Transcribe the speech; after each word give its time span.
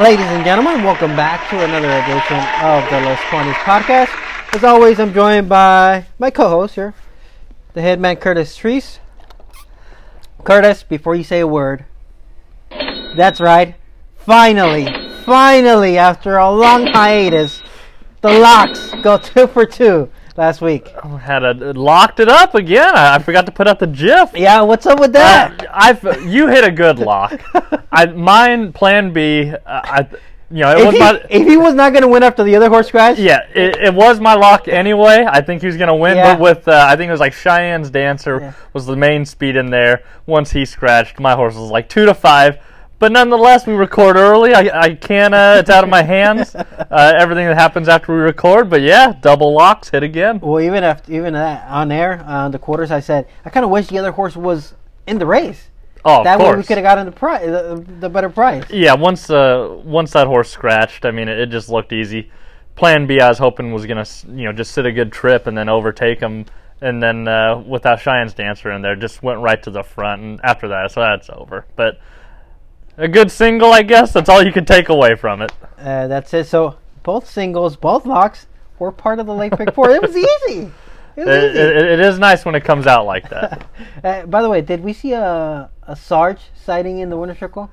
Ladies 0.00 0.24
and 0.24 0.42
gentlemen, 0.42 0.82
welcome 0.84 1.14
back 1.14 1.50
to 1.50 1.62
another 1.62 1.90
edition 1.90 2.38
of 2.62 2.82
the 2.88 2.98
Los 3.06 3.18
Quantis 3.28 3.52
podcast. 3.56 4.08
As 4.54 4.64
always, 4.64 4.98
I'm 4.98 5.12
joined 5.12 5.50
by 5.50 6.06
my 6.18 6.30
co-host 6.30 6.76
here, 6.76 6.94
the 7.74 7.82
head 7.82 8.00
man 8.00 8.16
Curtis 8.16 8.56
Treese. 8.56 9.00
Curtis, 10.44 10.82
before 10.82 11.14
you 11.14 11.22
say 11.22 11.40
a 11.40 11.46
word, 11.46 11.84
that's 12.70 13.38
right. 13.38 13.74
Finally, 14.16 14.88
finally, 15.26 15.98
after 15.98 16.38
a 16.38 16.50
long 16.50 16.86
hiatus, 16.86 17.62
the 18.22 18.32
locks 18.38 18.94
go 19.02 19.18
two 19.22 19.46
for 19.46 19.66
two 19.66 20.10
last 20.36 20.60
week. 20.60 20.88
Had 21.20 21.44
a, 21.44 21.72
locked 21.72 22.20
it 22.20 22.28
up 22.28 22.54
again. 22.54 22.94
I, 22.94 23.16
I 23.16 23.18
forgot 23.18 23.46
to 23.46 23.52
put 23.52 23.66
out 23.68 23.78
the 23.78 23.86
GIF. 23.86 24.32
Yeah, 24.34 24.62
what's 24.62 24.86
up 24.86 24.98
with 25.00 25.12
that? 25.12 25.62
Uh, 25.62 25.66
I've 25.72 26.02
you 26.26 26.48
hit 26.48 26.64
a 26.64 26.70
good 26.70 26.98
lock. 26.98 27.40
I 27.92 28.06
mine 28.06 28.72
Plan 28.72 29.12
B. 29.12 29.50
Uh, 29.50 29.56
I 29.66 30.06
you 30.50 30.58
know 30.60 30.72
it 30.72 30.80
if, 30.80 30.84
was 30.86 30.94
he, 30.94 31.00
my 31.00 31.24
if 31.30 31.46
he 31.48 31.56
was 31.56 31.74
not 31.74 31.92
going 31.92 32.02
to 32.02 32.08
win 32.08 32.22
after 32.22 32.44
the 32.44 32.54
other 32.56 32.68
horse 32.68 32.90
crash, 32.90 33.18
yeah 33.18 33.40
it, 33.54 33.76
it 33.76 33.94
was 33.94 34.20
my 34.20 34.34
lock 34.34 34.68
anyway. 34.68 35.24
I 35.26 35.40
think 35.40 35.62
he 35.62 35.66
was 35.66 35.76
gonna 35.78 35.96
win, 35.96 36.16
Yeah. 36.16 36.34
but 36.34 36.40
with 36.42 36.68
uh, 36.68 36.86
I 36.88 36.96
think 36.96 37.08
it 37.08 37.12
was 37.12 37.20
like 37.20 37.32
Cheyenne's 37.32 37.90
Dancer 37.90 38.38
Yeah. 38.40 38.52
was 38.74 38.84
the 38.86 38.96
main 38.96 39.24
speed 39.24 39.56
in 39.56 39.70
there. 39.70 40.02
Once 40.26 40.50
he 40.52 40.64
scratched, 40.66 41.18
my 41.18 41.34
horse 41.34 41.54
was 41.54 41.70
like 41.70 41.88
two 41.88 42.04
to 42.04 42.12
five. 42.14 42.58
But 43.02 43.10
nonetheless, 43.10 43.66
we 43.66 43.72
record 43.72 44.14
early. 44.14 44.54
I, 44.54 44.82
I 44.82 44.94
can't. 44.94 45.34
Uh, 45.34 45.56
it's 45.58 45.68
out 45.68 45.82
of 45.82 45.90
my 45.90 46.04
hands. 46.04 46.54
Uh, 46.92 47.14
everything 47.16 47.46
that 47.46 47.54
happens 47.54 47.88
after 47.88 48.14
we 48.14 48.20
record. 48.20 48.68
But 48.68 48.82
yeah, 48.82 49.14
double 49.18 49.54
locks 49.54 49.88
hit 49.88 50.02
again. 50.02 50.40
Well, 50.40 50.60
even 50.60 50.84
after 50.84 51.10
even 51.10 51.32
that 51.32 51.66
on 51.66 51.90
air 51.90 52.22
on 52.26 52.50
the 52.50 52.58
quarters, 52.58 52.90
I 52.90 53.00
said 53.00 53.26
I 53.46 53.50
kind 53.50 53.64
of 53.64 53.70
wish 53.70 53.86
the 53.86 53.98
other 53.98 54.12
horse 54.12 54.36
was 54.36 54.74
in 55.06 55.18
the 55.18 55.24
race. 55.24 55.70
Oh, 56.04 56.18
of 56.18 56.24
that 56.24 56.38
way 56.38 56.54
we 56.54 56.62
could 56.64 56.76
have 56.76 56.84
gotten 56.84 57.06
the 57.06 57.12
price, 57.12 57.46
the, 57.46 57.82
the 57.98 58.10
better 58.10 58.28
price. 58.28 58.64
Yeah, 58.68 58.92
once 58.92 59.30
uh, 59.30 59.80
once 59.84 60.10
that 60.10 60.26
horse 60.26 60.50
scratched, 60.50 61.06
I 61.06 61.12
mean, 61.12 61.28
it, 61.28 61.38
it 61.38 61.46
just 61.46 61.70
looked 61.70 61.94
easy. 61.94 62.30
Plan 62.74 63.06
B, 63.06 63.20
I 63.20 63.28
was 63.30 63.38
hoping 63.38 63.72
was 63.72 63.86
gonna, 63.86 64.06
you 64.28 64.44
know, 64.44 64.52
just 64.52 64.72
sit 64.72 64.84
a 64.84 64.92
good 64.92 65.12
trip 65.12 65.46
and 65.46 65.56
then 65.56 65.70
overtake 65.70 66.20
him, 66.20 66.44
and 66.82 67.02
then 67.02 67.26
uh, 67.26 67.56
without 67.66 68.00
Cheyenne's 68.00 68.34
Dancer 68.34 68.70
in 68.70 68.82
there, 68.82 68.96
just 68.96 69.22
went 69.22 69.40
right 69.40 69.62
to 69.62 69.70
the 69.70 69.82
front, 69.82 70.20
and 70.20 70.40
after 70.44 70.68
that, 70.68 70.92
so 70.92 71.00
that's 71.00 71.30
over. 71.30 71.64
But 71.74 71.98
a 72.96 73.08
good 73.08 73.30
single, 73.30 73.72
I 73.72 73.82
guess. 73.82 74.12
That's 74.12 74.28
all 74.28 74.42
you 74.44 74.52
can 74.52 74.64
take 74.64 74.88
away 74.88 75.14
from 75.16 75.42
it. 75.42 75.52
Uh, 75.78 76.06
that's 76.06 76.32
it. 76.34 76.46
So 76.46 76.76
both 77.02 77.28
singles, 77.28 77.76
both 77.76 78.06
locks 78.06 78.46
were 78.78 78.92
part 78.92 79.18
of 79.18 79.26
the 79.26 79.34
late 79.34 79.56
pick 79.56 79.74
four. 79.74 79.90
It 79.90 80.02
was 80.02 80.16
easy. 80.16 80.70
It 81.16 81.26
was 81.26 81.28
It, 81.28 81.50
easy. 81.50 81.58
it, 81.60 81.76
it 81.76 82.00
is 82.00 82.18
nice 82.18 82.44
when 82.44 82.54
it 82.54 82.64
comes 82.64 82.86
out 82.86 83.04
like 83.06 83.28
that. 83.30 83.66
Uh, 84.04 84.26
by 84.26 84.42
the 84.42 84.48
way, 84.50 84.60
did 84.60 84.82
we 84.82 84.92
see 84.92 85.12
a 85.12 85.70
a 85.86 85.94
Sarge 85.94 86.40
sighting 86.54 86.98
in 86.98 87.08
the 87.10 87.16
winner 87.16 87.36
circle? 87.36 87.70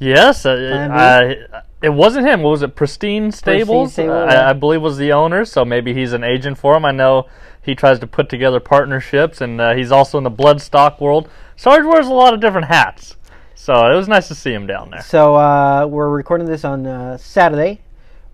yes, 0.00 0.44
uh, 0.46 1.34
it 1.82 1.90
wasn't 1.90 2.26
him. 2.26 2.42
What 2.42 2.50
was 2.50 2.62
it? 2.62 2.74
Pristine 2.74 3.30
Stables, 3.32 3.92
Stable, 3.92 4.12
Uh, 4.14 4.24
yeah. 4.26 4.46
I, 4.46 4.50
I 4.50 4.52
believe 4.52 4.82
was 4.82 4.96
the 4.98 5.12
owner. 5.12 5.44
So 5.44 5.64
maybe 5.64 5.94
he's 5.94 6.12
an 6.12 6.24
agent 6.24 6.58
for 6.58 6.74
him. 6.76 6.84
I 6.84 6.90
know 6.90 7.26
he 7.62 7.74
tries 7.74 7.98
to 8.00 8.06
put 8.06 8.28
together 8.28 8.58
partnerships, 8.60 9.40
and 9.40 9.60
uh, 9.60 9.74
he's 9.74 9.92
also 9.92 10.18
in 10.18 10.24
the 10.24 10.30
bloodstock 10.30 11.00
world. 11.00 11.28
Sarge 11.56 11.84
wears 11.84 12.06
a 12.06 12.12
lot 12.14 12.34
of 12.34 12.40
different 12.40 12.66
hats, 12.68 13.16
so 13.60 13.74
it 13.92 13.94
was 13.94 14.08
nice 14.08 14.28
to 14.28 14.34
see 14.34 14.52
him 14.54 14.66
down 14.66 14.90
there. 14.90 15.02
So 15.02 15.36
uh, 15.36 15.86
we're 15.86 16.08
recording 16.08 16.46
this 16.46 16.64
on 16.64 16.86
uh, 16.86 17.18
Saturday, 17.18 17.80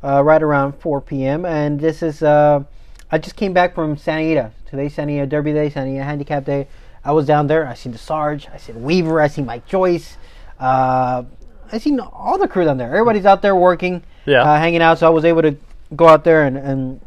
uh, 0.05 0.23
right 0.23 0.41
around 0.41 0.75
4 0.79 1.01
p.m. 1.01 1.45
And 1.45 1.81
this 1.81 2.01
is 2.03 2.23
uh, 2.23 2.63
I 3.11 3.19
just 3.19 3.35
came 3.35 3.53
back 3.53 3.75
from 3.75 3.97
Santa 3.97 4.23
Anita. 4.23 4.53
Today's 4.71 4.95
Santa 4.95 5.13
Anita 5.13 5.27
Derby 5.27 5.53
Day, 5.53 5.69
Santa 5.69 5.89
Anita 5.91 6.05
Handicap 6.05 6.45
Day. 6.45 6.69
I 7.05 7.11
was 7.11 7.27
down 7.27 7.49
there. 7.49 7.67
I 7.67 7.75
seen 7.75 7.91
the 7.93 7.99
Sarge. 7.99 8.47
I 8.53 8.57
seen 8.57 8.83
Weaver. 8.85 9.21
I 9.21 9.27
seen 9.27 9.47
Mike 9.47 9.67
Joyce. 9.67 10.17
Uh, 10.61 11.25
I 11.73 11.79
seen 11.79 11.99
all 11.99 12.39
the 12.39 12.47
crew 12.49 12.65
down 12.65 12.79
there. 12.79 12.89
Everybody's 12.89 13.27
out 13.27 13.43
there 13.43 13.57
working, 13.57 14.03
Yeah. 14.27 14.43
uh, 14.43 14.59
hanging 14.59 14.81
out. 14.83 14.99
So 15.01 15.07
I 15.09 15.11
was 15.11 15.25
able 15.25 15.43
to 15.43 15.57
go 15.97 16.07
out 16.07 16.23
there 16.23 16.45
and, 16.45 16.57
and 16.57 17.01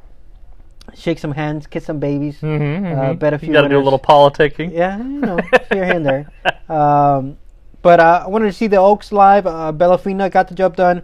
shake 0.94 1.20
some 1.20 1.32
hands, 1.32 1.68
kiss 1.68 1.86
some 1.86 2.00
babies, 2.00 2.40
Mm-hmm, 2.42 3.00
uh, 3.00 3.14
bet 3.14 3.34
a 3.34 3.40
few 3.40 3.48
You 3.48 3.54
got 3.54 3.62
to 3.62 3.70
do 3.70 3.78
a 3.80 3.84
little 3.84 4.00
politicking. 4.00 4.74
Yeah, 4.74 4.98
you 4.98 5.04
know, 5.22 5.40
here 5.72 5.84
and 5.84 6.06
there. 6.06 6.32
Um, 6.70 7.38
but 7.82 8.00
uh, 8.00 8.24
I 8.26 8.30
wanted 8.30 8.48
to 8.48 8.54
see 8.54 8.68
the 8.68 8.78
Oaks 8.78 9.12
live. 9.12 9.48
Uh, 9.48 9.72
Bellafina 9.72 10.30
got 10.32 10.48
the 10.48 10.56
job 10.56 10.76
done. 10.76 11.04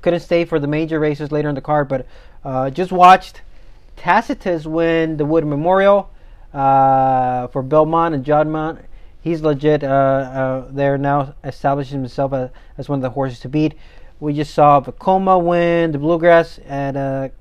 Couldn't 0.00 0.20
stay 0.20 0.44
for 0.44 0.58
the 0.58 0.66
major 0.66 0.98
races 0.98 1.30
later 1.30 1.48
in 1.48 1.54
the 1.54 1.60
card, 1.60 1.88
but 1.88 2.06
uh, 2.44 2.70
just 2.70 2.90
watched 2.90 3.42
Tacitus 3.96 4.66
win 4.66 5.16
the 5.16 5.24
Wood 5.24 5.46
Memorial 5.46 6.10
uh, 6.52 7.48
for 7.48 7.62
Bill 7.62 7.86
Mott 7.86 8.12
and 8.12 8.24
Juddmonte. 8.24 8.82
He's 9.20 9.42
legit 9.42 9.84
uh, 9.84 9.86
uh, 9.86 10.68
there 10.70 10.98
now, 10.98 11.34
establishing 11.44 12.00
himself 12.00 12.32
as, 12.32 12.50
as 12.76 12.88
one 12.88 12.98
of 12.98 13.02
the 13.02 13.10
horses 13.10 13.38
to 13.40 13.48
beat. 13.48 13.74
We 14.18 14.32
just 14.32 14.54
saw 14.54 14.80
Vekoma 14.80 15.40
win 15.42 15.92
the 15.92 15.98
Bluegrass 15.98 16.58
at 16.66 17.32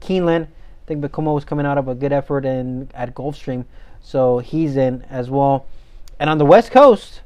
Keeneland. 0.00 0.44
I 0.44 0.48
think 0.86 1.02
Vekoma 1.02 1.34
was 1.34 1.44
coming 1.44 1.64
out 1.64 1.78
of 1.78 1.88
a 1.88 1.94
good 1.94 2.12
effort 2.12 2.44
in 2.44 2.90
at 2.94 3.14
Gulfstream, 3.14 3.64
so 4.02 4.38
he's 4.38 4.76
in 4.76 5.02
as 5.08 5.30
well. 5.30 5.66
And 6.20 6.28
on 6.28 6.36
the 6.36 6.44
West 6.44 6.70
Coast, 6.70 7.22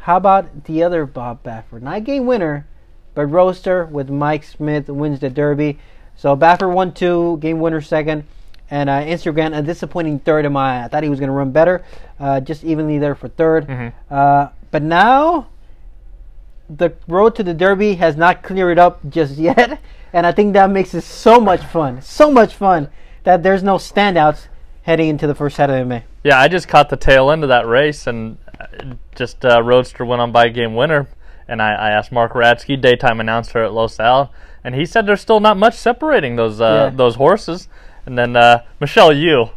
how 0.00 0.18
about 0.18 0.64
the 0.64 0.82
other 0.82 1.06
Bob 1.06 1.42
Baffert? 1.42 1.80
Not 1.80 2.04
game 2.04 2.26
winner, 2.26 2.66
but 3.14 3.26
Roadster 3.26 3.86
with 3.86 4.10
Mike 4.10 4.44
Smith 4.44 4.90
wins 4.90 5.20
the 5.20 5.30
Derby. 5.30 5.78
So 6.14 6.36
Baffert 6.36 6.70
won 6.70 6.92
two, 6.92 7.38
game 7.40 7.60
winner 7.60 7.80
second, 7.80 8.24
and 8.70 8.90
uh, 8.90 9.00
Instagrand 9.00 9.56
a 9.56 9.62
disappointing 9.62 10.18
third 10.18 10.44
in 10.44 10.52
my. 10.52 10.84
I 10.84 10.88
thought 10.88 11.02
he 11.02 11.08
was 11.08 11.18
going 11.18 11.28
to 11.28 11.32
run 11.32 11.50
better, 11.50 11.82
uh, 12.20 12.40
just 12.40 12.62
evenly 12.62 12.98
there 12.98 13.14
for 13.14 13.30
3rd 13.30 13.66
Mhm. 13.66 13.92
Uh, 14.10 14.48
but 14.70 14.82
now 14.82 15.46
the 16.68 16.92
road 17.08 17.34
to 17.36 17.42
the 17.42 17.54
Derby 17.54 17.94
has 17.94 18.18
not 18.18 18.42
cleared 18.42 18.78
up 18.78 19.00
just 19.08 19.38
yet, 19.38 19.80
and 20.12 20.26
I 20.26 20.32
think 20.32 20.52
that 20.52 20.68
makes 20.70 20.92
it 20.92 21.04
so 21.04 21.40
much 21.40 21.64
fun, 21.64 22.02
so 22.02 22.30
much 22.30 22.54
fun 22.54 22.90
that 23.24 23.42
there's 23.42 23.62
no 23.62 23.76
standouts 23.76 24.48
heading 24.88 25.08
into 25.10 25.26
the 25.26 25.34
first 25.34 25.54
Saturday 25.56 25.82
of 25.82 25.86
May. 25.86 26.02
Yeah, 26.24 26.40
I 26.40 26.48
just 26.48 26.66
caught 26.66 26.88
the 26.88 26.96
tail 26.96 27.30
end 27.30 27.42
of 27.42 27.50
that 27.50 27.66
race, 27.66 28.06
and 28.06 28.38
uh, 28.58 28.94
just 29.14 29.44
uh, 29.44 29.62
Roadster 29.62 30.02
went 30.06 30.22
on 30.22 30.32
by 30.32 30.48
game 30.48 30.74
winner. 30.74 31.06
And 31.46 31.60
I, 31.60 31.72
I 31.74 31.90
asked 31.90 32.10
Mark 32.10 32.32
Radsky, 32.32 32.80
daytime 32.80 33.20
announcer 33.20 33.62
at 33.62 33.74
Los 33.74 34.00
Al, 34.00 34.32
and 34.64 34.74
he 34.74 34.86
said 34.86 35.04
there's 35.06 35.20
still 35.20 35.40
not 35.40 35.58
much 35.58 35.74
separating 35.74 36.36
those 36.36 36.58
uh, 36.60 36.88
Yeah. 36.90 36.96
those 36.96 37.16
horses. 37.16 37.68
And 38.06 38.16
then 38.16 38.34
uh, 38.34 38.62
Michelle 38.80 39.12
Yu 39.12 39.50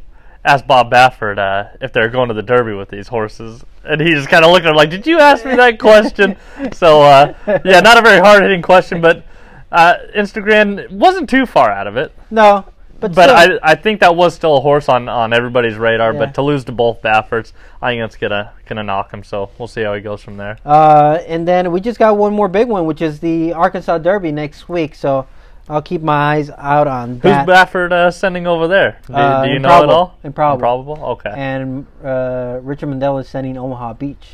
asked 0.43 0.67
Bob 0.67 0.91
Baffert 0.91 1.37
uh, 1.37 1.69
if 1.79 1.93
they're 1.93 2.09
going 2.09 2.27
to 2.27 2.33
the 2.33 2.41
Derby 2.43 2.73
with 2.73 2.89
these 2.89 3.07
horses, 3.07 3.63
and 3.85 4.01
he 4.01 4.13
just 4.13 4.27
kind 4.27 4.43
of 4.43 4.51
looked 4.51 4.65
at 4.65 4.69
him 4.71 4.75
like, 4.75 4.89
"Did 4.89 5.07
you 5.07 5.19
ask 5.19 5.45
me 5.45 5.55
that 5.55 5.79
question?" 5.79 6.35
so 6.73 7.01
uh, 7.03 7.33
yeah, 7.63 7.79
not 7.79 7.97
a 7.97 8.01
very 8.01 8.19
hard 8.19 8.43
hitting 8.43 8.61
question, 8.61 8.99
but 8.99 9.23
uh, 9.71 9.95
Instagrand 10.13 10.91
wasn't 10.91 11.29
too 11.29 11.45
far 11.45 11.71
out 11.71 11.87
of 11.87 11.95
it. 11.95 12.13
No, 12.29 12.65
but, 13.01 13.13
But 13.15 13.23
still, 13.45 13.59
I, 13.63 13.71
I 13.71 13.75
think 13.75 13.99
that 13.99 14.15
was 14.15 14.33
still 14.33 14.55
a 14.57 14.61
horse 14.61 14.87
on, 14.87 15.09
on 15.09 15.33
everybody's 15.33 15.75
radar. 15.75 16.13
Yeah. 16.13 16.19
But 16.19 16.35
to 16.35 16.41
lose 16.41 16.63
to 16.65 16.71
both 16.71 17.01
Bafferts, 17.01 17.51
I 17.81 17.91
think 17.91 18.01
that's 18.03 18.15
gonna 18.15 18.53
gonna 18.67 18.83
knock 18.83 19.11
him. 19.11 19.23
So 19.23 19.49
we'll 19.57 19.67
see 19.67 19.81
how 19.81 19.93
he 19.93 20.01
goes 20.01 20.21
from 20.21 20.37
there. 20.37 20.57
Uh, 20.65 21.19
and 21.27 21.47
then 21.47 21.71
we 21.71 21.81
just 21.81 21.99
got 21.99 22.15
one 22.17 22.33
more 22.33 22.47
big 22.47 22.67
one, 22.67 22.85
which 22.85 23.01
is 23.01 23.19
the 23.19 23.53
Arkansas 23.53 23.97
Derby 23.97 24.31
next 24.31 24.69
week. 24.69 24.95
So 24.95 25.27
I'll 25.67 25.81
keep 25.81 26.01
my 26.01 26.35
eyes 26.35 26.49
out 26.57 26.87
on 26.87 27.13
Who's 27.15 27.21
that. 27.23 27.47
Baffert 27.47 27.91
uh, 27.91 28.11
sending 28.11 28.47
over 28.47 28.67
there? 28.67 28.99
Do, 29.07 29.13
Uh, 29.13 29.45
do 29.45 29.51
you 29.51 29.59
know 29.59 29.69
Improbable. 29.69 29.91
at 29.91 29.95
all? 29.95 30.17
Improbable. 30.23 30.93
Improbable? 30.93 31.05
Okay. 31.13 31.31
and 31.35 31.85
uh, 32.03 32.59
Richard 32.61 32.87
Mandella 32.89 33.21
is 33.21 33.29
sending 33.29 33.57
Omaha 33.57 33.93
Beach. 33.93 34.27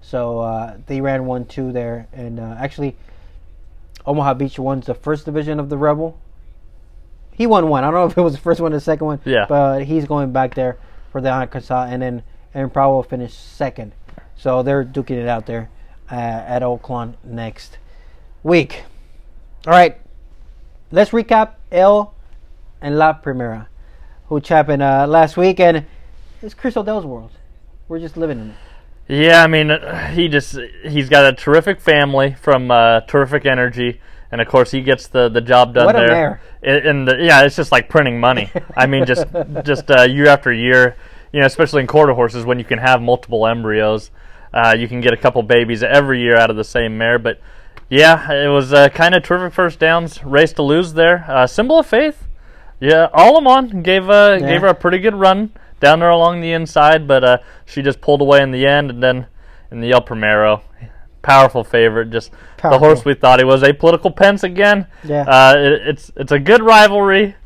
So 0.00 0.40
uh, 0.40 0.76
they 0.86 1.00
ran 1.00 1.26
one 1.26 1.44
two 1.46 1.72
there, 1.72 2.08
and 2.12 2.38
uh, 2.40 2.56
actually, 2.58 2.96
Omaha 4.04 4.34
Beach 4.34 4.58
won 4.58 4.80
the 4.80 4.94
first 4.94 5.24
division 5.24 5.60
of 5.60 5.68
the 5.68 5.76
Rebel. 5.78 6.18
He 7.34 7.46
won 7.46 7.68
one. 7.68 7.84
I 7.84 7.90
don't 7.90 7.94
know 7.94 8.06
if 8.06 8.16
it 8.16 8.22
was 8.22 8.34
the 8.34 8.40
first 8.40 8.60
one 8.60 8.72
or 8.72 8.76
the 8.76 8.80
second 8.80 9.06
one. 9.06 9.20
Yeah. 9.24 9.46
But 9.48 9.84
he's 9.84 10.04
going 10.04 10.32
back 10.32 10.54
there 10.54 10.78
for 11.10 11.20
the 11.20 11.30
Arkansas, 11.30 11.86
and 11.90 12.02
then 12.02 12.22
Aaron 12.54 12.70
Powell 12.70 13.02
finished 13.02 13.56
second. 13.56 13.92
So 14.36 14.62
they're 14.62 14.84
duking 14.84 15.22
it 15.22 15.28
out 15.28 15.46
there 15.46 15.70
uh, 16.10 16.14
at 16.14 16.62
Oaklawn 16.62 17.14
next 17.24 17.78
week. 18.42 18.84
All 19.66 19.72
right, 19.72 19.98
let's 20.90 21.10
recap 21.10 21.52
El 21.70 22.14
and 22.80 22.98
La 22.98 23.12
Primera, 23.14 23.68
which 24.28 24.48
happened 24.48 24.82
uh, 24.82 25.06
last 25.06 25.36
week, 25.36 25.60
and 25.60 25.86
it's 26.42 26.54
Chris 26.54 26.76
Odell's 26.76 27.06
world. 27.06 27.30
We're 27.88 28.00
just 28.00 28.16
living 28.16 28.40
in 28.40 28.50
it. 28.50 28.56
Yeah, 29.08 29.42
I 29.42 29.46
mean, 29.46 29.70
uh, 29.70 30.08
he 30.08 30.28
just 30.28 30.58
he's 30.84 31.08
got 31.08 31.24
a 31.26 31.32
terrific 31.32 31.80
family 31.80 32.34
from 32.34 32.70
uh, 32.70 33.00
terrific 33.02 33.46
energy, 33.46 34.00
and 34.32 34.40
of 34.40 34.48
course 34.48 34.70
he 34.72 34.80
gets 34.80 35.06
the, 35.06 35.28
the 35.28 35.40
job 35.40 35.74
done 35.74 35.86
What 35.86 35.96
there. 35.96 36.40
And 36.62 37.06
the, 37.06 37.18
yeah, 37.20 37.42
it's 37.42 37.54
just 37.54 37.70
like 37.70 37.88
printing 37.88 38.18
money. 38.18 38.50
I 38.76 38.86
mean, 38.86 39.06
just 39.06 39.26
just 39.64 39.90
uh, 39.90 40.02
year 40.02 40.26
after 40.26 40.52
year, 40.52 40.96
you 41.32 41.40
know, 41.40 41.46
especially 41.46 41.82
in 41.82 41.86
quarter 41.86 42.14
horses 42.14 42.44
when 42.44 42.58
you 42.58 42.64
can 42.64 42.78
have 42.78 43.00
multiple 43.02 43.46
embryos, 43.46 44.10
uh, 44.52 44.74
you 44.76 44.88
can 44.88 45.00
get 45.00 45.12
a 45.12 45.16
couple 45.16 45.42
babies 45.42 45.82
every 45.82 46.20
year 46.20 46.36
out 46.36 46.50
of 46.50 46.56
the 46.56 46.64
same 46.64 46.96
mare. 46.98 47.18
But 47.18 47.40
yeah, 47.88 48.32
it 48.32 48.48
was 48.48 48.72
uh, 48.72 48.88
kind 48.88 49.14
of 49.14 49.22
terrific 49.22 49.52
first 49.54 49.78
downs, 49.78 50.24
race 50.24 50.52
to 50.54 50.62
lose 50.62 50.94
there. 50.94 51.24
Uh, 51.28 51.46
symbol 51.46 51.78
of 51.78 51.86
faith. 51.86 52.26
Yeah, 52.80 53.08
Alamon 53.14 53.82
gave 53.82 54.08
uh, 54.08 54.38
Yeah. 54.40 54.48
gave 54.48 54.60
her 54.62 54.68
a 54.68 54.74
pretty 54.74 54.98
good 54.98 55.14
run 55.14 55.50
down 55.78 56.00
there 56.00 56.10
along 56.10 56.40
the 56.40 56.52
inside, 56.52 57.06
but 57.06 57.22
uh, 57.24 57.38
she 57.66 57.82
just 57.82 58.00
pulled 58.00 58.20
away 58.20 58.40
in 58.42 58.50
the 58.50 58.66
end, 58.66 58.90
and 58.90 59.02
then 59.02 59.26
in 59.70 59.80
the 59.80 59.90
El 59.92 60.00
Primero, 60.00 60.62
powerful 61.22 61.64
favorite. 61.64 62.10
Just 62.10 62.30
the 62.62 62.78
horse 62.78 63.04
we 63.04 63.14
thought 63.14 63.38
he 63.38 63.44
was. 63.44 63.62
A 63.62 63.72
political 63.72 64.10
Pence 64.10 64.42
again. 64.42 64.86
Yeah. 65.04 65.22
Uh, 65.22 65.54
it, 65.56 65.88
it's 65.88 66.12
it's 66.16 66.32
a 66.32 66.38
good 66.38 66.62
rivalry. 66.62 67.36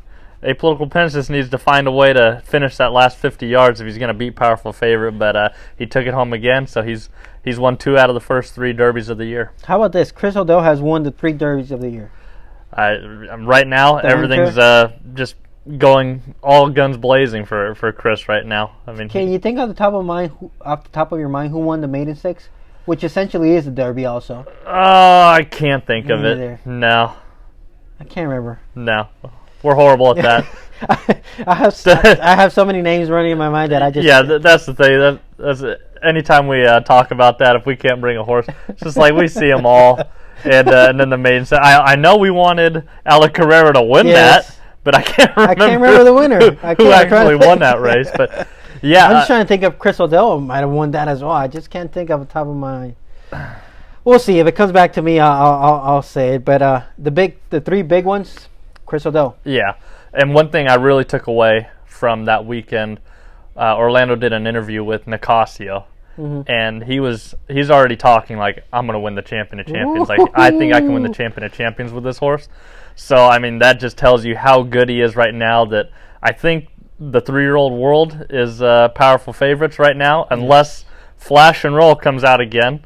A 0.43 0.53
political 0.53 0.87
Pence 0.87 1.13
just 1.13 1.29
needs 1.29 1.49
to 1.49 1.57
find 1.57 1.87
a 1.87 1.91
way 1.91 2.13
to 2.13 2.43
finish 2.45 2.77
that 2.77 2.91
last 2.93 3.17
50 3.17 3.47
yards 3.47 3.81
if 3.81 3.87
he's 3.87 3.97
going 3.97 4.09
to 4.09 4.13
beat 4.13 4.35
powerful 4.35 4.71
favorite. 4.71 5.13
But 5.13 5.35
uh, 5.35 5.49
he 5.77 5.87
took 5.87 6.05
it 6.05 6.13
home 6.13 6.31
again, 6.33 6.67
so 6.67 6.83
he's 6.83 7.09
he's 7.43 7.59
won 7.59 7.77
two 7.77 7.97
out 7.97 8.09
of 8.09 8.13
the 8.13 8.19
first 8.21 8.53
three 8.53 8.73
derbies 8.73 9.09
of 9.09 9.17
the 9.17 9.25
year. 9.25 9.51
How 9.63 9.77
about 9.77 9.93
this? 9.93 10.11
Chris 10.11 10.35
O'Dell 10.35 10.61
has 10.61 10.81
won 10.81 11.03
the 11.03 11.11
three 11.11 11.33
derbies 11.33 11.71
of 11.71 11.81
the 11.81 11.89
year. 11.89 12.11
I, 12.73 12.97
right 13.37 13.65
now, 13.65 14.01
The 14.01 14.07
everything's 14.07 14.57
uh, 14.57 14.91
just 15.13 15.35
going 15.77 16.35
all 16.43 16.69
guns 16.69 16.97
blazing 16.97 17.45
for, 17.45 17.75
for 17.75 17.91
Chris 17.91 18.29
right 18.29 18.45
now. 18.45 18.75
I 18.85 18.93
mean, 18.93 19.09
Can 19.09 19.31
you 19.31 19.39
think 19.39 19.57
off 19.59 19.67
the 19.67 19.73
top 19.73 19.93
of 19.93 20.05
mind, 20.05 20.31
who, 20.39 20.51
off 20.61 20.83
the 20.83 20.89
top 20.89 21.11
of 21.11 21.19
your 21.19 21.29
mind, 21.29 21.51
who 21.51 21.59
won 21.59 21.81
the 21.81 21.87
maiden 21.87 22.15
six, 22.15 22.49
which 22.87 23.03
essentially 23.03 23.51
is 23.51 23.67
a 23.67 23.71
derby? 23.71 24.05
Also, 24.05 24.45
oh, 24.65 25.27
I 25.27 25.43
can't 25.49 25.85
think 25.85 26.07
Me 26.07 26.13
of 26.13 26.23
it. 26.25 26.65
No, 26.65 27.13
I 27.99 28.03
can't 28.05 28.27
remember. 28.27 28.59
no, 28.73 29.07
we're 29.61 29.75
horrible 29.75 30.17
at 30.17 30.23
that. 30.23 30.45
I 31.47 31.55
have 31.55 31.67
s- 31.73 31.87
I 31.87 32.35
have 32.35 32.53
so 32.53 32.63
many 32.65 32.81
names 32.81 33.09
running 33.09 33.31
in 33.31 33.37
my 33.37 33.49
mind 33.49 33.71
that 33.71 33.81
I 33.81 33.89
just 33.91 34.05
yeah, 34.05 34.21
th- 34.21 34.41
that's 34.41 34.65
the 34.65 34.73
thing. 34.73 34.99
That, 34.99 35.19
that's 35.37 35.61
it. 35.61 35.81
Anytime 36.03 36.47
we 36.47 36.63
uh, 36.65 36.79
talk 36.81 37.09
about 37.11 37.39
that, 37.39 37.55
if 37.55 37.65
we 37.65 37.75
can't 37.75 37.99
bring 37.99 38.17
a 38.17 38.23
horse, 38.23 38.45
it's 38.67 38.81
just 38.83 38.97
like 38.97 39.13
we 39.13 39.27
see 39.27 39.47
them 39.47 39.65
all, 39.65 39.99
and 40.43 40.67
uh, 40.69 40.87
and 40.89 40.99
then 40.99 41.09
the 41.09 41.17
maiden. 41.17 41.45
set. 41.45 41.63
I 41.63 41.93
I 41.93 41.95
know 41.95 42.17
we 42.17 42.29
wanted 42.29 42.87
Ala 43.11 43.29
Carrera 43.31 43.73
to 43.73 43.81
win 43.81 44.05
Yes. 44.05 44.47
that, 44.49 44.57
but 44.83 44.93
I 44.95 45.01
can't 45.01 45.35
remember. 45.35 45.63
remember 45.87 46.03
the 46.03 46.13
winner. 46.13 46.39
Who, 46.39 46.45
I 46.61 46.75
who 46.75 46.83
can't- 46.83 46.93
I'm 46.93 47.07
trying 47.09 47.09
to 47.09 47.15
actually 47.33 47.47
won 47.47 47.59
that 47.59 47.81
race? 47.81 48.09
But 48.15 48.47
yeah, 48.81 49.05
I'm 49.05 49.11
just 49.13 49.25
uh, 49.25 49.27
trying 49.27 49.43
to 49.43 49.47
think 49.47 49.63
of 49.63 49.79
Chris 49.79 49.99
O'Dell 49.99 50.39
might 50.39 50.59
have 50.59 50.69
won 50.69 50.91
that 50.91 51.07
as 51.07 51.21
well. 51.21 51.31
I 51.31 51.47
just 51.47 51.69
can't 51.69 51.91
think 51.91 52.09
of 52.09 52.19
the 52.19 52.25
top 52.25 52.47
of 52.47 52.55
my. 52.55 52.95
We'll 54.03 54.19
see 54.19 54.39
if 54.39 54.47
it 54.47 54.55
comes 54.55 54.71
back 54.71 54.93
to 54.93 55.01
me. 55.01 55.19
I'll 55.19 55.53
I'll, 55.53 55.81
I'll, 55.81 56.01
say 56.01 56.35
it. 56.35 56.45
But 56.45 56.61
uh, 56.61 56.81
the 56.97 57.11
big, 57.11 57.37
the 57.49 57.59
three 57.59 57.81
big 57.81 58.05
ones, 58.05 58.47
Chris 58.85 59.05
O'Dell. 59.05 59.37
Yeah, 59.43 59.75
and 60.13 60.33
one 60.33 60.49
thing 60.49 60.67
I 60.67 60.75
really 60.75 61.03
took 61.03 61.27
away 61.27 61.67
from 61.85 62.25
that 62.25 62.45
weekend, 62.45 62.99
uh, 63.55 63.75
Orlando 63.75 64.15
did 64.15 64.31
an 64.31 64.47
interview 64.47 64.83
with 64.83 65.05
Nicasio, 65.07 65.85
Mhm. 66.17 66.49
and 66.49 66.83
he 66.83 66.99
was 66.99 67.35
he's 67.47 67.69
already 67.69 67.95
talking 67.95 68.37
like 68.37 68.63
I'm 68.73 68.85
gonna 68.85 68.99
win 68.99 69.15
the 69.15 69.21
champion 69.21 69.59
of 69.59 69.67
champions. 69.67 70.09
Like 70.09 70.19
I 70.33 70.51
think 70.51 70.73
I 70.73 70.79
can 70.79 70.93
win 70.93 71.03
the 71.03 71.13
champion 71.13 71.43
of 71.45 71.53
champions 71.53 71.91
with 71.91 72.03
this 72.03 72.17
horse. 72.17 72.49
So 72.95 73.17
I 73.17 73.39
mean 73.39 73.59
that 73.59 73.79
just 73.79 73.97
tells 73.97 74.25
you 74.25 74.35
how 74.35 74.63
good 74.63 74.89
he 74.89 75.01
is 75.01 75.15
right 75.15 75.33
now. 75.33 75.65
That 75.65 75.91
I 76.23 76.31
think 76.31 76.69
the 76.99 77.21
three 77.21 77.43
year 77.43 77.55
old 77.55 77.73
world 77.73 78.25
is 78.29 78.61
uh, 78.61 78.89
powerful 78.89 79.33
favorites 79.33 79.79
right 79.79 79.95
now, 79.95 80.27
unless 80.31 80.85
Flash 81.17 81.63
and 81.63 81.75
Roll 81.75 81.95
comes 81.95 82.23
out 82.23 82.41
again. 82.41 82.85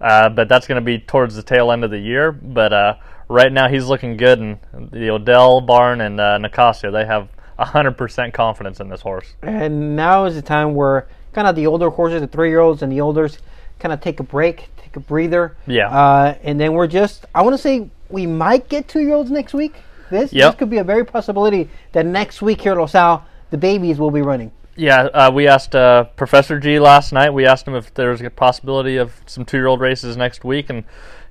Uh, 0.00 0.28
but 0.28 0.48
that's 0.48 0.66
going 0.66 0.76
to 0.80 0.84
be 0.84 0.98
towards 0.98 1.34
the 1.36 1.42
tail 1.42 1.72
end 1.72 1.82
of 1.82 1.90
the 1.90 1.98
year. 1.98 2.30
But 2.32 2.72
uh, 2.72 2.94
right 3.28 3.50
now 3.50 3.68
he's 3.68 3.86
looking 3.86 4.16
good, 4.16 4.38
and 4.38 4.58
the 4.90 5.10
Odell 5.10 5.60
barn 5.62 6.00
and 6.00 6.20
uh, 6.20 6.38
Nicasio 6.38 6.92
they 6.92 7.06
have 7.06 7.28
hundred 7.58 7.92
percent 7.92 8.34
confidence 8.34 8.80
in 8.80 8.88
this 8.90 9.00
horse. 9.00 9.34
And 9.42 9.96
now 9.96 10.26
is 10.26 10.34
the 10.34 10.42
time 10.42 10.74
where 10.74 11.08
kind 11.32 11.46
of 11.48 11.56
the 11.56 11.66
older 11.66 11.88
horses, 11.88 12.20
the 12.20 12.26
three 12.26 12.50
year 12.50 12.60
olds 12.60 12.82
and 12.82 12.92
the 12.92 13.00
olders, 13.00 13.38
kind 13.78 13.92
of 13.94 14.00
take 14.00 14.20
a 14.20 14.22
break, 14.22 14.68
take 14.76 14.94
a 14.96 15.00
breather. 15.00 15.56
Yeah. 15.66 15.88
Uh, 15.88 16.36
and 16.42 16.60
then 16.60 16.74
we're 16.74 16.86
just, 16.86 17.24
I 17.34 17.42
want 17.42 17.54
to 17.54 17.58
say 17.62 17.88
we 18.10 18.26
might 18.26 18.68
get 18.68 18.88
two 18.88 19.00
year 19.00 19.14
olds 19.14 19.30
next 19.30 19.54
week. 19.54 19.74
This, 20.10 20.32
Yep. 20.32 20.52
this 20.52 20.58
could 20.58 20.70
be 20.70 20.78
a 20.78 20.84
very 20.84 21.04
possibility 21.04 21.68
that 21.92 22.04
next 22.06 22.40
week 22.42 22.60
here 22.60 22.72
at 22.72 22.78
Los 22.78 22.94
Al, 22.94 23.26
the 23.56 23.60
babies 23.60 23.98
will 23.98 24.10
be 24.10 24.22
running. 24.22 24.52
Yeah, 24.76 25.04
uh, 25.04 25.30
we 25.32 25.48
asked 25.48 25.74
uh, 25.74 26.04
Professor 26.16 26.60
G 26.60 26.78
last 26.78 27.12
night. 27.12 27.32
We 27.32 27.46
asked 27.46 27.66
him 27.66 27.74
if 27.74 27.94
there 27.94 28.10
was 28.10 28.20
a 28.20 28.28
possibility 28.28 28.98
of 28.98 29.14
some 29.24 29.46
two-year-old 29.46 29.80
races 29.80 30.18
next 30.18 30.44
week, 30.44 30.68
and 30.68 30.84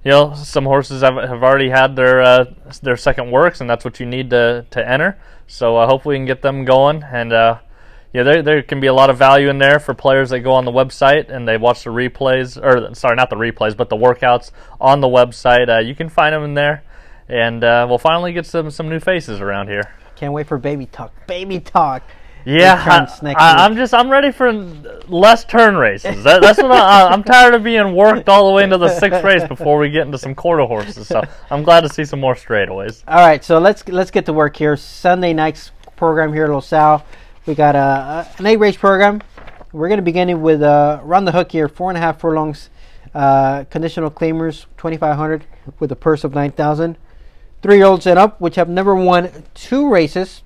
you 0.04 0.10
know 0.10 0.34
some 0.34 0.66
horses 0.66 1.04
have, 1.04 1.16
have 1.16 1.44
already 1.44 1.70
had 1.70 1.96
their 1.96 2.22
uh, 2.22 2.46
their 2.82 2.98
second 2.98 3.30
works, 3.30 3.62
and 3.62 3.70
that's 3.70 3.86
what 3.86 4.00
you 4.00 4.08
need 4.08 4.32
to 4.32 4.66
to 4.72 4.90
enter. 4.90 5.20
So 5.46 5.78
uh, 5.78 5.88
hopefully 5.88 6.16
we 6.16 6.20
can 6.20 6.26
get 6.26 6.42
them 6.42 6.66
going, 6.66 7.04
and 7.04 7.32
uh, 7.32 7.60
yeah, 8.14 8.24
there 8.24 8.42
there 8.42 8.64
can 8.64 8.80
be 8.80 8.88
a 8.88 8.94
lot 8.94 9.12
of 9.12 9.18
value 9.20 9.50
in 9.50 9.60
there 9.60 9.80
for 9.80 9.94
players 9.94 10.32
that 10.32 10.40
go 10.40 10.54
on 10.54 10.66
the 10.66 10.72
website 10.72 11.30
and 11.30 11.48
they 11.48 11.58
watch 11.58 11.84
the 11.84 11.92
replays, 11.92 12.58
or 12.58 12.96
sorry, 12.96 13.16
not 13.16 13.30
the 13.30 13.36
replays, 13.36 13.78
but 13.78 13.90
the 13.90 13.96
workouts 13.96 14.50
on 14.82 15.02
the 15.02 15.08
website. 15.08 15.70
Uh, 15.70 15.82
you 15.82 15.94
can 15.94 16.10
find 16.10 16.34
them 16.34 16.44
in 16.44 16.56
there, 16.56 16.84
and 17.30 17.62
we'll 17.62 18.00
finally 18.00 18.34
get 18.34 18.48
some 18.48 18.72
some 18.72 18.90
new 18.90 19.00
faces 19.00 19.40
around 19.40 19.68
here. 19.68 19.84
Can't 20.16 20.34
wait 20.34 20.48
for 20.48 20.58
baby 20.58 20.86
talk. 20.86 21.12
Baby 21.28 21.60
talk. 21.60 22.04
Yeah, 22.48 23.08
I, 23.24 23.66
I'm 23.66 23.76
just 23.76 23.92
I'm 23.92 24.08
ready 24.08 24.32
for 24.32 24.54
less 25.08 25.46
turn 25.46 25.76
races. 25.78 26.24
That, 26.24 26.44
that's 26.44 26.62
what 26.62 26.72
I, 26.72 27.08
I'm 27.08 27.24
tired 27.24 27.56
of 27.56 27.64
being 27.64 27.96
worked 27.96 28.30
all 28.30 28.48
the 28.48 28.54
way 28.54 28.64
into 28.64 28.78
the 28.78 29.00
sixth 29.00 29.24
race 29.24 29.44
before 29.48 29.80
we 29.80 29.90
get 29.90 30.06
into 30.06 30.20
some 30.20 30.36
quarter 30.36 30.64
horses. 30.64 31.08
So 31.08 31.24
I'm 31.50 31.64
glad 31.64 31.82
to 31.82 31.90
see 31.90 32.06
some 32.06 32.20
more 32.20 32.36
straightaways. 32.36 33.04
All 33.08 33.18
right, 33.18 33.44
so 33.44 33.58
let's 33.58 33.88
let's 33.88 34.12
get 34.12 34.28
to 34.28 34.34
work 34.34 34.56
here. 34.58 34.78
Sunday 34.78 35.34
night's 35.34 35.72
program 35.96 36.34
here 36.34 36.46
at 36.46 36.52
Los 36.52 36.72
Al. 36.72 37.04
We 37.48 37.56
got 37.56 37.76
a, 37.76 38.28
an 38.38 38.46
eight 38.46 38.58
race 38.58 38.78
program. 38.78 39.24
We're 39.72 39.88
going 39.88 39.98
to 39.98 40.04
begin 40.04 40.40
with 40.42 40.62
uh, 40.62 41.02
run 41.04 41.26
the 41.26 41.32
hook 41.32 41.52
here, 41.52 41.68
four 41.68 41.90
and 41.90 41.98
a 41.98 42.02
half 42.02 42.20
furlongs, 42.20 42.70
uh, 43.16 43.64
conditional 43.72 44.12
claimers, 44.12 44.68
twenty 44.78 44.98
five 44.98 45.18
hundred 45.18 45.46
with 45.80 45.92
a 45.92 45.96
purse 45.96 46.24
of 46.24 46.36
nine 46.36 46.52
thousand. 46.52 47.00
Three 47.66 47.78
year 47.78 47.88
olds 47.88 48.06
and 48.06 48.20
up, 48.20 48.40
which 48.40 48.58
have 48.58 48.70
never 48.70 48.94
won 48.94 49.32
two 49.56 49.90
races. 49.90 50.44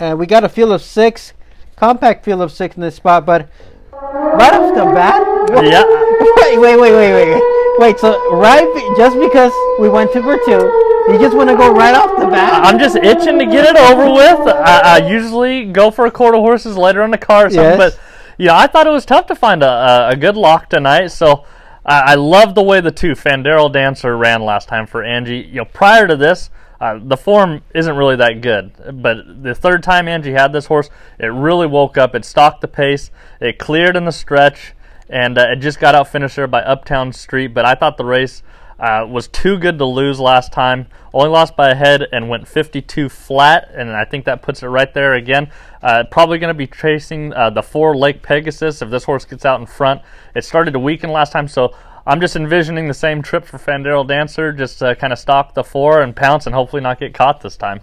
Uh, 0.00 0.16
we 0.18 0.24
got 0.24 0.42
a 0.42 0.48
field 0.48 0.72
of 0.72 0.80
six, 0.80 1.34
compact 1.76 2.24
field 2.24 2.40
of 2.40 2.50
six 2.50 2.76
in 2.76 2.80
this 2.80 2.94
spot, 2.94 3.26
but 3.26 3.46
right 3.92 4.54
off 4.54 4.74
the 4.74 4.86
bat, 4.86 5.20
Yeah. 5.62 5.84
wait, 6.38 6.58
wait, 6.58 6.80
wait, 6.80 6.92
wait, 6.92 7.12
wait, 7.34 7.42
wait. 7.78 7.98
So 7.98 8.32
right, 8.36 8.64
be- 8.74 8.94
just 8.96 9.18
because 9.20 9.52
we 9.78 9.90
went 9.90 10.14
two 10.14 10.22
for 10.22 10.38
two, 10.46 11.12
you 11.12 11.18
just 11.18 11.36
want 11.36 11.50
to 11.50 11.56
go 11.58 11.70
right 11.70 11.94
off 11.94 12.18
the 12.18 12.26
bat? 12.28 12.64
I'm 12.64 12.78
just 12.78 12.96
itching 12.96 13.38
to 13.38 13.44
get 13.44 13.66
it 13.66 13.76
over 13.76 14.10
with. 14.10 14.48
I, 14.48 15.00
I 15.02 15.06
usually 15.06 15.66
go 15.66 15.90
for 15.90 16.06
a 16.06 16.10
quarter 16.10 16.38
horses 16.38 16.78
later 16.78 17.02
on 17.02 17.10
the 17.10 17.18
car 17.18 17.48
or 17.48 17.50
something, 17.50 17.78
Yes. 17.78 17.96
but 17.96 18.00
you 18.38 18.46
know 18.46 18.54
I 18.54 18.66
thought 18.66 18.86
it 18.86 18.90
was 18.92 19.04
tough 19.04 19.26
to 19.26 19.34
find 19.34 19.62
a, 19.62 19.68
a, 19.68 20.08
a 20.12 20.16
good 20.16 20.38
lock 20.38 20.70
tonight. 20.70 21.08
So 21.08 21.44
I, 21.86 22.14
love 22.14 22.54
the 22.54 22.62
way 22.62 22.80
the 22.80 22.90
two 22.90 23.12
Fandero 23.12 23.70
Dancer 23.70 24.16
ran 24.16 24.42
last 24.42 24.68
time 24.68 24.86
for 24.86 25.02
Angie. 25.02 25.38
You 25.38 25.56
know, 25.56 25.64
prior 25.66 26.06
to 26.06 26.16
this. 26.16 26.50
Uh, 26.80 26.98
the 27.02 27.16
form 27.16 27.62
isn't 27.72 27.96
really 27.96 28.16
that 28.16 28.42
good, 28.42 28.72
but 29.00 29.42
the 29.42 29.54
third 29.54 29.82
time 29.82 30.06
Angie 30.06 30.32
had 30.32 30.52
this 30.52 30.66
horse, 30.66 30.90
it 31.18 31.28
really 31.28 31.68
woke 31.68 31.96
up. 31.96 32.14
It 32.14 32.24
stalked 32.26 32.60
the 32.60 32.68
pace, 32.68 33.10
it 33.40 33.58
cleared 33.58 33.96
in 33.96 34.04
the 34.04 34.12
stretch, 34.12 34.74
and 35.08 35.38
uh, 35.38 35.46
it 35.52 35.60
just 35.60 35.80
got 35.80 35.94
out 35.94 36.08
finished 36.08 36.36
there 36.36 36.48
by 36.48 36.62
Uptown 36.62 37.12
Street. 37.12 37.54
But 37.54 37.64
I 37.64 37.74
thought 37.74 37.96
the 37.96 38.04
race 38.04 38.42
uh, 38.78 39.06
was 39.08 39.28
too 39.28 39.58
good 39.58 39.78
to 39.78 39.84
lose 39.84 40.18
last 40.20 40.52
time. 40.52 40.86
Only 41.12 41.28
lost 41.30 41.56
by 41.56 41.70
a 41.70 41.74
head 41.74 42.06
and 42.12 42.28
went 42.28 42.48
52 42.48 43.08
flat, 43.08 43.70
and 43.72 43.90
I 43.90 44.04
think 44.04 44.24
that 44.24 44.42
puts 44.42 44.62
it 44.62 44.66
right 44.66 44.92
there 44.92 45.14
again. 45.14 45.50
Uh, 45.82 46.04
probably 46.10 46.38
going 46.38 46.48
to 46.52 46.58
be 46.58 46.66
chasing 46.66 47.32
uh, 47.32 47.50
the 47.50 47.62
four 47.62 47.96
Lake 47.96 48.22
Pegasus 48.22 48.82
if 48.82 48.90
this 48.90 49.04
horse 49.04 49.24
gets 49.24 49.44
out 49.44 49.60
in 49.60 49.66
front. 49.66 50.02
It 50.34 50.44
started 50.44 50.72
to 50.72 50.78
weaken 50.80 51.10
last 51.10 51.30
time, 51.32 51.46
so 51.46 51.74
I'm 52.06 52.20
just 52.20 52.34
envisioning 52.36 52.88
the 52.88 52.94
same 52.94 53.22
trip 53.22 53.44
for 53.44 53.58
Fandero 53.58 54.06
Dancer, 54.06 54.52
just 54.52 54.82
uh, 54.82 54.94
kind 54.94 55.12
of 55.12 55.18
stalk 55.18 55.54
the 55.54 55.62
four 55.64 56.02
and 56.02 56.14
pounce 56.14 56.46
and 56.46 56.54
hopefully 56.54 56.82
not 56.82 56.98
get 56.98 57.14
caught 57.14 57.40
this 57.40 57.56
time. 57.56 57.80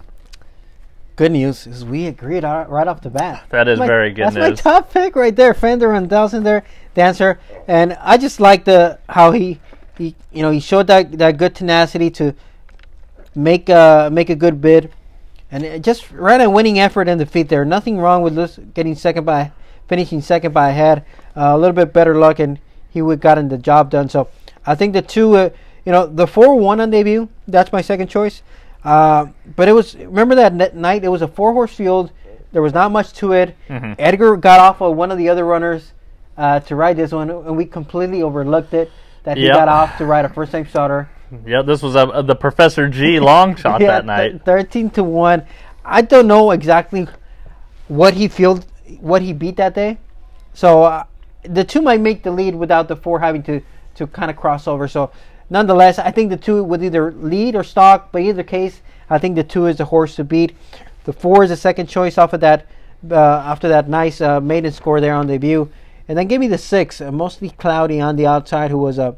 Good 1.16 1.32
news 1.32 1.66
is 1.66 1.84
we 1.84 2.06
agreed 2.06 2.42
right 2.42 2.86
off 2.88 3.02
the 3.02 3.10
bat. 3.10 3.44
That 3.50 3.68
is 3.68 3.78
My- 3.78 3.86
very 3.86 4.12
good 4.12 4.24
that's 4.26 4.34
news. 4.36 4.48
my 4.50 4.54
top 4.54 4.92
pick 4.92 5.14
right 5.14 5.34
there, 5.34 5.52
Fender 5.54 5.92
and 5.92 6.08
Thousand 6.08 6.42
there, 6.42 6.64
dancer, 6.94 7.38
and 7.68 7.92
I 8.00 8.16
just 8.16 8.40
like 8.40 8.64
the 8.64 8.98
how 9.08 9.32
he, 9.32 9.60
he 9.98 10.14
you 10.32 10.42
know 10.42 10.50
he 10.50 10.60
showed 10.60 10.86
that 10.86 11.18
that 11.18 11.36
good 11.36 11.54
tenacity 11.54 12.10
to 12.10 12.34
make 13.34 13.68
uh 13.70 14.10
make 14.12 14.30
a 14.30 14.36
good 14.36 14.60
bid, 14.60 14.90
and 15.50 15.62
it 15.62 15.82
just 15.82 16.10
ran 16.10 16.40
a 16.40 16.50
winning 16.50 16.78
effort 16.78 17.08
in 17.08 17.18
defeat 17.18 17.48
there. 17.48 17.64
Nothing 17.64 17.98
wrong 17.98 18.22
with 18.22 18.34
this 18.34 18.58
getting 18.74 18.94
second 18.94 19.24
by 19.24 19.52
finishing 19.88 20.20
second 20.20 20.52
by 20.52 20.70
a 20.70 20.72
head. 20.72 21.04
Uh, 21.36 21.52
a 21.54 21.58
little 21.58 21.74
bit 21.74 21.92
better 21.92 22.14
luck, 22.14 22.38
and 22.38 22.58
he 22.90 23.00
would 23.02 23.20
gotten 23.20 23.48
the 23.48 23.58
job 23.58 23.90
done. 23.90 24.08
So 24.08 24.28
I 24.66 24.74
think 24.74 24.92
the 24.92 25.02
two, 25.02 25.36
uh, 25.36 25.50
you 25.84 25.92
know, 25.92 26.06
the 26.06 26.26
four 26.26 26.54
one 26.56 26.80
on 26.80 26.90
debut. 26.90 27.28
That's 27.48 27.72
my 27.72 27.80
second 27.80 28.08
choice. 28.08 28.42
Uh, 28.84 29.26
but 29.56 29.68
it 29.68 29.72
was 29.72 29.94
remember 29.96 30.34
that 30.34 30.74
night. 30.76 31.04
It 31.04 31.08
was 31.08 31.22
a 31.22 31.28
four 31.28 31.52
horse 31.52 31.72
field. 31.74 32.10
There 32.52 32.60
was 32.60 32.74
not 32.74 32.92
much 32.92 33.12
to 33.14 33.32
it. 33.32 33.56
Mhm. 33.70 33.94
Edgar 33.98 34.36
got 34.36 34.60
off 34.60 34.82
of 34.82 34.94
one 34.94 35.10
of 35.10 35.16
the 35.16 35.28
other 35.30 35.44
runners 35.44 35.92
uh, 36.36 36.60
to 36.60 36.76
ride 36.76 36.96
this 36.98 37.12
one, 37.12 37.30
and 37.30 37.56
we 37.56 37.64
completely 37.64 38.22
overlooked 38.22 38.74
it. 38.74 38.90
That 39.24 39.36
he 39.36 39.44
Yep. 39.44 39.54
got 39.54 39.68
off 39.68 39.98
to 39.98 40.04
ride 40.06 40.24
a 40.24 40.28
first 40.28 40.52
time 40.52 40.66
starter. 40.66 41.08
Yeah, 41.46 41.62
this 41.62 41.82
was 41.82 41.94
a, 41.96 42.22
the 42.26 42.34
Professor 42.34 42.88
G 42.88 43.18
long 43.20 43.54
shot 43.62 43.80
Yeah, 43.80 43.88
that 43.88 44.04
night. 44.06 44.30
th- 44.30 44.42
thirteen 44.42 44.90
to 44.90 45.04
one. 45.04 45.44
I 45.84 46.02
don't 46.02 46.26
know 46.26 46.50
exactly 46.50 47.08
what 47.88 48.14
he 48.14 48.28
filled, 48.28 48.66
what 49.00 49.22
he 49.22 49.32
beat 49.32 49.56
that 49.56 49.74
day. 49.74 49.98
So 50.54 50.82
uh, 50.84 51.04
the 51.44 51.64
two 51.64 51.80
might 51.82 52.00
make 52.00 52.22
the 52.22 52.30
lead 52.30 52.54
without 52.54 52.88
the 52.88 52.96
four 52.96 53.20
having 53.20 53.42
to 53.44 53.60
to 53.94 54.06
kind 54.06 54.30
of 54.30 54.36
cross 54.36 54.66
over. 54.66 54.88
So 54.88 55.10
nonetheless, 55.50 55.98
I 55.98 56.10
think 56.10 56.30
the 56.30 56.36
two 56.36 56.62
would 56.64 56.82
either 56.82 57.12
lead 57.12 57.54
or 57.54 57.62
stalk. 57.64 58.10
But 58.12 58.22
either 58.22 58.42
case, 58.42 58.80
I 59.08 59.18
think 59.18 59.36
the 59.36 59.44
two 59.44 59.66
is 59.66 59.76
the 59.78 59.84
horse 59.86 60.16
to 60.16 60.24
beat. 60.24 60.54
The 61.04 61.12
four 61.12 61.44
is 61.44 61.50
the 61.50 61.56
second 61.56 61.86
choice 61.88 62.18
off 62.18 62.32
of 62.32 62.40
that 62.40 62.66
uh, 63.10 63.14
after 63.16 63.68
that 63.68 63.88
nice 63.88 64.20
uh, 64.20 64.40
maiden 64.40 64.70
score 64.72 65.00
there 65.00 65.14
on 65.14 65.26
debut, 65.26 65.68
and 66.12 66.18
then 66.18 66.28
give 66.28 66.40
me 66.40 66.46
the 66.46 66.58
six, 66.58 67.00
uh, 67.00 67.10
mostly 67.10 67.48
cloudy 67.48 67.98
on 67.98 68.16
the 68.16 68.26
outside, 68.26 68.70
who 68.70 68.76
was 68.76 68.98
a 68.98 69.16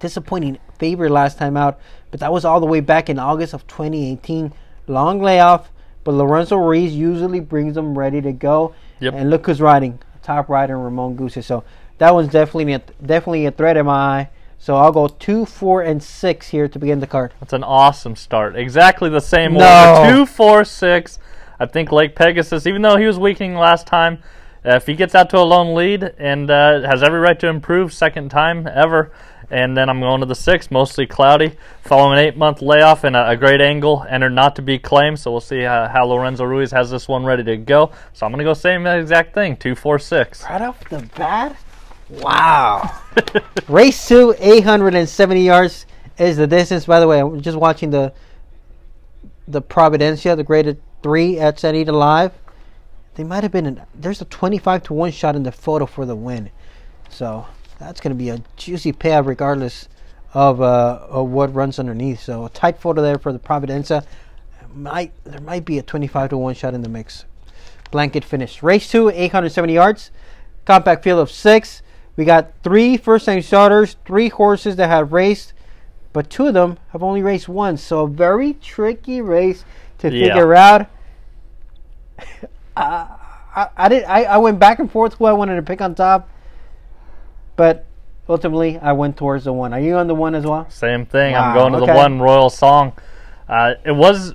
disappointing 0.00 0.58
favorite 0.78 1.10
last 1.10 1.38
time 1.38 1.56
out, 1.56 1.80
but 2.10 2.20
that 2.20 2.30
was 2.30 2.44
all 2.44 2.60
the 2.60 2.66
way 2.66 2.80
back 2.80 3.08
in 3.08 3.18
August 3.18 3.54
of 3.54 3.66
2018. 3.66 4.52
Long 4.86 5.22
layoff, 5.22 5.72
but 6.04 6.12
Lorenzo 6.12 6.56
Ruiz 6.56 6.94
usually 6.94 7.40
brings 7.40 7.74
them 7.74 7.96
ready 7.96 8.20
to 8.20 8.32
go. 8.32 8.74
Yep. 9.00 9.14
And 9.14 9.30
look 9.30 9.46
who's 9.46 9.62
riding, 9.62 9.98
top 10.20 10.50
rider 10.50 10.78
Ramon 10.78 11.16
Guse. 11.16 11.42
So 11.42 11.64
that 11.96 12.12
one's 12.12 12.28
definitely 12.30 12.74
a, 12.74 12.80
definitely 13.06 13.46
a 13.46 13.50
threat 13.50 13.78
in 13.78 13.86
my 13.86 13.92
eye. 13.94 14.30
So 14.58 14.76
I'll 14.76 14.92
go 14.92 15.08
two, 15.08 15.46
four, 15.46 15.80
and 15.80 16.02
six 16.02 16.48
here 16.48 16.68
to 16.68 16.78
begin 16.78 17.00
the 17.00 17.06
card. 17.06 17.32
That's 17.40 17.54
an 17.54 17.64
awesome 17.64 18.14
start. 18.14 18.56
Exactly 18.56 19.08
the 19.08 19.20
same 19.22 19.54
No. 19.54 19.94
order. 20.02 20.12
Two, 20.12 20.26
four, 20.26 20.64
six. 20.66 21.18
I 21.58 21.64
think 21.64 21.90
Lake 21.92 22.14
Pegasus, 22.14 22.66
even 22.66 22.82
though 22.82 22.98
he 22.98 23.06
was 23.06 23.18
weakening 23.18 23.54
last 23.54 23.86
time, 23.86 24.22
if 24.76 24.86
he 24.86 24.94
gets 24.94 25.14
out 25.14 25.30
to 25.30 25.38
a 25.38 25.42
lone 25.42 25.74
lead 25.74 26.02
and 26.18 26.50
uh, 26.50 26.82
has 26.82 27.02
every 27.02 27.20
right 27.20 27.38
to 27.40 27.48
improve, 27.48 27.92
second 27.92 28.30
time 28.30 28.66
ever. 28.66 29.12
And 29.50 29.74
then 29.74 29.88
I'm 29.88 30.00
going 30.00 30.20
to 30.20 30.26
the 30.26 30.34
six, 30.34 30.70
mostly 30.70 31.06
cloudy, 31.06 31.56
following 31.82 32.18
an 32.18 32.24
eight-month 32.26 32.60
layoff 32.60 33.04
and 33.04 33.16
a, 33.16 33.30
a 33.30 33.36
great 33.36 33.62
angle, 33.62 34.04
entered 34.06 34.34
not 34.34 34.56
to 34.56 34.62
be 34.62 34.78
claimed. 34.78 35.18
So 35.18 35.30
we'll 35.30 35.40
see 35.40 35.62
how, 35.62 35.88
how 35.88 36.04
Lorenzo 36.04 36.44
Ruiz 36.44 36.70
has 36.72 36.90
this 36.90 37.08
one 37.08 37.24
ready 37.24 37.44
to 37.44 37.56
go. 37.56 37.92
So 38.12 38.26
I'm 38.26 38.32
going 38.32 38.40
to 38.40 38.44
go 38.44 38.52
same 38.52 38.86
exact 38.86 39.32
thing, 39.32 39.56
two, 39.56 39.74
four, 39.74 39.98
six. 39.98 40.42
Right 40.42 40.60
off 40.60 40.86
the 40.90 41.00
bat, 41.16 41.56
wow. 42.10 43.00
Race 43.68 44.06
two, 44.06 44.34
870 44.38 45.40
yards 45.40 45.86
is 46.18 46.36
the 46.36 46.46
distance. 46.46 46.84
By 46.84 47.00
the 47.00 47.08
way, 47.08 47.20
I'm 47.20 47.40
just 47.40 47.56
watching 47.56 47.90
the 47.90 48.12
the 49.46 49.62
Providencia, 49.62 50.36
the 50.36 50.44
graded 50.44 50.80
three 51.02 51.38
at 51.38 51.58
San 51.58 51.74
Anita 51.74 51.92
Live. 51.92 52.32
They 53.18 53.24
might 53.24 53.42
have 53.42 53.50
been. 53.50 53.66
An, 53.66 53.82
there's 53.96 54.20
a 54.20 54.24
25 54.26 54.84
to 54.84 54.94
one 54.94 55.10
shot 55.10 55.34
in 55.34 55.42
the 55.42 55.50
photo 55.50 55.86
for 55.86 56.06
the 56.06 56.14
win, 56.14 56.50
so 57.10 57.46
that's 57.80 58.00
going 58.00 58.12
to 58.12 58.16
be 58.16 58.28
a 58.28 58.40
juicy 58.54 58.92
payout 58.92 59.26
regardless 59.26 59.88
of 60.34 60.60
uh, 60.60 61.00
of 61.08 61.28
what 61.28 61.52
runs 61.52 61.80
underneath. 61.80 62.20
So 62.22 62.44
a 62.44 62.48
tight 62.48 62.80
photo 62.80 63.02
there 63.02 63.18
for 63.18 63.32
the 63.32 63.40
Providencia. 63.40 64.06
Might 64.72 65.12
there 65.24 65.40
might 65.40 65.64
be 65.64 65.80
a 65.80 65.82
25 65.82 66.30
to 66.30 66.38
one 66.38 66.54
shot 66.54 66.74
in 66.74 66.82
the 66.82 66.88
mix. 66.88 67.24
Blanket 67.90 68.24
finish. 68.24 68.62
Race 68.62 68.88
two, 68.88 69.08
870 69.10 69.72
yards. 69.72 70.12
Compact 70.64 71.02
field 71.02 71.18
of 71.18 71.28
six. 71.28 71.82
We 72.14 72.24
got 72.24 72.52
three 72.62 72.96
first 72.96 73.26
time 73.26 73.42
starters, 73.42 73.96
three 74.04 74.28
horses 74.28 74.76
that 74.76 74.90
have 74.90 75.12
raced, 75.12 75.54
but 76.12 76.30
two 76.30 76.46
of 76.46 76.54
them 76.54 76.78
have 76.90 77.02
only 77.02 77.22
raced 77.22 77.48
once. 77.48 77.82
So 77.82 78.04
a 78.04 78.08
very 78.08 78.52
tricky 78.54 79.20
race 79.20 79.64
to 79.98 80.08
Yeah. 80.08 80.28
figure 80.28 80.54
out. 80.54 80.86
I, 82.78 83.16
I, 83.54 83.68
I 83.76 83.88
did. 83.88 84.04
I, 84.04 84.24
I 84.24 84.36
went 84.38 84.58
back 84.58 84.78
and 84.78 84.90
forth 84.90 85.14
who 85.14 85.24
I 85.24 85.32
wanted 85.32 85.56
to 85.56 85.62
pick 85.62 85.80
on 85.80 85.94
top, 85.94 86.28
but 87.56 87.86
ultimately 88.28 88.78
I 88.78 88.92
went 88.92 89.16
towards 89.16 89.44
the 89.44 89.52
one. 89.52 89.72
Are 89.72 89.80
you 89.80 89.96
on 89.96 90.06
the 90.06 90.14
one 90.14 90.34
as 90.34 90.44
well? 90.44 90.68
Same 90.70 91.06
thing. 91.06 91.32
Wow, 91.32 91.48
I'm 91.48 91.54
going 91.54 91.72
to 91.72 91.78
okay. 91.78 91.92
the 91.92 91.96
one 91.96 92.20
Royal 92.20 92.50
Song. 92.50 92.92
Uh, 93.48 93.74
it 93.84 93.92
was, 93.92 94.34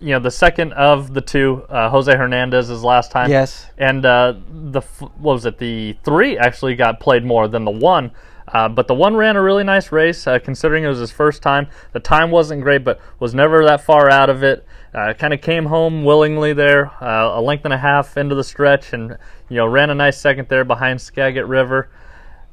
you 0.00 0.10
know, 0.10 0.18
the 0.18 0.30
second 0.30 0.72
of 0.72 1.12
the 1.14 1.20
two. 1.20 1.64
Uh, 1.68 1.90
Jose 1.90 2.14
Hernandez's 2.14 2.82
last 2.82 3.10
time. 3.10 3.30
Yes. 3.30 3.66
And 3.78 4.04
uh, 4.04 4.34
the 4.48 4.80
what 4.80 5.18
was 5.18 5.46
it? 5.46 5.58
The 5.58 5.96
three 6.04 6.38
actually 6.38 6.74
got 6.74 7.00
played 7.00 7.24
more 7.24 7.48
than 7.48 7.64
the 7.64 7.70
one. 7.70 8.12
Uh, 8.48 8.68
but 8.68 8.86
the 8.86 8.94
one 8.94 9.16
ran 9.16 9.36
a 9.36 9.42
really 9.42 9.64
nice 9.64 9.90
race, 9.90 10.26
uh, 10.26 10.38
considering 10.38 10.84
it 10.84 10.88
was 10.88 10.98
his 10.98 11.10
first 11.10 11.42
time. 11.42 11.66
The 11.92 12.00
time 12.00 12.30
wasn't 12.30 12.62
great, 12.62 12.84
but 12.84 13.00
was 13.18 13.34
never 13.34 13.64
that 13.64 13.80
far 13.80 14.08
out 14.08 14.30
of 14.30 14.42
it. 14.42 14.64
Uh, 14.94 15.12
kind 15.14 15.34
of 15.34 15.40
came 15.40 15.66
home 15.66 16.04
willingly 16.04 16.52
there, 16.52 16.92
uh, 17.02 17.38
a 17.38 17.40
length 17.40 17.64
and 17.64 17.74
a 17.74 17.78
half 17.78 18.16
into 18.16 18.34
the 18.34 18.44
stretch, 18.44 18.92
and 18.92 19.18
you 19.48 19.56
know 19.56 19.66
ran 19.66 19.90
a 19.90 19.94
nice 19.94 20.18
second 20.18 20.48
there 20.48 20.64
behind 20.64 21.00
Skagit 21.00 21.46
River. 21.46 21.90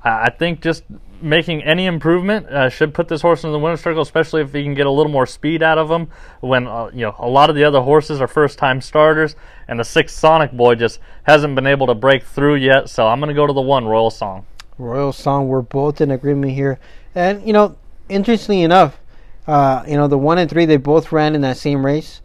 I 0.05 0.29
think 0.31 0.61
just 0.61 0.83
making 1.21 1.63
any 1.63 1.85
improvement 1.85 2.47
uh, 2.47 2.67
should 2.67 2.93
put 2.93 3.07
this 3.07 3.21
horse 3.21 3.45
in 3.45 3.53
the 3.53 3.59
winner's 3.59 3.79
circle, 3.79 4.01
especially 4.01 4.41
if 4.41 4.51
he 4.51 4.63
can 4.63 4.73
get 4.73 4.85
a 4.85 4.91
little 4.91 5.11
more 5.11 5.25
speed 5.25 5.63
out 5.63 5.77
of 5.77 5.89
him. 5.89 6.09
When 6.41 6.67
uh, 6.67 6.89
you 6.93 7.01
know 7.01 7.15
a 7.17 7.27
lot 7.27 7.49
of 7.49 7.55
the 7.55 7.63
other 7.63 7.81
horses 7.81 8.19
are 8.19 8.27
first-time 8.27 8.81
starters, 8.81 9.35
and 9.67 9.79
the 9.79 9.85
sixth 9.85 10.17
Sonic 10.17 10.51
Boy 10.51 10.75
just 10.75 10.99
hasn't 11.23 11.55
been 11.55 11.67
able 11.67 11.87
to 11.87 11.95
break 11.95 12.23
through 12.23 12.55
yet. 12.55 12.89
So 12.89 13.07
I'm 13.07 13.19
going 13.19 13.29
to 13.29 13.35
go 13.35 13.47
to 13.47 13.53
the 13.53 13.61
one 13.61 13.85
Royal 13.85 14.09
Song. 14.09 14.45
Royal 14.77 15.13
Song. 15.13 15.47
We're 15.47 15.61
both 15.61 16.01
in 16.01 16.11
agreement 16.11 16.53
here, 16.53 16.79
and 17.15 17.45
you 17.45 17.53
know, 17.53 17.75
interestingly 18.09 18.63
enough, 18.63 18.99
uh, 19.47 19.83
you 19.87 19.95
know, 19.95 20.07
the 20.07 20.17
one 20.17 20.37
and 20.37 20.49
three 20.49 20.65
they 20.65 20.77
both 20.77 21.11
ran 21.11 21.35
in 21.35 21.41
that 21.41 21.57
same 21.57 21.85
race, 21.85 22.21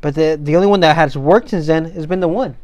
but 0.00 0.14
the 0.14 0.38
the 0.42 0.56
only 0.56 0.68
one 0.68 0.80
that 0.80 0.96
has 0.96 1.16
worked 1.16 1.50
since 1.50 1.66
then 1.66 1.90
has 1.92 2.06
been 2.06 2.20
the 2.20 2.28
one, 2.28 2.56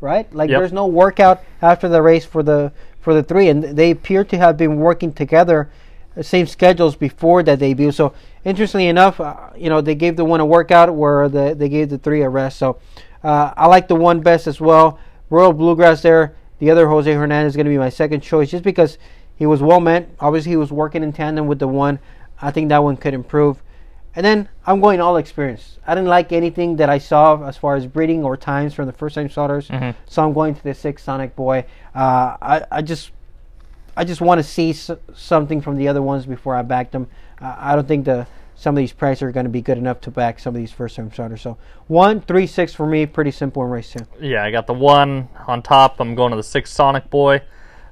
right? 0.00 0.32
Like 0.34 0.50
Yep. 0.50 0.60
there's 0.60 0.72
no 0.72 0.86
workout 0.86 1.42
after 1.62 1.88
the 1.88 2.02
race 2.02 2.24
for 2.24 2.42
the 2.42 2.72
for 3.00 3.14
the 3.14 3.22
three, 3.22 3.48
and 3.48 3.62
they 3.62 3.90
appear 3.90 4.24
to 4.24 4.38
have 4.38 4.56
been 4.56 4.76
working 4.76 5.12
together, 5.12 5.68
the 6.14 6.24
same 6.24 6.46
schedules 6.46 6.96
before 6.96 7.42
that 7.42 7.58
debut. 7.58 7.92
So 7.92 8.14
interestingly 8.44 8.88
enough, 8.88 9.20
uh, 9.20 9.36
you 9.56 9.68
know, 9.68 9.80
they 9.80 9.94
gave 9.94 10.16
the 10.16 10.24
one 10.24 10.40
a 10.40 10.46
workout 10.46 10.94
where 10.94 11.28
the 11.28 11.54
they 11.54 11.68
gave 11.68 11.90
the 11.90 11.98
three 11.98 12.22
a 12.22 12.28
rest. 12.28 12.58
So 12.58 12.78
uh, 13.22 13.52
I 13.56 13.66
like 13.66 13.88
the 13.88 13.94
one 13.96 14.20
best 14.20 14.46
as 14.46 14.60
well. 14.60 14.98
Royal 15.30 15.52
Bluegrass 15.52 16.02
there. 16.02 16.34
The 16.64 16.70
other 16.70 16.88
Jose 16.88 17.12
Hernandez 17.12 17.52
is 17.52 17.56
going 17.56 17.66
to 17.66 17.70
be 17.70 17.76
my 17.76 17.90
second 17.90 18.22
choice 18.22 18.50
just 18.50 18.64
because 18.64 18.96
he 19.36 19.44
was 19.44 19.60
well 19.60 19.80
meant. 19.80 20.08
Obviously, 20.18 20.52
he 20.52 20.56
was 20.56 20.72
working 20.72 21.02
in 21.02 21.12
tandem 21.12 21.46
with 21.46 21.58
the 21.58 21.68
one. 21.68 21.98
I 22.40 22.50
think 22.52 22.70
that 22.70 22.82
one 22.82 22.96
could 22.96 23.12
improve. 23.12 23.62
And 24.16 24.24
then 24.24 24.48
I'm 24.66 24.80
going 24.80 24.98
all 24.98 25.18
experience. 25.18 25.78
I 25.86 25.94
didn't 25.94 26.08
like 26.08 26.32
anything 26.32 26.76
that 26.76 26.88
I 26.88 26.96
saw 26.96 27.46
as 27.46 27.58
far 27.58 27.76
as 27.76 27.86
breeding 27.86 28.24
or 28.24 28.38
times 28.38 28.72
from 28.72 28.86
the 28.86 28.94
first 28.94 29.14
time 29.14 29.28
starters. 29.28 29.68
So 30.06 30.24
I'm 30.24 30.32
going 30.32 30.54
to 30.54 30.64
the 30.64 30.72
six 30.72 31.02
Sonic 31.02 31.36
Boy. 31.36 31.66
Uh, 31.94 32.38
I, 32.40 32.64
I 32.70 32.80
just 32.80 33.10
I 33.94 34.04
just 34.04 34.22
want 34.22 34.38
to 34.38 34.42
see 34.42 34.70
s- 34.70 34.90
something 35.14 35.60
from 35.60 35.76
the 35.76 35.88
other 35.88 36.00
ones 36.00 36.24
before 36.24 36.56
I 36.56 36.62
back 36.62 36.92
them. 36.92 37.08
Uh, 37.42 37.54
I 37.58 37.74
don't 37.74 37.86
think 37.86 38.06
the 38.06 38.26
some 38.56 38.74
of 38.74 38.78
these 38.78 38.92
prices 38.92 39.22
are 39.22 39.32
going 39.32 39.44
to 39.44 39.50
be 39.50 39.60
good 39.60 39.78
enough 39.78 40.00
to 40.02 40.10
back 40.10 40.38
some 40.38 40.54
of 40.54 40.60
these 40.60 40.72
first 40.72 40.96
time 40.96 41.12
starters. 41.12 41.42
So 41.42 41.56
one, 41.86 42.20
three, 42.20 42.46
six 42.46 42.72
for 42.72 42.86
me, 42.86 43.06
pretty 43.06 43.30
simple 43.30 43.62
in 43.62 43.70
race 43.70 43.92
two. 43.92 44.06
Yeah, 44.20 44.44
I 44.44 44.50
got 44.50 44.66
the 44.66 44.74
one 44.74 45.28
on 45.46 45.62
top. 45.62 46.00
I'm 46.00 46.14
going 46.14 46.30
to 46.30 46.36
the 46.36 46.42
six 46.42 46.70
Sonic 46.70 47.10
Boy. 47.10 47.42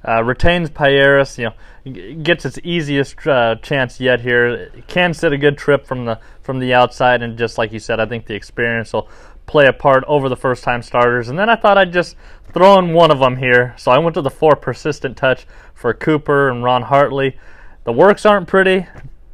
Uh, 0.05 0.21
retains 0.21 0.69
Pieris. 0.69 1.37
You 1.37 1.51
know, 1.51 2.23
gets 2.23 2.45
its 2.45 2.59
easiest 2.63 3.25
uh, 3.25 3.55
chance 3.55 3.99
yet 3.99 4.19
here. 4.19 4.69
Can 4.87 5.13
sit 5.13 5.31
a 5.31 5.37
good 5.37 5.57
trip 5.57 5.85
from 5.85 6.05
the 6.05 6.19
from 6.41 6.59
the 6.59 6.73
outside, 6.73 7.21
and 7.21 7.37
just 7.37 7.57
like 7.57 7.71
you 7.71 7.79
said, 7.79 8.01
I 8.01 8.05
think 8.05 8.25
the 8.25 8.35
experience 8.35 8.91
will 8.91 9.07
play 9.45 9.67
a 9.67 9.73
part 9.73 10.03
over 10.07 10.27
the 10.27 10.35
first 10.35 10.63
time 10.63 10.81
starters. 10.81 11.29
And 11.29 11.37
then 11.37 11.49
I 11.49 11.55
thought 11.55 11.77
I'd 11.77 11.93
just 11.93 12.15
throw 12.53 12.79
in 12.79 12.93
one 12.93 13.11
of 13.11 13.19
them 13.19 13.37
here. 13.37 13.73
So 13.77 13.91
I 13.91 13.97
went 13.97 14.13
to 14.15 14.21
the 14.21 14.29
four 14.29 14.55
persistent 14.55 15.17
touch 15.17 15.45
for 15.73 15.93
Cooper 15.93 16.49
and 16.49 16.63
Ron 16.63 16.83
Hartley. 16.83 17.37
The 17.83 17.91
works 17.91 18.25
aren't 18.25 18.47
pretty, 18.47 18.87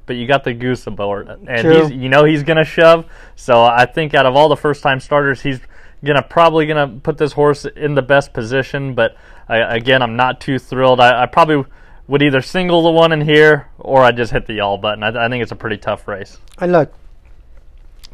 but 0.10 0.16
you 0.16 0.26
got 0.26 0.44
the 0.44 0.56
goose 0.56 0.88
aboard, 0.88 1.30
and 1.30 1.62
True. 1.62 1.84
he's 1.84 1.92
you 1.92 2.10
know 2.10 2.26
he's 2.26 2.42
gonna 2.42 2.66
shove. 2.66 3.06
So 3.36 3.64
I 3.64 3.86
think 3.86 4.16
out 4.16 4.26
of 4.26 4.36
all 4.36 4.50
the 4.50 4.58
first 4.58 4.82
time 4.82 5.00
starters, 5.00 5.40
he's 5.40 5.60
gonna 6.04 6.24
probably 6.24 6.66
gonna 6.66 6.88
put 6.88 7.20
this 7.20 7.32
horse 7.34 7.64
in 7.66 7.94
the 7.94 8.02
best 8.02 8.34
position. 8.34 8.96
But 8.96 9.16
I, 9.48 9.58
again, 9.76 10.02
I'm 10.02 10.16
not 10.16 10.42
too 10.42 10.58
thrilled. 10.58 11.00
I, 11.00 11.22
I 11.22 11.26
probably 11.28 11.64
would 12.08 12.24
either 12.24 12.42
single 12.42 12.82
the 12.82 12.90
one 12.90 13.12
in 13.12 13.22
here 13.22 13.70
or 13.78 14.02
I 14.02 14.12
just 14.12 14.32
hit 14.32 14.48
the 14.48 14.54
y'all 14.56 14.80
button. 14.80 15.04
I, 15.04 15.10
I 15.26 15.30
think 15.30 15.44
it's 15.44 15.52
a 15.52 15.56
pretty 15.56 15.78
tough 15.78 16.08
race. 16.08 16.40
And 16.58 16.72
look, 16.72 16.92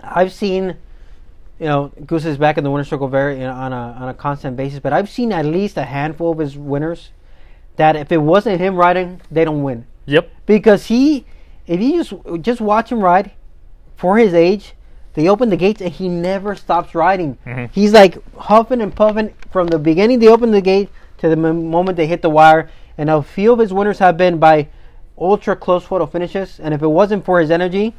I've 0.03 0.33
seen, 0.33 0.75
you 1.61 1.65
know, 1.67 1.93
Goose 2.05 2.25
is 2.25 2.37
back 2.37 2.57
in 2.57 2.65
the 2.65 2.71
winner's 2.71 2.89
circle 2.89 3.07
very 3.07 3.35
you 3.35 3.43
know, 3.43 3.53
on 3.53 3.71
a 3.71 3.95
on 4.01 4.09
a 4.09 4.13
constant 4.13 4.57
basis, 4.57 4.79
but 4.79 4.91
I've 4.91 5.09
seen 5.09 5.31
at 5.31 5.45
least 5.45 5.77
a 5.77 5.85
handful 5.85 6.33
of 6.33 6.39
his 6.39 6.57
winners 6.57 7.11
that 7.77 7.95
if 7.95 8.11
it 8.11 8.17
wasn't 8.17 8.59
him 8.59 8.75
riding, 8.75 9.21
they 9.31 9.45
don't 9.45 9.63
win 9.63 9.85
Yep. 10.07 10.29
because 10.45 10.87
he, 10.87 11.25
if 11.67 11.79
you 11.81 11.97
just 12.03 12.13
just 12.41 12.61
watch 12.61 12.91
him 12.91 12.99
ride, 12.99 13.31
for 13.95 14.17
his 14.17 14.33
age, 14.33 14.73
they 15.13 15.27
open 15.29 15.49
the 15.49 15.57
gates 15.57 15.81
and 15.81 15.91
he 15.91 16.09
never 16.09 16.55
stops 16.55 16.93
riding. 16.93 17.37
Mhm. 17.45 17.69
He's 17.71 17.93
like 17.93 18.17
huffing 18.37 18.81
and 18.81 18.93
puffing 18.93 19.33
from 19.51 19.67
the 19.67 19.79
beginning 19.79 20.19
they 20.19 20.27
open 20.27 20.51
the 20.51 20.61
gate 20.61 20.89
to 21.19 21.27
the 21.29 21.37
m- 21.37 21.69
moment 21.69 21.95
they 21.97 22.07
hit 22.07 22.21
the 22.21 22.29
wire. 22.29 22.69
And 22.97 23.09
a 23.09 23.21
few 23.21 23.51
of 23.53 23.59
his 23.59 23.73
winners 23.73 23.99
have 23.99 24.17
been 24.17 24.37
by 24.37 24.67
ultra 25.17 25.55
close 25.55 25.83
photo 25.85 26.05
finishes. 26.05 26.59
And 26.61 26.73
if 26.73 26.81
it 26.81 26.87
wasn't 26.87 27.23
for 27.25 27.39
his 27.39 27.49
energy, 27.51 27.93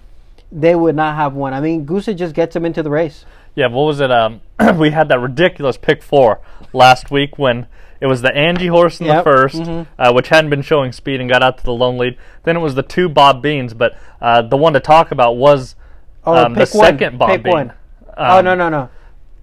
they 0.52 0.74
would 0.74 0.94
not 0.94 1.16
have 1.16 1.34
won. 1.34 1.54
I 1.54 1.60
mean, 1.60 1.86
Gusa 1.86 2.14
just 2.14 2.34
gets 2.34 2.54
him 2.54 2.64
into 2.66 2.82
the 2.82 2.90
race. 2.90 3.24
Yeah, 3.54 3.68
what 3.68 3.84
was 3.84 4.00
it? 4.00 4.10
Um, 4.10 4.42
we 4.78 4.90
had 4.90 5.08
that 5.08 5.18
ridiculous 5.20 5.76
pick 5.78 6.02
four 6.02 6.40
last 6.74 7.10
week 7.10 7.38
when 7.38 7.66
it 8.00 8.06
was 8.06 8.22
the 8.22 8.34
Angie 8.34 8.66
horse 8.66 9.00
in 9.00 9.06
Yep, 9.06 9.24
the 9.24 9.30
1st 9.30 9.66
mhm. 9.66 9.86
uh, 9.98 10.12
which 10.12 10.28
hadn't 10.28 10.50
been 10.50 10.62
showing 10.62 10.92
speed 10.92 11.20
and 11.20 11.28
got 11.30 11.42
out 11.42 11.58
to 11.58 11.64
the 11.64 11.72
lone 11.72 11.96
lead. 11.98 12.16
Then 12.44 12.56
it 12.56 12.60
was 12.60 12.74
the 12.74 12.82
two 12.82 13.08
Bob 13.08 13.42
Beans, 13.42 13.72
but 13.74 13.96
uh, 14.20 14.42
the 14.42 14.56
one 14.56 14.72
to 14.74 14.80
talk 14.80 15.10
about 15.12 15.36
was 15.36 15.76
Oh, 16.24 16.34
um, 16.34 16.54
the 16.54 16.66
pick 16.66 16.74
one. 16.74 16.84
second 16.86 17.18
Bob 17.18 17.28
Pick 17.30 17.42
Bean. 17.44 17.52
one. 17.52 17.72
oh 18.16 18.38
Um, 18.38 18.44
no 18.44 18.54
no 18.54 18.68
no, 18.68 18.88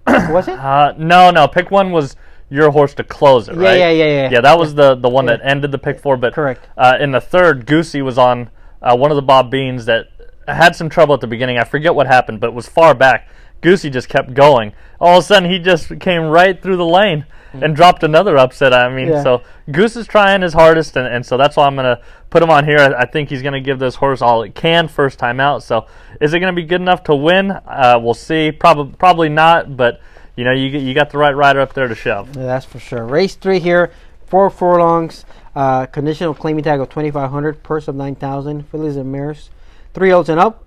was 0.32 0.48
it? 0.48 0.58
Uh, 0.58 0.92
no, 0.98 1.30
no. 1.30 1.48
Pick 1.48 1.70
one 1.70 1.92
was 1.92 2.14
your 2.50 2.70
horse 2.70 2.92
to 2.94 3.02
close 3.04 3.48
it, 3.48 3.56
Yeah, 3.56 3.68
right? 3.68 3.78
yeah, 3.78 3.90
yeah, 3.90 4.04
yeah. 4.04 4.30
Yeah, 4.32 4.40
that 4.42 4.58
was 4.58 4.74
the 4.74 4.94
the 4.94 5.08
one 5.08 5.26
Yeah. 5.26 5.36
that 5.36 5.46
ended 5.48 5.72
the 5.72 5.78
pick 5.78 5.98
four. 5.98 6.16
But 6.18 6.34
Correct. 6.34 6.66
Uh, 6.76 6.96
in 7.00 7.12
the 7.12 7.20
third, 7.20 7.64
Goosey 7.66 8.02
was 8.02 8.18
on 8.18 8.50
uh, 8.82 8.96
one 8.96 9.10
of 9.10 9.16
the 9.16 9.22
Bob 9.22 9.50
Beans 9.50 9.86
that 9.86 10.08
had 10.46 10.76
some 10.76 10.90
trouble 10.90 11.14
at 11.14 11.22
the 11.22 11.26
beginning. 11.26 11.56
I 11.56 11.64
forget 11.64 11.94
what 11.94 12.06
happened, 12.06 12.38
but 12.40 12.48
it 12.48 12.54
was 12.54 12.68
far 12.68 12.94
back. 12.94 13.26
Goosey 13.64 13.88
just 13.90 14.08
kept 14.08 14.34
going. 14.34 14.72
All 15.00 15.18
of 15.18 15.24
a 15.24 15.26
sudden, 15.26 15.50
he 15.50 15.58
just 15.58 15.98
came 15.98 16.24
right 16.28 16.60
through 16.62 16.76
the 16.76 16.84
lane 16.86 17.24
and 17.54 17.74
dropped 17.74 18.02
another 18.02 18.36
upset. 18.36 18.74
I 18.74 18.88
mean, 18.94 19.08
Yeah. 19.08 19.22
so 19.22 19.42
Goose 19.70 19.96
is 19.96 20.06
trying 20.06 20.42
his 20.42 20.52
hardest, 20.52 20.96
and, 20.96 21.06
and 21.06 21.24
so 21.24 21.36
that's 21.36 21.56
why 21.56 21.66
I'm 21.66 21.76
going 21.76 21.96
to 21.96 22.02
put 22.28 22.42
him 22.42 22.50
on 22.50 22.64
here. 22.64 22.78
I, 22.78 23.02
I 23.02 23.06
think 23.06 23.30
he's 23.30 23.42
going 23.42 23.54
to 23.54 23.60
give 23.60 23.78
this 23.78 23.94
horse 23.94 24.20
all 24.20 24.42
it 24.42 24.54
can 24.54 24.88
first 24.88 25.18
time 25.18 25.38
out. 25.40 25.62
So 25.62 25.86
is 26.20 26.34
it 26.34 26.40
going 26.40 26.54
to 26.54 26.60
be 26.60 26.66
good 26.66 26.80
enough 26.80 27.04
to 27.04 27.14
win? 27.14 27.52
Uh, 27.52 27.98
we'll 28.02 28.12
see. 28.14 28.50
Probably 28.52 28.92
probably 28.96 29.28
not, 29.28 29.76
but 29.76 30.00
you 30.36 30.42
know 30.44 30.50
you 30.52 30.66
you 30.78 30.94
got 30.94 31.10
the 31.10 31.18
right 31.18 31.34
rider 31.34 31.60
up 31.60 31.72
there 31.74 31.86
to 31.88 31.94
shove. 31.94 32.36
Yeah, 32.36 32.42
that's 32.44 32.66
for 32.66 32.80
sure. 32.80 33.04
Race 33.06 33.36
three 33.36 33.60
here, 33.60 33.92
four 34.26 34.50
furlongs, 34.50 35.24
uh, 35.54 35.86
conditional 35.86 36.34
claiming 36.34 36.64
tag 36.64 36.80
of 36.80 36.88
2500 36.88 37.62
purse 37.62 37.86
of 37.86 37.94
9000 37.94 38.68
fillies 38.68 38.96
and 38.96 39.12
mares, 39.12 39.50
three 39.94 40.10
olds 40.10 40.28
and 40.28 40.40
up. 40.40 40.63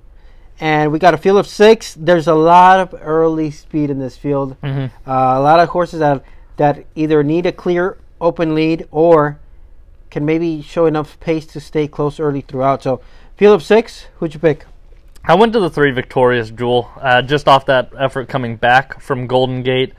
And 0.59 0.91
we 0.91 0.99
got 0.99 1.13
a 1.13 1.17
field 1.17 1.37
of 1.37 1.47
six. 1.47 1.93
There's 1.93 2.27
a 2.27 2.33
lot 2.33 2.79
of 2.79 2.99
early 3.01 3.51
speed 3.51 3.89
in 3.89 3.99
this 3.99 4.17
field. 4.17 4.55
Mhm. 4.63 4.89
Uh, 5.07 5.11
a 5.11 5.41
lot 5.41 5.59
of 5.59 5.69
horses 5.69 5.99
that 5.99 6.23
that 6.57 6.85
either 6.95 7.21
need 7.23 7.45
a 7.45 7.51
clear 7.51 7.97
open 8.19 8.55
lead 8.55 8.87
or 8.89 9.37
can 10.09 10.25
maybe 10.25 10.61
show 10.61 10.87
enough 10.87 11.19
pace 11.19 11.45
to 11.45 11.59
stay 11.59 11.87
close 11.87 12.19
early 12.19 12.41
throughout. 12.41 12.81
So, 12.81 12.99
field 13.35 13.53
of 13.53 13.61
six, 13.63 14.07
who'd 14.17 14.33
you 14.33 14.39
pick? 14.39 14.65
I 15.23 15.35
went 15.35 15.53
to 15.53 15.59
the 15.59 15.69
three 15.69 15.91
Victoria's 15.91 16.49
Jewel 16.49 16.89
uh, 16.99 17.21
just 17.21 17.47
off 17.47 17.65
that 17.67 17.91
effort 17.99 18.27
coming 18.27 18.55
back 18.55 18.99
from 19.01 19.27
Golden 19.27 19.61
Gate. 19.61 19.93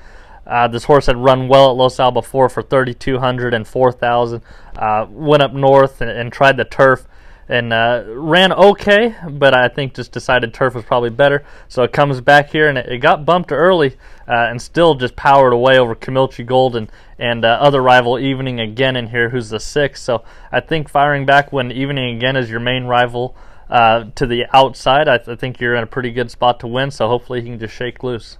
Uh, 0.46 0.66
this 0.66 0.84
horse 0.84 1.06
had 1.06 1.16
run 1.18 1.46
well 1.46 1.70
at 1.70 1.76
Los 1.76 2.00
Al 2.00 2.10
before 2.10 2.48
for 2.48 2.62
3,200 2.62 3.52
and 3.52 3.68
4,000. 3.68 4.40
Uh, 4.76 5.06
went 5.10 5.42
up 5.42 5.52
north 5.52 6.00
and, 6.00 6.10
and 6.10 6.32
tried 6.32 6.56
the 6.56 6.64
turf 6.64 7.06
and 7.48 7.72
uh, 7.72 8.04
ran 8.06 8.52
okay, 8.52 9.16
but 9.30 9.54
I 9.54 9.68
think 9.68 9.94
just 9.94 10.12
decided 10.12 10.52
turf 10.52 10.74
was 10.74 10.84
probably 10.84 11.10
better. 11.10 11.44
So 11.68 11.82
it 11.82 11.92
comes 11.92 12.20
back 12.20 12.50
here 12.50 12.68
and 12.68 12.76
it, 12.76 12.86
it 12.86 12.98
got 12.98 13.24
bumped 13.24 13.52
early 13.52 13.96
uh, 14.28 14.48
and 14.50 14.60
still 14.60 14.94
just 14.94 15.16
powered 15.16 15.52
away 15.52 15.78
over 15.78 15.94
Camilchi 15.94 16.44
Gold 16.44 16.76
and, 16.76 16.90
and 17.18 17.44
uh, 17.44 17.58
other 17.60 17.82
rival 17.82 18.18
Evening 18.18 18.60
Again 18.60 18.96
in 18.96 19.08
here, 19.08 19.30
who's 19.30 19.48
the 19.48 19.60
sixth. 19.60 20.02
So 20.04 20.24
I 20.52 20.60
think 20.60 20.88
firing 20.88 21.24
back 21.24 21.52
when 21.52 21.72
Evening 21.72 22.16
Again 22.16 22.36
is 22.36 22.50
your 22.50 22.60
main 22.60 22.84
rival 22.84 23.34
uh, 23.70 24.04
to 24.14 24.26
the 24.26 24.44
outside, 24.52 25.08
I, 25.08 25.18
th- 25.18 25.28
I 25.28 25.36
think 25.36 25.60
you're 25.60 25.74
in 25.74 25.82
a 25.82 25.86
pretty 25.86 26.10
good 26.10 26.30
spot 26.30 26.60
to 26.60 26.66
win. 26.66 26.90
So 26.90 27.08
hopefully 27.08 27.40
he 27.40 27.48
can 27.48 27.58
just 27.58 27.74
shake 27.74 28.02
loose. 28.02 28.38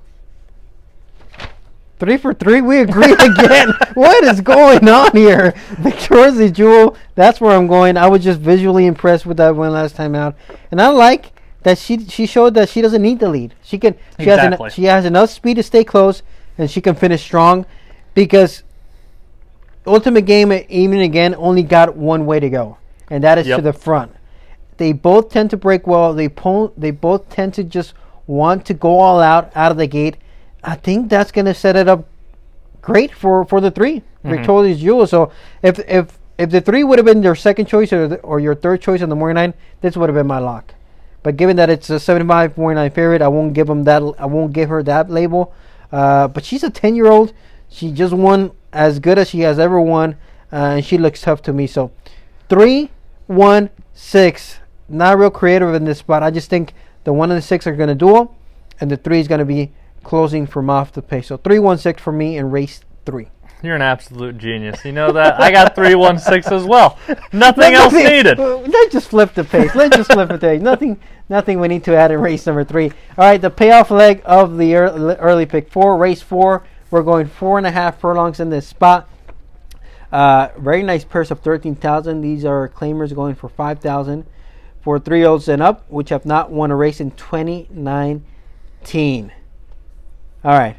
Three 1.98 2.16
for 2.16 2.32
three. 2.32 2.60
We 2.60 2.80
agree 2.80 3.12
again. 3.18 3.72
what 3.94 4.22
is 4.24 4.40
going 4.40 4.88
on 4.88 5.10
here? 5.12 5.52
Victoria's 5.80 6.52
Jewel. 6.52 6.96
That's 7.16 7.40
where 7.40 7.56
I'm 7.56 7.66
going. 7.66 7.96
I 7.96 8.06
was 8.08 8.22
just 8.22 8.38
visually 8.40 8.86
impressed 8.86 9.26
with 9.26 9.36
that 9.38 9.56
one 9.56 9.72
last 9.72 9.96
time 9.96 10.14
out, 10.14 10.36
and 10.70 10.80
I 10.80 10.88
like 10.88 11.32
that 11.62 11.76
she 11.78 12.06
she 12.06 12.24
showed 12.26 12.54
that 12.54 12.68
she 12.68 12.80
doesn't 12.80 13.02
need 13.02 13.18
the 13.18 13.28
lead. 13.28 13.54
She 13.62 13.78
can 13.78 13.94
she 14.18 14.26
has 14.28 14.38
Exactly. 14.38 14.64
en- 14.66 14.70
she 14.70 14.84
has 14.84 15.04
enough 15.04 15.30
speed 15.30 15.54
to 15.54 15.62
stay 15.62 15.82
close, 15.82 16.22
and 16.56 16.70
she 16.70 16.80
can 16.80 16.94
finish 16.94 17.22
strong, 17.22 17.66
because 18.14 18.62
Ultimate 19.86 20.22
Game 20.26 20.52
even 20.68 21.00
again 21.00 21.34
only 21.36 21.62
got 21.62 21.96
one 21.96 22.26
way 22.26 22.38
to 22.38 22.48
go, 22.48 22.78
and 23.10 23.24
that 23.24 23.38
is 23.38 23.46
to 23.46 23.60
the 23.62 23.72
front. 23.72 24.12
They 24.76 24.92
both 24.92 25.30
tend 25.30 25.50
to 25.50 25.56
break 25.56 25.86
well. 25.88 26.14
They 26.14 26.28
po- 26.28 26.72
they 26.76 26.92
both 26.92 27.28
tend 27.28 27.54
to 27.54 27.64
just 27.64 27.94
want 28.28 28.64
to 28.66 28.74
go 28.74 29.00
all 29.00 29.18
out 29.20 29.50
out 29.56 29.72
of 29.72 29.78
the 29.78 29.88
gate. 29.88 30.16
I 30.64 30.74
think 30.74 31.08
that's 31.08 31.32
going 31.32 31.46
to 31.46 31.54
set 31.54 31.76
it 31.76 31.88
up 31.88 32.06
great 32.80 33.12
for, 33.12 33.44
for 33.44 33.60
the 33.60 33.70
3 33.70 34.02
Victoria's 34.24 34.80
Jewel. 34.80 35.06
So 35.06 35.32
if 35.62 35.78
if 35.80 36.18
if 36.38 36.50
the 36.50 36.60
three 36.60 36.84
would 36.84 36.98
have 36.98 37.06
been 37.06 37.22
your 37.22 37.34
second 37.34 37.66
choice 37.66 37.92
or 37.92 38.06
the, 38.06 38.16
or 38.20 38.38
your 38.38 38.54
third 38.54 38.80
choice 38.80 39.02
on 39.02 39.08
the 39.08 39.16
morning 39.16 39.36
line, 39.36 39.54
this 39.80 39.96
would 39.96 40.08
have 40.08 40.14
been 40.14 40.26
my 40.26 40.38
lock. 40.38 40.72
But 41.24 41.36
given 41.36 41.56
that 41.56 41.68
it's 41.68 41.90
a 41.90 41.98
75 41.98 42.56
morning 42.56 42.76
line 42.76 42.90
favorite, 42.92 43.22
I 43.22 43.28
won't 43.28 43.54
give 43.54 43.68
him 43.68 43.82
that. 43.84 44.02
I 44.18 44.26
won't 44.26 44.52
give 44.52 44.68
her 44.68 44.82
that 44.84 45.10
label. 45.10 45.52
Uh, 45.90 46.28
but 46.28 46.44
she's 46.44 46.62
a 46.62 46.70
10 46.70 46.94
year 46.94 47.06
old. 47.06 47.32
She 47.68 47.90
just 47.90 48.14
won 48.14 48.52
as 48.72 49.00
good 49.00 49.18
as 49.18 49.30
she 49.30 49.40
has 49.40 49.58
ever 49.58 49.80
won, 49.80 50.16
uh, 50.52 50.76
and 50.76 50.84
she 50.84 50.96
looks 50.96 51.20
tough 51.20 51.42
to 51.42 51.52
me. 51.52 51.66
So 51.66 51.90
three, 52.48 52.90
one, 53.26 53.70
six. 53.92 54.58
Not 54.88 55.18
real 55.18 55.30
creative 55.30 55.74
in 55.74 55.84
this 55.84 55.98
spot. 55.98 56.22
I 56.22 56.30
just 56.30 56.48
think 56.48 56.72
the 57.04 57.12
one 57.12 57.30
and 57.30 57.38
the 57.38 57.42
six 57.42 57.66
are 57.66 57.74
going 57.74 57.88
to 57.88 57.94
duel, 57.94 58.36
and 58.80 58.90
the 58.90 58.96
three 58.96 59.20
is 59.20 59.28
going 59.28 59.40
to 59.40 59.44
be 59.44 59.72
closing 60.02 60.46
from 60.46 60.70
off 60.70 60.92
the 60.92 61.02
pace. 61.02 61.28
So 61.28 61.36
three, 61.36 61.58
one, 61.58 61.78
six 61.78 62.00
for 62.02 62.12
me 62.12 62.36
in 62.36 62.50
race 62.50 62.80
three. 63.04 63.28
You're 63.62 63.74
an 63.74 63.82
absolute 63.82 64.38
genius. 64.38 64.84
You 64.84 64.92
know 64.92 65.10
that? 65.12 65.40
I 65.40 65.50
got 65.50 65.74
316 65.74 66.52
as 66.52 66.64
well. 66.64 66.96
Nothing 67.32 67.74
else 67.74 67.92
needed. 67.92 68.38
uh, 68.38 68.58
Let's 68.58 68.92
just 68.92 69.08
flip 69.08 69.34
the 69.34 69.42
pace. 69.42 69.74
Let's 69.74 69.96
just 69.96 70.12
flip 70.12 70.28
the 70.28 70.38
pace. 70.38 70.62
Nothing, 70.62 71.00
nothing 71.28 71.58
we 71.58 71.66
need 71.66 71.82
to 71.84 71.96
add 71.96 72.12
in 72.12 72.20
race 72.20 72.46
number 72.46 72.62
three. 72.62 72.90
All 73.16 73.24
right, 73.24 73.40
the 73.40 73.50
payoff 73.50 73.90
leg 73.90 74.22
of 74.24 74.58
the 74.58 74.76
early, 74.76 75.16
early 75.16 75.44
pick 75.44 75.72
four, 75.72 75.96
race 75.96 76.22
four. 76.22 76.64
We're 76.92 77.02
going 77.02 77.26
four 77.26 77.58
and 77.58 77.66
a 77.66 77.72
half 77.72 77.98
furlongs 78.00 78.38
in 78.38 78.48
this 78.50 78.64
spot. 78.66 79.08
Uh, 80.12 80.50
very 80.56 80.84
nice 80.84 81.04
purse 81.04 81.30
of 81.32 81.40
thirteen 81.40 81.74
thousand. 81.74 82.20
These 82.20 82.44
are 82.44 82.68
claimers 82.68 83.12
going 83.14 83.34
for 83.34 83.48
five 83.48 83.80
thousand 83.80 84.24
for 84.82 84.98
three 85.00 85.24
olds 85.24 85.48
and 85.48 85.60
up, 85.60 85.84
which 85.90 86.10
have 86.10 86.24
not 86.24 86.50
won 86.52 86.70
a 86.70 86.76
race 86.76 87.00
in 87.00 87.10
twenty 87.10 87.66
nineteen. 87.70 89.32
All 90.44 90.52
right, 90.58 90.76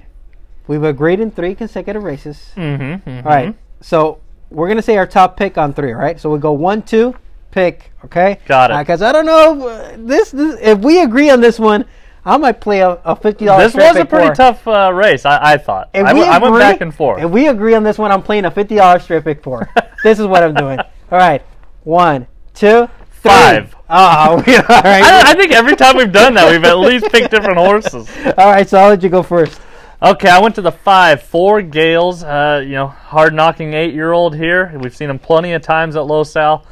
we've 0.67 0.83
agreed 0.83 1.19
in 1.19 1.31
three 1.31 1.53
consecutive 1.55 2.03
races. 2.03 2.51
Mm-hmm, 2.55 3.09
All 3.17 3.23
right. 3.23 3.55
So 3.81 4.19
we're 4.49 4.67
gonna 4.67 4.81
say 4.81 4.97
our 4.97 5.07
top 5.07 5.37
pick 5.37 5.57
on 5.57 5.73
three, 5.73 5.91
right? 5.91 6.19
So 6.19 6.29
we 6.29 6.39
go 6.39 6.51
one, 6.53 6.81
two, 6.81 7.15
pick. 7.51 7.91
Okay. 8.05 8.39
Got 8.45 8.71
it. 8.71 8.77
Because 8.79 9.01
I 9.01 9.11
don't 9.11 9.25
know 9.25 9.67
uh, 9.67 9.95
this, 9.97 10.31
this. 10.31 10.57
If 10.61 10.79
we 10.79 11.01
agree 11.01 11.29
on 11.29 11.41
this 11.41 11.59
one, 11.59 11.85
I 12.25 12.37
might 12.37 12.61
play 12.61 12.79
a, 12.79 12.91
a 13.03 13.15
fifty 13.15 13.45
dollars. 13.45 13.73
This 13.73 13.81
was 13.81 13.97
a 13.97 14.05
pretty 14.05 14.33
tough 14.33 14.65
uh, 14.67 14.91
race, 14.93 15.25
I, 15.25 15.53
I 15.53 15.57
thought. 15.57 15.89
If 15.93 16.05
I, 16.05 16.13
we 16.13 16.19
w- 16.21 16.31
I 16.33 16.37
went 16.39 16.55
agree- 16.55 16.59
back 16.61 16.81
and 16.81 16.95
forth. 16.95 17.21
If 17.21 17.29
we 17.29 17.47
agree 17.47 17.73
on 17.75 17.83
this 17.83 17.97
one, 17.97 18.11
I'm 18.11 18.23
playing 18.23 18.45
a 18.45 18.51
fifty 18.51 18.75
dollars 18.75 19.03
straight 19.03 19.23
pick 19.23 19.43
four. 19.43 19.69
this 20.03 20.19
is 20.19 20.25
what 20.27 20.43
I'm 20.43 20.53
doing. 20.53 20.79
All 20.79 21.17
right. 21.17 21.41
One, 21.83 22.27
two, 22.53 22.87
three. 23.21 23.31
Five. 23.31 23.75
Oh, 23.89 24.43
we, 24.47 24.55
all 24.55 24.61
right. 24.61 25.03
I, 25.03 25.31
I 25.31 25.33
think 25.35 25.51
every 25.51 25.75
time 25.75 25.97
we've 25.97 26.11
done 26.11 26.33
that, 26.35 26.51
we've 26.51 26.63
at 26.63 26.77
least 26.77 27.11
picked 27.11 27.31
different 27.31 27.57
horses. 27.57 28.07
all 28.37 28.51
right. 28.51 28.67
So 28.67 28.77
I'll 28.79 28.89
let 28.89 29.01
you 29.03 29.09
go 29.09 29.23
first. 29.23 29.59
Okay, 30.01 30.29
I 30.29 30.39
went 30.39 30.55
to 30.55 30.61
the 30.61 30.71
five, 30.71 31.23
four 31.23 31.61
Gales. 31.61 32.23
Uh, 32.23 32.61
you 32.63 32.73
know, 32.73 32.87
hard 32.87 33.33
knocking 33.33 33.73
eight 33.73 33.93
year 33.93 34.11
old 34.11 34.35
here. 34.35 34.71
We've 34.79 34.95
seen 34.95 35.09
him 35.09 35.19
plenty 35.19 35.53
of 35.53 35.61
times 35.61 35.95
at 35.95 36.05
Los 36.05 36.35
Al. 36.35 36.65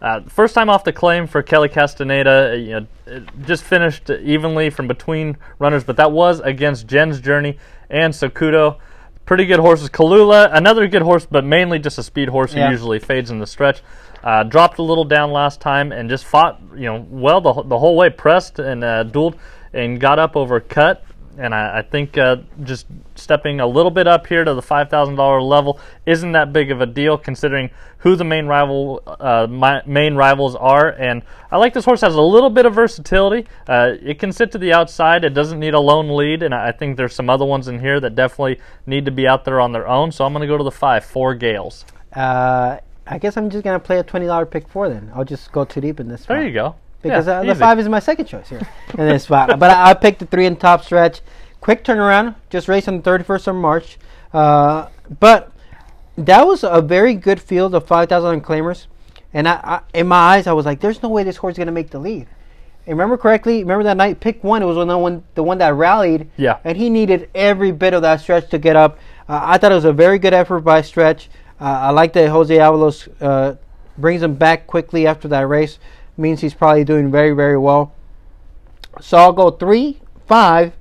Uh, 0.00 0.20
first 0.22 0.54
time 0.54 0.68
off 0.68 0.82
the 0.82 0.92
claim 0.92 1.28
for 1.28 1.42
Kelly 1.42 1.68
Castaneda. 1.68 2.50
uh, 2.52 2.56
You 2.56 2.70
know, 2.80 2.86
it 3.06 3.22
just 3.46 3.62
finished 3.62 4.10
evenly 4.10 4.68
from 4.70 4.88
between 4.88 5.36
runners, 5.60 5.84
but 5.84 5.96
that 5.98 6.10
was 6.10 6.40
against 6.40 6.88
Jen's 6.88 7.20
Journey 7.20 7.56
and 7.88 8.12
Sakudo. 8.12 8.78
Pretty 9.26 9.44
good 9.46 9.60
horses. 9.60 9.88
Kalula, 9.88 10.50
another 10.52 10.88
good 10.88 11.02
horse, 11.02 11.24
but 11.30 11.44
mainly 11.44 11.78
just 11.78 11.98
a 11.98 12.02
speed 12.02 12.30
horse 12.30 12.52
who 12.52 12.58
Yeah. 12.58 12.70
usually 12.70 12.98
fades 12.98 13.30
in 13.30 13.38
the 13.38 13.46
stretch. 13.46 13.80
Uh, 14.22 14.44
dropped 14.44 14.78
a 14.78 14.82
little 14.82 15.04
down 15.04 15.32
last 15.32 15.60
time 15.60 15.92
and 15.92 16.08
just 16.08 16.24
fought, 16.24 16.60
you 16.74 16.84
know, 16.84 17.06
well 17.10 17.40
the, 17.40 17.62
the 17.64 17.78
whole 17.78 17.96
way, 17.96 18.08
pressed 18.08 18.58
and 18.58 18.84
uh, 18.84 19.04
dueled 19.04 19.36
and 19.72 20.00
got 20.00 20.18
up 20.18 20.36
over 20.36 20.60
cut. 20.60 21.04
And 21.38 21.54
I, 21.54 21.78
I 21.78 21.82
think 21.82 22.18
uh, 22.18 22.36
just 22.62 22.86
stepping 23.14 23.60
a 23.60 23.66
little 23.66 23.90
bit 23.90 24.06
up 24.06 24.26
here 24.26 24.44
to 24.44 24.52
the 24.52 24.60
five 24.60 24.90
thousand 24.90 25.14
dollar 25.14 25.40
level 25.40 25.80
isn't 26.04 26.32
that 26.32 26.52
big 26.52 26.70
of 26.70 26.82
a 26.82 26.86
deal 26.86 27.16
considering 27.16 27.70
who 27.98 28.16
the 28.16 28.24
main 28.24 28.46
rival 28.46 29.02
uh, 29.06 29.46
main 29.86 30.14
rivals 30.14 30.54
are. 30.54 30.90
And 30.90 31.22
I 31.50 31.56
like 31.56 31.72
this 31.72 31.86
horse 31.86 32.02
has 32.02 32.14
a 32.14 32.20
little 32.20 32.50
bit 32.50 32.66
of 32.66 32.74
versatility. 32.74 33.48
Uh, 33.66 33.94
it 34.02 34.18
can 34.18 34.30
sit 34.30 34.52
to 34.52 34.58
the 34.58 34.74
outside. 34.74 35.24
It 35.24 35.32
doesn't 35.32 35.58
need 35.58 35.72
a 35.72 35.80
lone 35.80 36.14
lead. 36.14 36.42
And 36.42 36.54
I 36.54 36.68
I 36.68 36.72
think 36.72 36.98
there's 36.98 37.14
some 37.14 37.30
other 37.30 37.46
ones 37.46 37.66
in 37.66 37.80
here 37.80 37.98
that 37.98 38.14
definitely 38.14 38.60
need 38.84 39.06
to 39.06 39.10
be 39.10 39.26
out 39.26 39.46
there 39.46 39.58
on 39.58 39.72
their 39.72 39.88
own. 39.88 40.12
So 40.12 40.26
I'm 40.26 40.34
going 40.34 40.42
to 40.42 40.46
go 40.46 40.58
to 40.58 40.64
the 40.64 40.70
five, 40.70 41.02
four 41.02 41.34
Gales. 41.34 41.86
Uh, 42.12 42.76
I 43.06 43.18
guess 43.18 43.36
I'm 43.36 43.50
just 43.50 43.64
gonna 43.64 43.80
play 43.80 43.98
a 43.98 44.02
twenty 44.02 44.26
dollar 44.26 44.46
pick 44.46 44.68
four. 44.68 44.88
Then 44.88 45.10
I'll 45.14 45.24
just 45.24 45.50
go 45.52 45.64
too 45.64 45.80
deep 45.80 46.00
in 46.00 46.08
this. 46.08 46.24
There 46.24 46.38
spot. 46.38 46.46
you 46.46 46.52
go. 46.52 46.74
because 47.02 47.26
Yeah, 47.26 47.40
uh, 47.40 47.44
the 47.44 47.54
five 47.54 47.78
is 47.78 47.88
my 47.88 47.98
second 47.98 48.26
choice 48.26 48.48
here 48.48 48.66
in 48.90 49.08
this 49.08 49.24
spot. 49.24 49.58
But 49.58 49.70
I, 49.70 49.90
I 49.90 49.94
picked 49.94 50.20
the 50.20 50.26
three 50.26 50.46
in 50.46 50.56
top 50.56 50.84
stretch. 50.84 51.20
Quick 51.60 51.84
turnaround, 51.84 52.34
just 52.50 52.66
raced 52.66 52.88
on 52.88 53.00
the 53.00 53.02
31st 53.02 53.48
of 53.48 53.54
March. 53.54 53.98
Uh, 54.32 54.88
but 55.20 55.52
that 56.16 56.44
was 56.46 56.64
a 56.64 56.80
very 56.80 57.14
good 57.14 57.40
field 57.40 57.74
of 57.74 57.86
5,000 57.86 58.42
claimers. 58.42 58.86
And 59.32 59.46
I, 59.46 59.52
I, 59.62 59.80
in 59.98 60.08
my 60.08 60.16
eyes, 60.16 60.48
I 60.48 60.52
was 60.52 60.66
like, 60.66 60.80
there's 60.80 61.02
no 61.02 61.08
way 61.08 61.22
this 61.22 61.36
horse 61.36 61.52
is 61.52 61.58
going 61.58 61.66
to 61.66 61.72
make 61.72 61.90
the 61.90 62.00
lead. 62.00 62.26
And 62.84 62.98
remember 62.98 63.16
correctly, 63.16 63.60
remember 63.60 63.84
that 63.84 63.96
night, 63.96 64.18
pick 64.18 64.42
one, 64.42 64.60
it 64.60 64.66
was 64.66 64.76
the 64.76 64.98
one, 64.98 65.22
the 65.36 65.42
one 65.42 65.58
that 65.58 65.72
rallied. 65.74 66.28
Yeah. 66.36 66.58
And 66.64 66.76
he 66.76 66.90
needed 66.90 67.30
every 67.32 67.70
bit 67.70 67.94
of 67.94 68.02
that 68.02 68.20
stretch 68.20 68.50
to 68.50 68.58
get 68.58 68.74
up. 68.74 68.98
Uh, 69.28 69.40
I 69.42 69.58
thought 69.58 69.70
it 69.70 69.76
was 69.76 69.84
a 69.84 69.92
very 69.92 70.18
good 70.18 70.34
effort 70.34 70.60
by 70.60 70.82
Stretch. 70.82 71.30
Uh, 71.62 71.78
I 71.80 71.90
like 71.90 72.12
that 72.14 72.28
Jose 72.28 72.52
Avalos 72.52 73.08
uh, 73.20 73.54
brings 73.96 74.20
him 74.20 74.34
back 74.34 74.66
quickly 74.66 75.06
after 75.06 75.28
that 75.28 75.46
race. 75.46 75.78
Means 76.16 76.40
he's 76.40 76.54
probably 76.54 76.82
doing 76.82 77.08
very, 77.08 77.30
very 77.30 77.56
well. 77.56 77.94
So 79.00 79.16
I'll 79.16 79.32
go 79.32 79.52
three, 79.52 80.00
five, 80.26 80.72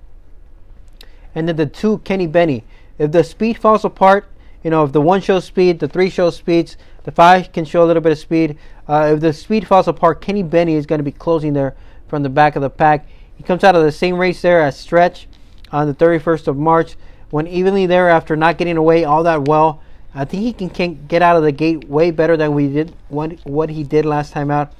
and 1.35 1.47
then 1.47 1.55
the 1.55 1.67
two, 1.67 1.99
Kenny 1.99 2.25
Benny. 2.25 2.63
If 2.97 3.11
the 3.11 3.23
speed 3.23 3.59
falls 3.59 3.85
apart, 3.85 4.27
you 4.63 4.71
know, 4.71 4.83
if 4.83 4.91
the 4.91 5.01
one 5.01 5.21
shows 5.21 5.45
speed, 5.45 5.77
the 5.77 5.87
three 5.87 6.09
shows 6.09 6.35
speeds, 6.35 6.77
the 7.03 7.11
five 7.11 7.51
can 7.51 7.63
show 7.63 7.83
a 7.83 7.85
little 7.85 8.01
bit 8.01 8.13
of 8.13 8.17
speed. 8.17 8.57
Uh, 8.87 9.11
if 9.13 9.19
the 9.19 9.33
speed 9.33 9.67
falls 9.67 9.87
apart, 9.87 10.19
Kenny 10.19 10.41
Benny 10.41 10.73
is 10.73 10.87
going 10.87 10.99
to 10.99 11.03
be 11.03 11.11
closing 11.11 11.53
there 11.53 11.75
from 12.07 12.23
the 12.23 12.29
back 12.29 12.55
of 12.55 12.63
the 12.63 12.71
pack. 12.71 13.07
He 13.35 13.43
comes 13.43 13.63
out 13.63 13.75
of 13.75 13.83
the 13.83 13.91
same 13.91 14.17
race 14.17 14.41
there 14.41 14.63
as 14.63 14.79
Stretch. 14.79 15.27
on 15.71 15.85
the 15.85 15.93
31st 15.93 16.47
of 16.47 16.57
March. 16.57 16.95
Went 17.29 17.49
evenly 17.49 17.85
there 17.85 18.09
after 18.09 18.35
not 18.35 18.57
getting 18.57 18.77
away 18.77 19.03
all 19.03 19.21
that 19.23 19.47
well. 19.47 19.79
I 20.13 20.25
think 20.25 20.43
he 20.43 20.53
can, 20.53 20.69
can 20.69 21.05
get 21.07 21.21
out 21.21 21.37
of 21.37 21.43
the 21.43 21.51
gate 21.51 21.87
way 21.87 22.11
better 22.11 22.35
than 22.35 22.53
we 22.53 22.67
did 22.67 22.93
what, 23.09 23.39
what 23.45 23.69
he 23.69 23.83
did 23.83 24.05
last 24.05 24.33
time 24.33 24.51
out. 24.51 24.73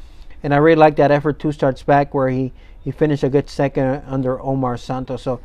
And 0.44 0.54
I 0.54 0.58
really 0.58 0.76
like 0.76 0.96
that 0.98 1.12
effort 1.12 1.39
two 1.39 1.52
starts 1.52 1.84
back 1.84 2.13
where 2.13 2.30
he, 2.30 2.52
he 2.84 2.91
finished 2.91 3.24
a 3.24 3.30
good 3.30 3.50
second 3.50 4.04
under 4.08 4.41
Omar 4.41 4.78
Santos. 4.78 5.22
So 5.22 5.39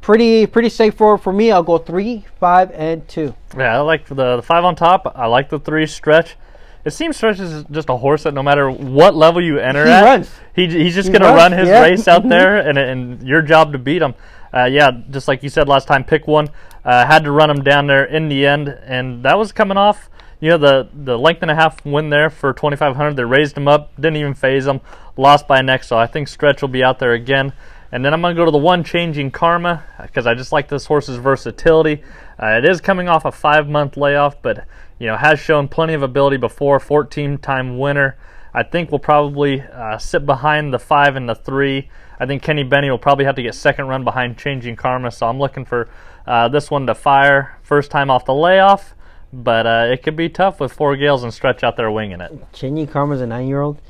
pretty 0.00 0.46
pretty 0.46 0.68
safe 0.68 0.94
for 0.94 1.18
for 1.18 1.32
me. 1.32 1.50
I'll 1.50 1.62
go 1.62 1.78
three, 1.78 2.24
five, 2.38 2.70
and 2.72 3.06
two. 3.08 3.34
Yeah, 3.56 3.76
I 3.76 3.80
like 3.80 4.06
the, 4.06 4.36
the 4.36 4.42
five 4.42 4.64
on 4.64 4.76
top. 4.76 5.12
I 5.16 5.26
like 5.26 5.48
the 5.48 5.58
three 5.58 5.86
stretch. 5.86 6.36
It 6.84 6.92
seems 6.92 7.16
Stretch 7.16 7.38
is 7.38 7.64
just 7.70 7.88
a 7.88 7.96
horse 7.96 8.24
that 8.24 8.34
no 8.34 8.42
matter 8.42 8.68
what 8.68 9.14
level 9.14 9.40
you 9.40 9.58
enter 9.58 9.84
He 9.84 9.92
at, 9.92 10.02
runs. 10.02 10.30
He, 10.54 10.66
he's 10.66 10.94
just 10.94 11.10
He 11.10 11.12
going 11.16 11.22
to 11.22 11.36
run 11.36 11.52
his 11.52 11.68
yeah. 11.68 11.80
race 11.80 12.08
out 12.08 12.28
there, 12.28 12.56
and, 12.56 12.76
and 12.76 13.22
your 13.22 13.40
job 13.40 13.70
to 13.72 13.78
beat 13.78 14.02
him. 14.02 14.14
Uh, 14.52 14.64
yeah, 14.64 14.90
just 15.10 15.28
like 15.28 15.44
you 15.44 15.48
said 15.48 15.68
last 15.68 15.86
time, 15.86 16.02
pick 16.02 16.26
one. 16.26 16.48
Uh, 16.84 17.06
had 17.06 17.24
to 17.24 17.30
run 17.30 17.50
him 17.50 17.62
down 17.62 17.86
there 17.86 18.04
in 18.04 18.28
the 18.28 18.46
end, 18.46 18.68
and 18.68 19.24
that 19.24 19.38
was 19.38 19.52
coming 19.52 19.76
off. 19.76 20.10
You 20.40 20.50
know 20.50 20.58
the 20.58 20.88
the 20.92 21.16
length 21.16 21.42
and 21.42 21.50
a 21.50 21.54
half 21.54 21.84
win 21.86 22.10
there 22.10 22.28
for 22.28 22.52
2,500. 22.52 23.14
They 23.14 23.24
raised 23.24 23.56
him 23.56 23.68
up, 23.68 23.94
didn't 23.96 24.16
even 24.16 24.34
phase 24.34 24.66
him, 24.66 24.80
lost 25.16 25.46
by 25.46 25.62
neck. 25.62 25.84
So 25.84 25.96
I 25.96 26.06
think 26.06 26.26
Stretch 26.26 26.60
will 26.62 26.68
be 26.68 26.82
out 26.82 26.98
there 26.98 27.12
again. 27.12 27.52
And 27.92 28.02
then 28.02 28.14
I'm 28.14 28.22
going 28.22 28.34
to 28.34 28.40
go 28.40 28.46
to 28.46 28.50
the 28.50 28.58
one 28.58 28.82
changing 28.82 29.30
Karma 29.30 29.84
because 30.00 30.26
I 30.26 30.34
just 30.34 30.50
like 30.50 30.66
this 30.68 30.86
horse's 30.86 31.18
versatility. 31.18 32.02
Uh, 32.42 32.58
it 32.58 32.64
is 32.64 32.80
coming 32.80 33.06
off 33.06 33.26
a 33.26 33.30
five 33.30 33.68
month 33.68 33.96
layoff, 33.96 34.40
but 34.42 34.64
you 34.98 35.06
know 35.06 35.16
has 35.16 35.38
shown 35.38 35.68
plenty 35.68 35.92
of 35.92 36.02
ability 36.02 36.38
before. 36.38 36.80
14 36.80 37.38
time 37.38 37.78
winner. 37.78 38.16
I 38.54 38.62
think 38.62 38.90
we'll 38.90 38.98
probably 38.98 39.60
uh, 39.60 39.98
sit 39.98 40.26
behind 40.26 40.74
the 40.74 40.78
five 40.78 41.16
and 41.16 41.28
the 41.28 41.34
three. 41.34 41.88
I 42.18 42.26
think 42.26 42.42
Kenny 42.42 42.64
Benny 42.64 42.90
will 42.90 42.98
probably 42.98 43.24
have 43.24 43.36
to 43.36 43.42
get 43.42 43.54
second 43.54 43.88
run 43.88 44.04
behind 44.04 44.38
changing 44.38 44.76
Karma. 44.76 45.10
So 45.10 45.26
I'm 45.26 45.38
looking 45.38 45.64
for 45.64 45.88
uh, 46.26 46.48
this 46.48 46.70
one 46.70 46.86
to 46.86 46.94
fire 46.94 47.58
first 47.62 47.90
time 47.90 48.10
off 48.10 48.24
the 48.24 48.34
layoff. 48.34 48.94
But 49.32 49.66
uh, 49.66 49.88
it 49.90 50.02
could 50.02 50.14
be 50.14 50.28
tough 50.28 50.60
with 50.60 50.72
four 50.72 50.94
gales 50.96 51.22
and 51.22 51.32
stretch 51.32 51.64
out 51.64 51.76
there 51.76 51.90
winging 51.90 52.20
it. 52.20 52.32
Changing 52.52 52.86
Karma's 52.86 53.22
a 53.22 53.26
nine 53.26 53.48
year 53.48 53.62
old. 53.62 53.80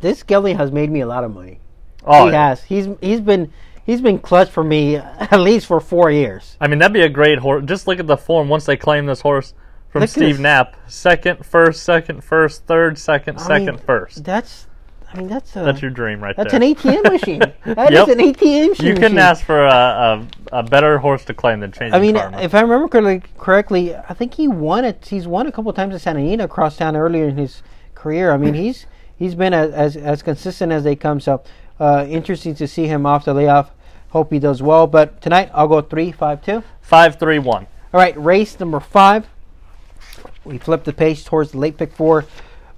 This 0.00 0.22
gelding 0.22 0.58
has 0.58 0.70
made 0.70 0.90
me 0.90 1.00
a 1.00 1.06
lot 1.06 1.24
of 1.24 1.32
money. 1.32 1.60
Oh, 2.04 2.26
he 2.26 2.34
has. 2.34 2.62
He's 2.62 2.88
he's 3.00 3.20
been 3.20 3.52
he's 3.84 4.02
been 4.02 4.18
clutch 4.18 4.50
for 4.50 4.62
me 4.62 4.96
at 4.96 5.40
least 5.40 5.66
for 5.66 5.80
four 5.80 6.10
years. 6.10 6.56
I 6.60 6.68
mean, 6.68 6.78
that'd 6.78 6.92
be 6.92 7.02
a 7.02 7.08
great 7.08 7.38
horse. 7.38 7.64
Just 7.64 7.86
look 7.86 7.98
at 7.98 8.06
the 8.06 8.16
form 8.18 8.48
once 8.48 8.66
they 8.66 8.76
claim 8.76 9.06
this 9.06 9.22
horse 9.22 9.54
from 9.88 10.02
Look 10.02 10.10
Steve. 10.10 10.38
Knapp. 10.38 10.76
Second, 10.88 11.46
first, 11.46 11.82
second, 11.82 12.22
first, 12.22 12.66
third, 12.66 12.98
second, 12.98 13.38
I 13.38 13.42
second, 13.42 13.76
mean, 13.76 13.78
first. 13.78 14.24
That's 14.24 14.66
I 15.12 15.18
mean 15.18 15.28
that's 15.28 15.54
a 15.56 15.60
That's 15.60 15.80
your 15.80 15.90
dream 15.90 16.22
right 16.22 16.36
that's 16.36 16.50
there. 16.52 16.60
That's 16.60 16.84
an 16.84 16.92
ATM 17.02 17.12
machine. 17.12 17.40
That 17.64 17.92
is 17.92 17.98
Yep. 17.98 18.08
an 18.08 18.18
ATM 18.18 18.68
machine. 18.70 18.86
you 18.86 18.94
couldn't 18.94 19.18
ask 19.18 19.44
for 19.44 19.64
a, 19.64 20.26
a, 20.52 20.58
a 20.58 20.62
better 20.62 20.98
horse 20.98 21.24
to 21.26 21.34
claim 21.34 21.60
than 21.60 21.72
changing 21.72 21.94
I 21.94 22.00
mean, 22.00 22.16
Karma. 22.16 22.40
if 22.40 22.54
I 22.54 22.60
remember 22.60 22.88
correctly, 22.88 23.22
correctly, 23.38 23.94
I 23.94 24.14
think 24.14 24.34
he 24.34 24.48
won 24.48 24.84
it. 24.84 25.06
He's 25.08 25.26
won 25.26 25.46
a 25.46 25.52
couple 25.52 25.72
times 25.72 25.94
at 25.94 26.00
Santa 26.00 26.20
Anita 26.20 26.44
across 26.44 26.76
town 26.76 26.96
earlier 26.96 27.28
in 27.28 27.36
his 27.36 27.62
career. 27.94 28.32
I 28.32 28.36
mean, 28.36 28.54
he's 28.62 28.86
he's 29.16 29.34
been 29.34 29.54
as 29.54 29.70
as, 29.72 29.96
as 29.96 30.22
consistent 30.22 30.72
as 30.72 30.84
they 30.84 30.96
come. 30.96 31.20
So 31.20 31.42
uh, 31.78 32.04
interesting 32.08 32.54
to 32.56 32.66
see 32.66 32.86
him 32.86 33.06
off 33.06 33.24
the 33.24 33.34
layoff. 33.34 33.70
Hope 34.10 34.32
he 34.32 34.38
does 34.38 34.62
well. 34.62 34.86
But 34.86 35.20
tonight 35.20 35.50
I'll 35.54 35.68
go 35.68 35.80
three, 35.82 36.10
five, 36.12 36.44
two. 36.44 36.62
Five, 36.80 37.18
three, 37.18 37.38
one. 37.38 37.66
All 37.92 38.00
right, 38.00 38.16
race 38.18 38.58
number 38.58 38.80
five. 38.80 39.26
We 40.44 40.58
flip 40.58 40.84
the 40.84 40.92
page 40.92 41.24
towards 41.24 41.52
the 41.52 41.58
late 41.58 41.76
pick 41.76 41.92
four. 41.92 42.24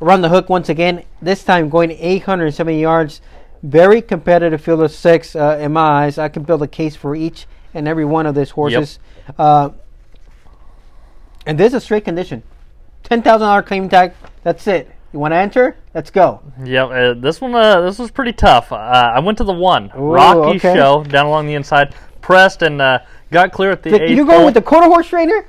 Run 0.00 0.20
the 0.20 0.28
hook 0.28 0.48
once 0.48 0.68
again. 0.68 1.04
This 1.20 1.42
time 1.42 1.68
going 1.68 1.90
870 1.90 2.80
yards. 2.80 3.20
Very 3.62 4.00
competitive 4.00 4.60
field 4.60 4.82
of 4.82 4.92
six 4.92 5.34
uh, 5.34 5.58
in 5.60 5.72
my 5.72 6.04
eyes. 6.04 6.18
I 6.18 6.28
can 6.28 6.44
build 6.44 6.62
a 6.62 6.68
case 6.68 6.94
for 6.94 7.16
each 7.16 7.46
and 7.74 7.88
every 7.88 8.04
one 8.04 8.26
of 8.26 8.34
these 8.34 8.50
horses. 8.50 8.98
Uh, 9.36 9.70
and 11.46 11.58
this 11.58 11.68
is 11.68 11.74
a 11.74 11.80
straight 11.80 12.04
condition. 12.04 12.42
$10,000 13.04 13.66
claim 13.66 13.88
tag. 13.88 14.12
That's 14.44 14.66
it. 14.66 14.90
You 15.12 15.18
want 15.18 15.32
to 15.32 15.36
enter? 15.36 15.76
Let's 15.94 16.10
go. 16.10 16.42
Yep, 16.62 16.90
uh, 16.90 17.14
this 17.14 17.40
one 17.40 17.54
uh, 17.54 17.80
this 17.80 17.98
was 17.98 18.10
pretty 18.10 18.34
tough. 18.34 18.70
Uh, 18.70 18.76
I 18.76 19.20
went 19.20 19.38
to 19.38 19.44
the 19.44 19.54
one 19.54 19.90
Ooh, 19.96 20.12
Rocky 20.12 20.58
okay. 20.58 20.74
show 20.74 21.02
down 21.02 21.26
along 21.26 21.46
the 21.46 21.54
inside, 21.54 21.94
pressed 22.20 22.60
and 22.60 22.82
uh, 22.82 22.98
got 23.30 23.50
clear 23.50 23.70
at 23.70 23.82
the 23.82 23.90
Vic, 23.90 24.02
eighth. 24.02 24.10
you 24.16 24.26
going 24.26 24.44
with 24.44 24.52
the 24.52 24.60
quarter 24.60 24.86
horse 24.86 25.08
trainer? 25.08 25.46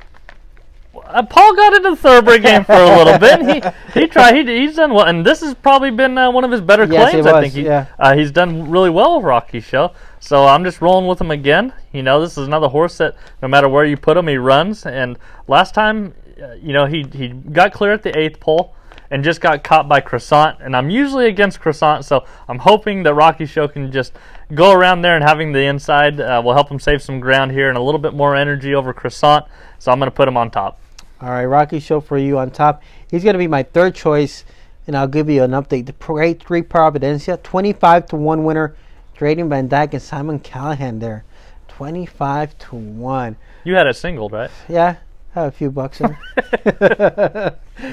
Uh, 1.09 1.23
Paul 1.23 1.55
got 1.55 1.73
into 1.73 1.89
the 1.91 1.95
thoroughbred 1.95 2.43
game 2.43 2.63
for 2.63 2.73
a 2.73 2.97
little 2.97 3.17
bit. 3.17 3.73
He 3.93 3.99
he 4.01 4.07
tried. 4.07 4.47
He, 4.47 4.61
he's 4.61 4.75
done 4.75 4.93
well, 4.93 5.05
and 5.05 5.25
this 5.25 5.41
has 5.41 5.55
probably 5.55 5.91
been 5.91 6.17
uh, 6.17 6.31
one 6.31 6.43
of 6.43 6.51
his 6.51 6.61
better 6.61 6.85
Yes, 6.85 7.11
claims. 7.11 7.25
I 7.25 7.41
think 7.41 7.53
he, 7.53 7.63
yeah. 7.63 7.87
uh, 7.97 8.15
he's 8.15 8.31
done 8.31 8.69
really 8.69 8.89
well 8.89 9.17
with 9.17 9.25
Rocky 9.25 9.59
Show. 9.59 9.91
So 10.19 10.45
I'm 10.45 10.63
just 10.63 10.81
rolling 10.81 11.07
with 11.07 11.19
him 11.19 11.31
again. 11.31 11.73
You 11.91 12.03
know, 12.03 12.21
this 12.21 12.37
is 12.37 12.45
another 12.45 12.67
horse 12.67 12.97
that 12.97 13.15
no 13.41 13.47
matter 13.47 13.67
where 13.67 13.85
you 13.85 13.97
put 13.97 14.17
him, 14.17 14.27
he 14.27 14.37
runs. 14.37 14.85
And 14.85 15.17
last 15.47 15.73
time, 15.73 16.13
uh, 16.41 16.53
you 16.53 16.73
know, 16.73 16.85
he 16.85 17.05
he 17.13 17.29
got 17.29 17.73
clear 17.73 17.91
at 17.93 18.03
the 18.03 18.17
eighth 18.17 18.39
pole. 18.39 18.75
And 19.11 19.23
just 19.23 19.41
got 19.41 19.63
caught 19.63 19.89
by 19.89 20.01
Croissant, 20.01 20.59
and 20.61 20.75
I'm 20.75 20.91
usually 20.91 21.25
against 21.25 21.59
Croissant, 21.59 22.05
so 22.05 22.25
I'm 22.47 22.59
hoping 22.59 23.01
that 23.03 23.15
Rocky 23.15 23.47
Show 23.47 23.67
can 23.67 23.91
just 23.91 24.13
go 24.53 24.71
around 24.71 25.01
there 25.01 25.15
and 25.15 25.23
having 25.23 25.51
the 25.51 25.61
inside 25.61 26.21
uh, 26.21 26.39
will 26.45 26.53
help 26.53 26.69
him 26.69 26.79
save 26.79 27.01
some 27.01 27.19
ground 27.19 27.51
here 27.51 27.69
and 27.69 27.77
a 27.77 27.81
little 27.81 27.99
bit 27.99 28.13
more 28.13 28.35
energy 28.35 28.75
over 28.75 28.93
Croissant. 28.93 29.47
So 29.79 29.91
I'm 29.91 29.97
going 29.97 30.11
to 30.11 30.15
put 30.15 30.27
him 30.27 30.37
on 30.37 30.51
top. 30.51 30.78
All 31.21 31.29
right, 31.29 31.45
Rocky 31.45 31.79
Show 31.81 31.99
for 31.99 32.17
you 32.17 32.37
on 32.37 32.49
top. 32.49 32.81
He's 33.11 33.23
going 33.23 33.33
to 33.33 33.39
be 33.39 33.47
my 33.47 33.63
third 33.63 33.93
choice, 33.93 34.45
and 34.87 34.95
I'll 34.95 35.07
give 35.07 35.29
you 35.29 35.43
an 35.43 35.51
update. 35.51 35.85
The 35.85 35.91
Grade 35.91 36.41
3 36.41 36.61
Providencia, 36.61 37.41
25 37.43 38.05
to 38.07 38.15
1 38.15 38.43
winner. 38.45 38.75
Drayden 39.17 39.49
Van 39.49 39.67
Dyke 39.67 39.95
and 39.95 40.01
Simon 40.01 40.39
Callaghan 40.39 40.99
there. 40.99 41.25
25 41.67 42.57
to 42.57 42.75
1. 42.75 43.35
You 43.65 43.75
had 43.75 43.87
a 43.87 43.93
single, 43.93 44.29
right? 44.29 44.49
Yeah, 44.69 44.95
I 45.35 45.39
have 45.39 45.47
a 45.49 45.51
few 45.51 45.71
bucks 45.71 45.99
in. 45.99 46.15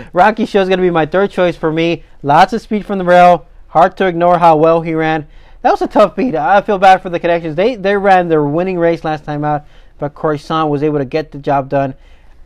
Rocky 0.13 0.47
Show 0.47 0.61
is 0.61 0.69
going 0.69 0.79
to 0.79 0.87
be 0.87 0.91
my 0.91 1.07
third 1.07 1.33
choice 1.33 1.57
for 1.57 1.73
me. 1.73 2.05
Lots 2.23 2.53
of 2.53 2.61
speed 2.61 2.87
from 2.87 2.99
the 2.99 3.05
rail. 3.05 3.49
Hard 3.69 3.97
to 3.97 4.07
ignore 4.07 4.39
how 4.39 4.57
well 4.57 4.83
he 4.83 4.95
ran. 4.95 5.27
That 5.63 5.73
was 5.73 5.83
a 5.83 5.89
tough 5.89 6.15
beat. 6.15 6.37
I 6.37 6.63
feel 6.63 6.79
bad 6.79 7.03
for 7.03 7.11
the 7.11 7.19
connections. 7.19 7.57
They 7.57 7.75
they 7.75 7.97
ran 7.97 8.29
their 8.29 8.45
winning 8.45 8.79
race 8.79 9.03
last 9.03 9.25
time 9.25 9.45
out, 9.45 9.67
but 9.99 10.15
Croissant 10.15 10.71
was 10.71 10.85
able 10.85 10.99
to 10.99 11.05
get 11.05 11.33
the 11.33 11.39
job 11.39 11.69
done. 11.69 11.95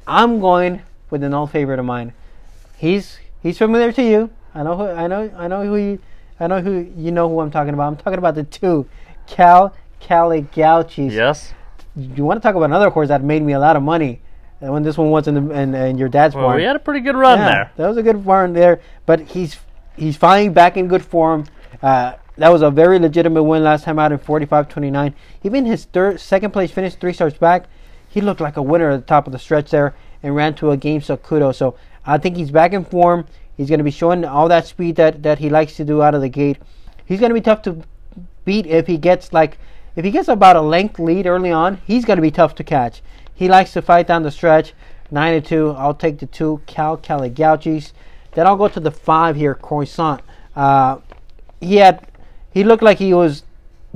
I'm 0.07 0.41
going 0.41 0.83
with 1.11 1.23
an 1.23 1.35
old 1.35 1.51
favorite 1.51 1.79
of 1.79 1.85
mine. 1.85 2.13
He's 2.77 3.19
he's 3.43 3.59
familiar 3.59 3.93
to 3.93 4.03
you. 4.03 4.31
I 4.55 4.63
know 4.63 4.77
who 4.77 4.85
I 4.85 5.07
know 5.07 5.31
I 5.37 5.49
know 5.49 5.65
who 5.65 5.77
you 5.77 5.99
I 6.39 6.47
know 6.47 6.61
who 6.61 6.91
you 6.97 7.13
know 7.13 7.29
who 7.29 7.41
I'm 7.41 7.51
talking 7.51 7.75
about. 7.75 7.89
I'm 7.89 7.97
talking 7.97 8.19
about 8.19 8.35
the 8.35 8.45
two, 8.45 8.87
Cal 9.27 9.75
Caligauchis. 10.01 11.13
Yes. 11.13 11.53
You 11.97 12.25
want 12.25 12.41
to 12.41 12.43
talk 12.47 12.55
about 12.55 12.65
another 12.67 12.91
horse 12.91 13.09
that 13.09 13.23
made 13.23 13.43
me 13.43 13.53
a 13.53 13.59
lot 13.59 13.77
of 13.77 13.83
money 13.83 14.21
uh, 14.63 14.71
when 14.73 14.83
this 14.83 14.97
one 14.97 15.11
was 15.11 15.27
in, 15.29 15.35
the, 15.49 15.55
in, 15.55 15.75
in 15.75 15.99
your 15.99 16.09
dad's 16.09 16.35
Well, 16.35 16.45
barn. 16.45 16.57
we 16.57 16.63
had 16.63 16.77
a 16.77 16.79
pretty 16.79 17.01
good 17.01 17.17
run 17.17 17.39
Yeah, 17.39 17.51
there. 17.51 17.73
That 17.77 17.89
was 17.89 17.97
a 17.97 18.03
good 18.03 18.25
barn 18.25 18.53
there, 18.53 18.81
but 19.07 19.21
he's 19.21 19.57
he's 19.97 20.17
finally 20.17 20.49
back 20.49 20.77
in 20.77 20.89
good 20.89 21.05
form. 21.05 21.47
Uh, 21.83 22.15
that 22.37 22.49
was 22.49 22.63
a 22.63 22.71
very 22.71 22.99
legitimate 22.99 23.43
win 23.43 23.63
last 23.65 23.85
time 23.85 23.99
out 23.99 24.13
in 24.13 24.19
45-29. 24.19 25.13
Even 25.43 25.67
his 25.67 25.85
third, 25.87 26.19
second 26.21 26.53
place 26.53 26.71
finish, 26.71 26.95
three 26.95 27.13
starts 27.13 27.37
back, 27.37 27.67
he 28.11 28.21
looked 28.21 28.41
like 28.41 28.57
a 28.57 28.63
winner 28.63 28.91
at 28.91 28.97
the 28.97 29.07
top 29.07 29.27
of 29.27 29.33
the 29.33 29.39
stretch 29.39 29.71
there 29.71 29.95
and 30.23 30.35
ran 30.35 30.55
to 30.57 30.73
a 30.73 30.77
game 30.77 31.01
so 31.01 31.17
kudos. 31.17 31.57
So 31.57 31.77
I 32.05 32.19
think 32.19 32.37
he's 32.37 32.51
back 32.51 32.73
in 32.73 32.85
form. 32.85 33.27
He's 33.57 33.69
going 33.69 33.79
to 33.79 33.85
be 33.85 33.91
showing 33.91 34.25
all 34.25 34.49
that 34.49 34.67
speed 34.67 34.97
that, 34.97 35.23
that 35.23 35.39
he 35.39 35.49
likes 35.49 35.77
to 35.77 35.85
do 35.85 36.03
out 36.03 36.15
of 36.15 36.21
the 36.21 36.29
gate. 36.29 36.59
He's 37.05 37.21
going 37.21 37.31
to 37.31 37.35
be 37.35 37.41
tough 37.41 37.63
to 37.63 37.83
beat 38.45 38.67
if 38.67 38.87
he 38.87 38.99
gets 38.99 39.33
like 39.33 39.59
if 39.97 40.05
he 40.05 40.11
gets 40.11 40.29
about 40.29 40.57
a 40.57 40.61
length 40.61 40.99
lead 40.99 41.27
early 41.27 41.53
on. 41.53 41.81
He's 41.87 42.05
going 42.05 42.17
to 42.17 42.23
be 42.23 42.31
tough 42.31 42.55
to 42.57 42.65
catch. 42.65 43.03
He 43.33 43.49
likes 43.49 43.73
to 43.73 43.83
fight 43.83 44.07
down 44.07 44.23
the 44.23 44.31
stretch. 44.31 44.75
Nine 45.11 45.41
to 45.41 45.49
two. 45.49 45.71
I'll 45.77 45.95
take 45.95 46.19
the 46.19 46.27
two 46.27 46.61
Cal 46.67 46.97
Caligauchis. 46.97 47.93
Then 48.33 48.47
I'll 48.47 48.57
go 48.57 48.69
to 48.69 48.81
the 48.81 48.91
five 48.91 49.37
here, 49.37 49.55
Croissant. 49.55 50.21
Uh, 50.55 50.99
he 51.61 51.77
had 51.77 52.07
he 52.53 52.65
looked 52.65 52.83
like 52.83 52.99
he 52.99 53.15
was 53.15 53.45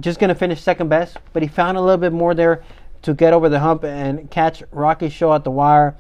just 0.01 0.19
going 0.19 0.29
to 0.29 0.35
finish 0.35 0.61
second 0.61 0.89
best, 0.89 1.17
but 1.33 1.43
he 1.43 1.49
found 1.49 1.77
a 1.77 1.81
little 1.81 1.99
bit 1.99 2.13
more 2.13 2.35
there 2.35 2.63
to 3.05 3.15
get 3.15 3.33
over 3.33 3.49
the 3.49 3.61
hump 3.61 3.85
and 3.85 4.31
catch 4.31 4.63
Rocky 4.73 5.09
Show 5.09 5.33
at 5.35 5.45
the 5.45 5.51
wire. 5.51 5.97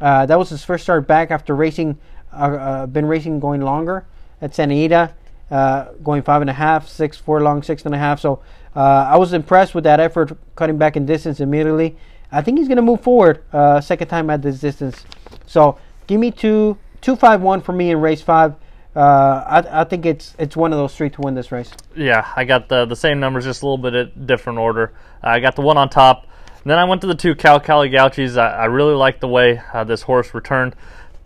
Uh, 0.00 0.26
that 0.26 0.38
was 0.38 0.50
his 0.50 0.64
first 0.64 0.84
start 0.84 1.06
back 1.06 1.30
after 1.30 1.54
racing, 1.54 1.98
uh, 2.32 2.36
uh, 2.36 2.86
been 2.86 3.06
racing 3.06 3.40
going 3.40 3.60
longer 3.60 4.06
at 4.40 4.54
Santa 4.54 4.72
Anita, 4.72 5.14
uh, 5.50 5.86
going 6.02 6.22
five 6.22 6.40
and 6.40 6.50
a 6.50 6.54
half, 6.54 6.88
six, 6.88 7.16
four 7.16 7.42
long, 7.42 7.62
six 7.62 7.84
and 7.84 7.94
a 7.94 7.98
half. 7.98 8.20
So 8.20 8.40
uh, 8.74 8.80
I 8.80 9.16
was 9.16 9.32
impressed 9.32 9.74
with 9.74 9.84
that 9.84 10.00
effort, 10.00 10.36
cutting 10.56 10.78
back 10.78 10.96
in 10.96 11.06
distance 11.06 11.40
immediately. 11.40 11.96
I 12.30 12.42
think 12.42 12.58
he's 12.58 12.68
going 12.68 12.76
to 12.76 12.82
move 12.82 13.00
forward 13.00 13.42
second 13.82 14.08
time 14.08 14.30
at 14.30 14.42
this 14.42 14.60
distance. 14.60 15.04
So 15.46 15.78
give 16.06 16.20
me 16.20 16.30
two, 16.30 16.78
two 17.00 17.16
five 17.16 17.40
one 17.42 17.60
for 17.60 17.72
me 17.72 17.90
in 17.90 18.00
race 18.00 18.22
five. 18.22 18.54
Uh, 18.96 19.62
I, 19.64 19.80
I 19.80 19.84
think 19.84 20.06
it's 20.06 20.36
it's 20.38 20.56
one 20.56 20.72
of 20.72 20.78
those 20.78 20.94
three 20.94 21.10
to 21.10 21.20
win 21.20 21.34
this 21.34 21.50
race. 21.50 21.70
Yeah, 21.96 22.30
I 22.36 22.44
got 22.44 22.68
the 22.68 22.84
the 22.84 22.96
same 22.96 23.18
numbers, 23.18 23.44
just 23.44 23.62
a 23.62 23.66
little 23.66 23.90
bit 23.90 24.26
different 24.26 24.58
order. 24.60 24.92
I 25.22 25.40
got 25.40 25.56
the 25.56 25.62
one 25.62 25.76
on 25.76 25.88
top. 25.88 26.28
Then 26.64 26.78
I 26.78 26.84
went 26.84 27.00
to 27.02 27.06
the 27.06 27.14
two 27.14 27.34
Cal 27.34 27.60
Caligauchis. 27.60 28.38
I, 28.38 28.48
I 28.50 28.64
really 28.66 28.94
like 28.94 29.20
the 29.20 29.28
way 29.28 29.60
uh, 29.72 29.84
this 29.84 30.02
horse 30.02 30.32
returned. 30.34 30.74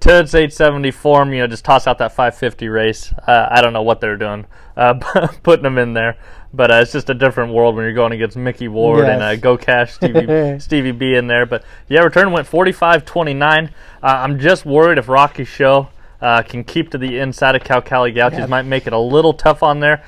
to 0.01 0.21
its 0.21 0.35
870 0.35 0.91
form, 0.93 1.33
you 1.33 1.41
know, 1.41 1.47
just 1.47 1.65
toss 1.65 1.87
out 1.87 1.99
that 1.99 2.13
550 2.13 2.69
race. 2.69 3.13
Uh, 3.27 3.49
I 3.51 3.61
don't 3.61 3.73
know 3.73 3.83
what 3.83 4.01
they're 4.01 4.17
doing, 4.17 4.47
uh, 4.77 4.95
putting 5.43 5.63
them 5.65 5.79
in 5.79 5.93
there, 5.95 6.17
but 6.53 6.71
uh, 6.71 6.75
it's 6.77 6.93
just 6.93 7.11
a 7.11 7.15
different 7.15 7.53
world 7.53 7.75
when 7.77 7.85
you're 7.85 7.95
going 7.95 8.13
against 8.13 8.37
Mickey 8.37 8.69
Ward 8.69 9.05
and 9.09 9.23
uh, 9.23 9.37
Go 9.37 9.57
Cash 9.57 9.93
Stevie, 9.95 10.59
Stevie 10.61 10.93
B 10.93 11.15
in 11.15 11.27
there. 11.29 11.47
But 11.47 11.65
yeah, 11.89 12.01
return 12.01 12.31
went 12.33 12.47
45-29. 12.49 13.69
Uh, 13.69 13.71
I'm 14.03 14.39
just 14.39 14.65
worried 14.67 14.99
if 14.99 15.09
Rocky 15.09 15.45
Show 15.45 15.89
uh, 16.21 16.43
can 16.43 16.65
keep 16.65 16.91
to 16.91 16.99
the 16.99 17.19
inside 17.19 17.55
of 17.55 17.63
Cal 17.65 17.83
Cali 17.83 18.13
Gauchos, 18.13 18.39
Yeah. 18.41 18.47
might 18.47 18.63
make 18.67 18.87
it 18.87 18.93
a 18.93 18.99
little 18.99 19.33
tough 19.35 19.63
on 19.63 19.81
there. 19.81 20.05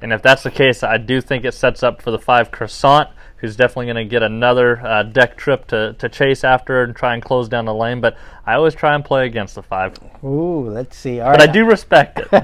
And 0.00 0.12
if 0.12 0.20
that's 0.22 0.42
the 0.42 0.50
case, 0.50 0.82
I 0.82 0.98
do 0.98 1.20
think 1.22 1.44
it 1.46 1.54
sets 1.54 1.82
up 1.82 2.02
for 2.02 2.10
the 2.10 2.18
five 2.18 2.50
Croissant, 2.50 3.08
who's 3.44 3.56
definitely 3.56 3.84
going 3.86 3.96
to 3.96 4.04
get 4.04 4.22
another 4.22 4.80
uh, 4.80 5.02
deck 5.02 5.36
trip 5.36 5.66
to, 5.66 5.92
to 5.98 6.08
chase 6.08 6.44
after 6.44 6.82
and 6.82 6.96
try 6.96 7.12
and 7.12 7.22
close 7.22 7.46
down 7.48 7.66
the 7.66 7.74
lane. 7.74 8.00
But 8.00 8.16
I 8.46 8.54
always 8.54 8.74
try 8.74 8.94
and 8.94 9.04
play 9.04 9.26
against 9.26 9.54
the 9.54 9.62
five. 9.62 9.98
Ooh, 10.24 10.68
let's 10.70 10.96
see. 10.96 11.20
All 11.20 11.30
But 11.32 11.40
right. 11.40 11.48
I 11.50 11.52
do 11.52 11.66
respect 11.66 12.20
it. 12.20 12.32
All 12.32 12.40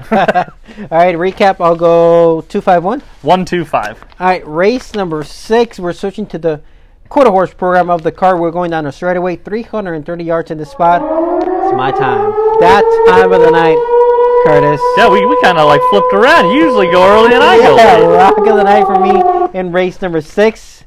right, 0.91 1.15
recap. 1.15 1.59
I'll 1.59 1.75
go 1.75 2.41
two 2.49 2.61
five 2.61 2.83
one. 2.83 3.01
One, 3.23 3.45
two, 3.45 3.65
five. 3.65 4.03
All 4.19 4.27
right, 4.27 4.45
race 4.47 4.93
number 4.93 5.23
six. 5.23 5.79
We're 5.79 5.93
switching 5.93 6.27
to 6.27 6.37
the 6.37 6.61
quarter 7.09 7.31
horse 7.31 7.53
program 7.53 7.89
of 7.89 8.03
the 8.03 8.11
car. 8.11 8.37
We're 8.39 8.51
going 8.51 8.69
down 8.71 8.85
a 8.85 8.91
straightaway, 8.91 9.35
330 9.37 10.23
yards 10.23 10.51
in 10.51 10.57
the 10.59 10.65
spot. 10.65 11.01
It's 11.41 11.75
my 11.75 11.91
time. 11.91 12.31
That 12.61 12.83
time 13.09 13.33
of 13.33 13.41
the 13.41 13.49
night, 13.51 13.77
Curtis. 14.45 14.79
Yeah, 14.97 15.09
we, 15.09 15.25
we 15.25 15.39
kind 15.41 15.57
of 15.57 15.65
like 15.67 15.81
flipped 15.89 16.13
around. 16.13 16.51
You 16.51 16.63
usually 16.65 16.91
go 16.91 17.03
early 17.07 17.33
and 17.33 17.43
I 17.43 17.57
go 17.57 17.75
Yeah, 17.75 17.97
late. 17.97 18.15
rock 18.17 18.37
of 18.37 18.45
the 18.45 18.63
night 18.63 18.85
for 18.85 18.99
me 18.99 19.59
in 19.59 19.71
race 19.71 20.01
number 20.01 20.21
six. 20.21 20.83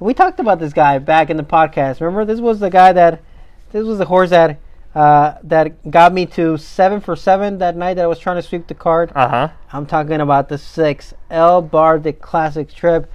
We 0.00 0.14
talked 0.14 0.40
about 0.40 0.58
this 0.58 0.72
guy 0.72 0.98
back 0.98 1.28
in 1.28 1.36
the 1.36 1.42
podcast. 1.42 2.00
Remember, 2.00 2.24
this 2.24 2.40
was 2.40 2.58
the 2.58 2.70
guy 2.70 2.92
that, 2.94 3.20
this 3.70 3.84
was 3.84 3.98
the 3.98 4.06
horse 4.06 4.30
that, 4.30 4.58
uh, 4.94 5.34
that 5.42 5.90
got 5.90 6.14
me 6.14 6.24
to 6.26 6.56
seven 6.56 7.02
for 7.02 7.14
seven 7.14 7.58
that 7.58 7.76
night 7.76 7.94
that 7.94 8.04
I 8.04 8.06
was 8.06 8.18
trying 8.18 8.36
to 8.36 8.42
sweep 8.42 8.66
the 8.66 8.74
card. 8.74 9.12
Uh 9.14 9.28
huh. 9.28 9.48
I'm 9.74 9.84
talking 9.84 10.20
about 10.20 10.48
the 10.48 10.56
six 10.56 11.12
El 11.30 11.60
Bar 11.60 11.98
the 11.98 12.14
Classic 12.14 12.72
trip. 12.72 13.12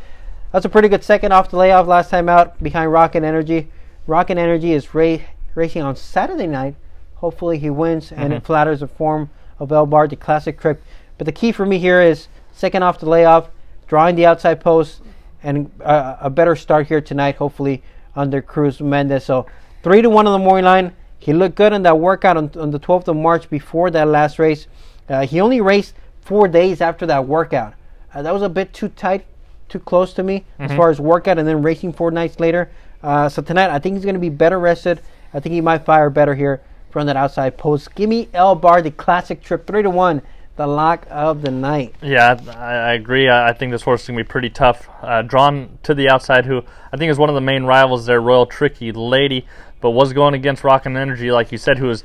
That's 0.52 0.64
a 0.64 0.70
pretty 0.70 0.88
good 0.88 1.04
second 1.04 1.32
off 1.32 1.50
the 1.50 1.58
layoff 1.58 1.88
last 1.88 2.12
time 2.12 2.30
out 2.30 2.62
behind 2.62 2.92
Rocket 2.92 3.24
Energy. 3.24 3.72
Rocket 4.06 4.38
Energy 4.38 4.72
is 4.72 4.94
ra- 4.94 5.18
racing 5.56 5.82
on 5.82 5.96
Saturday 5.96 6.48
night. 6.48 6.76
Hopefully 7.16 7.58
he 7.58 7.72
wins 7.72 8.12
and 8.12 8.32
it 8.32 8.46
flatters 8.46 8.82
the 8.82 8.88
form 8.88 9.32
of 9.58 9.72
El 9.72 9.88
Bar 9.88 10.08
the 10.08 10.16
Classic 10.16 10.60
trip. 10.60 10.84
But 11.18 11.26
the 11.26 11.32
key 11.32 11.52
for 11.52 11.66
me 11.66 11.80
here 11.80 12.00
is 12.00 12.28
second 12.54 12.84
off 12.84 13.00
the 13.00 13.10
layoff, 13.10 13.50
drawing 13.88 14.16
the 14.16 14.28
outside 14.28 14.62
post, 14.62 15.02
and 15.46 15.72
uh, 15.82 16.18
a 16.20 16.30
better 16.30 16.56
start 16.56 16.88
here 16.88 17.02
tonight. 17.02 17.36
Hopefully 17.36 17.84
under 18.16 18.42
Cruz 18.42 18.82
Mendez. 18.82 19.26
So 19.26 19.46
three 19.84 20.02
to 20.02 20.10
one 20.10 20.28
on 20.28 20.40
the 20.40 20.44
morning 20.44 20.66
line. 20.66 20.94
He 21.20 21.34
looked 21.34 21.56
good 21.56 21.74
in 21.74 21.84
that 21.84 21.98
workout 21.98 22.38
on, 22.38 22.52
on 22.58 22.72
the 22.72 22.80
12th 22.80 23.08
of 23.08 23.16
March 23.16 23.50
before 23.50 23.90
that 23.92 24.08
last 24.08 24.38
race. 24.38 24.68
Uh, 25.10 25.26
he 25.26 25.40
only 25.40 25.62
raced 25.62 25.94
four 26.22 26.48
days 26.48 26.82
after 26.82 27.06
that 27.08 27.26
workout. 27.28 27.74
Uh, 28.14 28.22
that 28.22 28.34
was 28.34 28.42
a 28.44 28.50
bit 28.50 28.74
too 28.74 28.90
tight, 28.90 29.26
too 29.70 29.80
close 29.80 30.14
to 30.14 30.24
me 30.24 30.44
as 30.60 30.72
far 30.72 30.90
as 30.90 31.00
workout, 31.00 31.38
and 31.38 31.48
then 31.48 31.62
racing 31.62 31.94
four 31.94 32.12
nights 32.12 32.40
later. 32.40 32.70
Uh, 33.02 33.28
so 33.30 33.42
tonight, 33.42 33.70
I 33.70 33.80
think 33.80 33.96
he's 33.96 34.06
going 34.06 34.16
to 34.16 34.22
be 34.22 34.30
better 34.30 34.60
rested. 34.60 35.02
I 35.34 35.40
think 35.40 35.54
he 35.54 35.62
might 35.62 35.86
fire 35.86 36.10
better 36.10 36.36
here 36.36 36.62
from 36.92 37.08
that 37.08 37.18
outside 37.18 37.58
post. 37.58 37.94
Give 37.96 38.10
me 38.10 38.30
El 38.34 38.56
Bar, 38.56 38.82
the 38.82 38.92
classic 38.92 39.44
trip, 39.44 39.68
three 39.68 39.84
to 39.84 39.90
one, 39.90 40.22
the 40.56 40.68
lock 40.68 41.06
of 41.10 41.42
the 41.42 41.52
night. 41.52 41.94
Yeah, 42.02 42.40
I, 42.50 42.74
I 42.74 42.94
agree. 42.94 43.28
I, 43.28 43.50
I 43.50 43.54
think 43.54 43.72
this 43.72 43.82
horse 43.82 44.02
is 44.04 44.08
going 44.08 44.18
to 44.18 44.24
be 44.24 44.28
pretty 44.28 44.50
tough. 44.50 44.88
Uh, 45.02 45.22
drawn 45.22 45.78
to 45.84 45.94
the 45.94 46.10
outside, 46.10 46.46
who 46.46 46.62
I 46.94 46.98
think 46.98 47.12
is 47.12 47.18
one 47.18 47.30
of 47.30 47.36
the 47.36 47.42
main 47.42 47.64
rivals 47.66 48.06
there, 48.06 48.22
Royal 48.22 48.46
Tricky 48.46 48.92
Lady, 48.92 49.46
but 49.82 49.92
was 49.92 50.14
going 50.14 50.34
against 50.34 50.64
Rockin' 50.64 50.96
Energy, 50.98 51.32
like 51.32 51.52
you 51.52 51.58
said, 51.58 51.78
who 51.78 51.88
was 51.88 52.04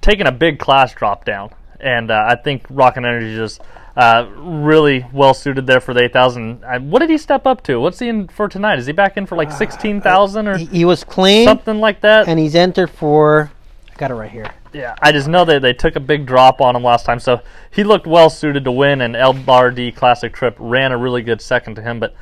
taking 0.00 0.26
a 0.26 0.32
big 0.32 0.58
class 0.58 0.92
drop 0.94 1.24
down. 1.24 1.50
And 1.80 2.10
uh, 2.10 2.24
I 2.28 2.36
think 2.36 2.64
Rockin' 2.70 3.04
Energy 3.04 3.32
is 3.32 3.38
just 3.38 3.60
uh, 3.96 4.26
really 4.36 5.04
well 5.12 5.34
suited 5.34 5.66
there 5.66 5.80
for 5.80 5.94
the 5.94 6.02
8,000. 6.04 6.62
Uh, 6.64 6.78
what 6.80 7.00
did 7.00 7.10
he 7.10 7.18
step 7.18 7.46
up 7.46 7.62
to? 7.64 7.80
What's 7.80 7.98
he 7.98 8.08
in 8.08 8.28
for 8.28 8.48
tonight? 8.48 8.78
Is 8.78 8.86
he 8.86 8.92
back 8.92 9.16
in 9.16 9.26
for 9.26 9.36
like 9.36 9.50
16,000 9.50 10.46
or 10.48 10.56
He, 10.58 10.64
he 10.66 10.84
was 10.84 11.04
clean, 11.04 11.46
something 11.46 11.80
like 11.80 12.02
that? 12.02 12.28
and 12.28 12.38
he's 12.38 12.54
entered 12.54 12.90
for. 12.90 13.50
I 13.90 13.94
got 13.96 14.10
it 14.10 14.14
right 14.14 14.30
here. 14.30 14.50
Yeah, 14.72 14.94
I 15.02 15.12
just 15.12 15.28
know 15.28 15.44
that 15.44 15.62
they 15.62 15.72
took 15.72 15.96
a 15.96 16.00
big 16.00 16.26
drop 16.26 16.60
on 16.60 16.74
him 16.76 16.82
last 16.82 17.04
time, 17.06 17.18
so 17.20 17.40
he 17.70 17.84
looked 17.84 18.06
well 18.06 18.30
suited 18.30 18.64
to 18.64 18.72
win. 18.72 19.00
And 19.02 19.14
El 19.16 19.32
Bardi 19.34 19.92
Classic 19.92 20.32
Trip 20.32 20.56
ran 20.58 20.92
a 20.92 20.96
really 20.96 21.22
good 21.22 21.40
second 21.40 21.74
to 21.76 21.82
him, 21.82 22.00
but 22.00 22.14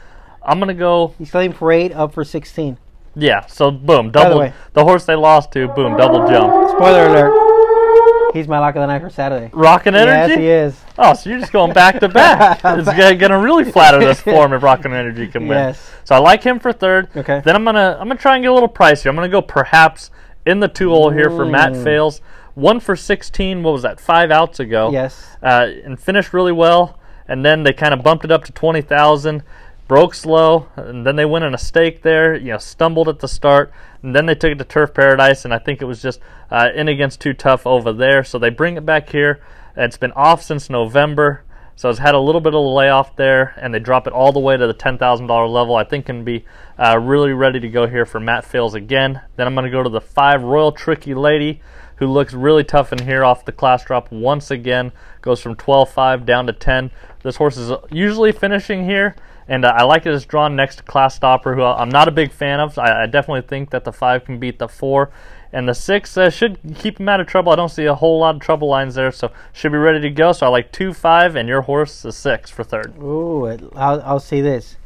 I'm 0.42 0.58
gonna 0.58 0.74
go. 0.74 1.14
He's 1.18 1.30
claimed 1.30 1.56
for 1.56 1.70
eight, 1.72 1.92
up 1.92 2.12
for 2.14 2.24
16. 2.24 2.78
Yeah, 3.16 3.44
so 3.46 3.70
boom, 3.70 4.06
the 4.06 4.12
double 4.22 4.38
way- 4.40 4.52
the 4.72 4.84
horse 4.84 5.04
they 5.04 5.16
lost 5.16 5.52
to, 5.52 5.66
boom, 5.68 5.96
double 5.96 6.28
jump. 6.28 6.70
Spoiler 6.70 7.06
alert. 7.06 8.32
He's 8.32 8.46
my 8.46 8.60
lock 8.60 8.76
of 8.76 8.80
the 8.82 8.86
night 8.86 9.00
for 9.02 9.10
Saturday. 9.10 9.50
Rockin' 9.52 9.96
Energy. 9.96 10.34
Yes, 10.34 10.38
he 10.38 10.48
is. 10.48 10.80
Oh, 10.96 11.14
so 11.14 11.28
you're 11.30 11.40
just 11.40 11.52
going 11.52 11.72
back 11.72 11.98
to 11.98 12.08
back. 12.08 12.60
It's 12.64 12.86
gonna, 12.88 13.16
gonna 13.16 13.40
really 13.40 13.64
flatter 13.64 13.98
this 13.98 14.20
form 14.20 14.52
if 14.52 14.62
Rockin' 14.62 14.92
Energy 14.92 15.26
can 15.26 15.48
win. 15.48 15.58
Yes. 15.58 15.90
So 16.04 16.14
I 16.14 16.18
like 16.18 16.44
him 16.44 16.60
for 16.60 16.72
third. 16.72 17.08
Okay. 17.16 17.42
Then 17.44 17.56
I'm 17.56 17.64
gonna 17.64 17.96
I'm 18.00 18.06
gonna 18.06 18.20
try 18.20 18.36
and 18.36 18.44
get 18.44 18.50
a 18.50 18.54
little 18.54 18.68
pricier. 18.68 19.08
I'm 19.08 19.16
gonna 19.16 19.28
go 19.28 19.42
perhaps 19.42 20.10
in 20.46 20.60
the 20.60 20.68
two 20.68 20.90
hole 20.90 21.10
here 21.10 21.28
for 21.30 21.44
Matt. 21.44 21.74
Fails. 21.76 22.20
One 22.54 22.80
for 22.80 22.96
16. 22.96 23.62
What 23.62 23.72
was 23.72 23.82
that? 23.82 24.00
Five 24.00 24.30
outs 24.30 24.60
ago. 24.60 24.90
Yes. 24.90 25.36
uh, 25.42 25.66
and 25.84 25.98
finished 25.98 26.32
really 26.32 26.52
well. 26.52 26.98
And 27.28 27.44
then 27.44 27.62
they 27.62 27.72
kind 27.72 27.94
of 27.94 28.02
bumped 28.02 28.24
it 28.24 28.32
up 28.32 28.44
to 28.44 28.52
20,000, 28.52 29.44
broke 29.86 30.14
slow, 30.14 30.68
and 30.74 31.06
then 31.06 31.14
they 31.14 31.24
went 31.24 31.44
in 31.44 31.54
a 31.54 31.58
stake 31.58 32.02
there, 32.02 32.34
you 32.34 32.52
know, 32.52 32.58
stumbled 32.58 33.08
at 33.08 33.20
the 33.20 33.28
start, 33.28 33.72
and 34.02 34.16
then 34.16 34.26
they 34.26 34.34
took 34.34 34.50
it 34.50 34.58
to 34.58 34.64
Turf 34.64 34.94
Paradise, 34.94 35.44
and 35.44 35.54
I 35.54 35.58
think 35.58 35.80
it 35.80 35.84
was 35.84 36.02
just 36.02 36.18
uh, 36.50 36.70
in 36.74 36.88
against 36.88 37.20
too 37.20 37.32
tough 37.32 37.68
over 37.68 37.92
there. 37.92 38.24
So 38.24 38.38
they 38.38 38.50
bring 38.50 38.76
it 38.76 38.84
back 38.84 39.10
here. 39.10 39.40
It's 39.76 39.96
been 39.96 40.12
off 40.12 40.42
since 40.42 40.68
November, 40.68 41.44
so 41.76 41.88
it's 41.88 42.00
had 42.00 42.16
a 42.16 42.20
little 42.20 42.40
bit 42.40 42.52
of 42.52 42.58
a 42.58 42.68
layoff 42.68 43.14
there, 43.14 43.54
and 43.56 43.72
they 43.72 43.78
drop 43.78 44.08
it 44.08 44.12
all 44.12 44.32
the 44.32 44.40
way 44.40 44.56
to 44.56 44.66
the 44.66 44.74
$10,000 44.74 45.52
level. 45.52 45.76
I 45.76 45.84
think 45.84 46.06
can 46.06 46.24
be 46.24 46.44
uh, 46.78 46.98
really 46.98 47.32
ready 47.32 47.60
to 47.60 47.68
go 47.68 47.86
here 47.86 48.04
for 48.04 48.18
Matt 48.18 48.44
Fails 48.44 48.74
again. 48.74 49.20
Then 49.36 49.46
I'm 49.46 49.54
going 49.54 49.66
to 49.66 49.70
go 49.70 49.84
to 49.84 49.88
the 49.88 50.00
five 50.00 50.42
Royal 50.42 50.72
Tricky 50.72 51.14
Lady 51.14 51.60
who 52.00 52.06
looks 52.06 52.32
really 52.32 52.64
tough 52.64 52.92
in 52.92 53.04
here 53.04 53.22
off 53.24 53.44
the 53.44 53.52
class 53.52 53.84
drop 53.84 54.10
once 54.10 54.50
again. 54.50 54.90
Goes 55.20 55.40
from 55.40 55.54
12.5 55.54 56.24
down 56.24 56.46
to 56.46 56.52
10. 56.52 56.90
This 57.22 57.36
horse 57.36 57.56
is 57.58 57.72
usually 57.90 58.32
finishing 58.32 58.86
here, 58.86 59.14
and 59.46 59.66
uh, 59.66 59.74
I 59.76 59.84
like 59.84 60.06
it 60.06 60.10
as 60.14 60.24
drawn 60.24 60.56
next 60.56 60.76
to 60.76 60.82
Class 60.82 61.14
Stopper, 61.14 61.54
who 61.54 61.62
I'm 61.62 61.90
not 61.90 62.08
a 62.08 62.10
big 62.10 62.32
fan 62.32 62.58
of. 62.58 62.78
I, 62.78 63.02
I 63.02 63.06
definitely 63.06 63.46
think 63.46 63.70
that 63.70 63.84
the 63.84 63.92
5 63.92 64.24
can 64.24 64.40
beat 64.40 64.58
the 64.58 64.66
4. 64.66 65.10
And 65.52 65.68
the 65.68 65.74
6 65.74 66.16
uh, 66.16 66.30
should 66.30 66.58
keep 66.76 66.98
him 66.98 67.08
out 67.08 67.20
of 67.20 67.26
trouble. 67.26 67.52
I 67.52 67.56
don't 67.56 67.68
see 67.68 67.84
a 67.84 67.94
whole 67.94 68.20
lot 68.20 68.36
of 68.36 68.40
trouble 68.40 68.68
lines 68.68 68.94
there, 68.94 69.12
so 69.12 69.30
should 69.52 69.72
be 69.72 69.78
ready 69.78 70.00
to 70.00 70.10
go. 70.10 70.32
So 70.32 70.46
I 70.46 70.48
like 70.48 70.72
2 70.72 70.94
5, 70.94 71.36
and 71.36 71.48
your 71.48 71.62
horse 71.62 72.04
is 72.04 72.16
6 72.16 72.48
for 72.50 72.64
third. 72.64 72.94
Ooh, 72.98 73.46
I'll, 73.74 74.00
I'll 74.02 74.20
say 74.20 74.40
this. 74.40 74.76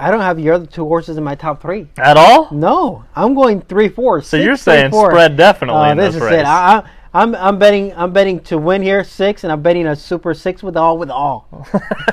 I 0.00 0.10
don't 0.10 0.20
have 0.20 0.38
your 0.40 0.54
other 0.54 0.66
two 0.66 0.84
horses 0.84 1.16
in 1.18 1.24
my 1.24 1.34
top 1.34 1.60
three. 1.60 1.86
At 1.98 2.16
all? 2.16 2.48
No, 2.50 3.04
I'm 3.14 3.34
going 3.34 3.60
three 3.60 3.88
four. 3.88 4.22
So 4.22 4.36
you're 4.36 4.56
saying 4.56 4.92
spread 4.92 5.36
definitely 5.36 5.80
Uh, 5.82 5.90
in 5.92 5.98
this 5.98 6.14
this 6.14 6.22
is 6.22 6.30
race. 6.30 6.40
it. 6.40 6.46
I, 6.46 6.78
I, 6.78 6.90
I'm 7.12 7.34
I'm 7.34 7.58
betting 7.58 7.92
I'm 7.94 8.12
betting 8.12 8.40
to 8.44 8.56
win 8.56 8.82
here 8.82 9.04
six, 9.04 9.44
and 9.44 9.52
I'm 9.52 9.62
betting 9.62 9.86
a 9.86 9.94
super 9.96 10.32
six 10.32 10.62
with 10.62 10.76
all 10.76 10.96
with 10.96 11.10
all. 11.10 11.46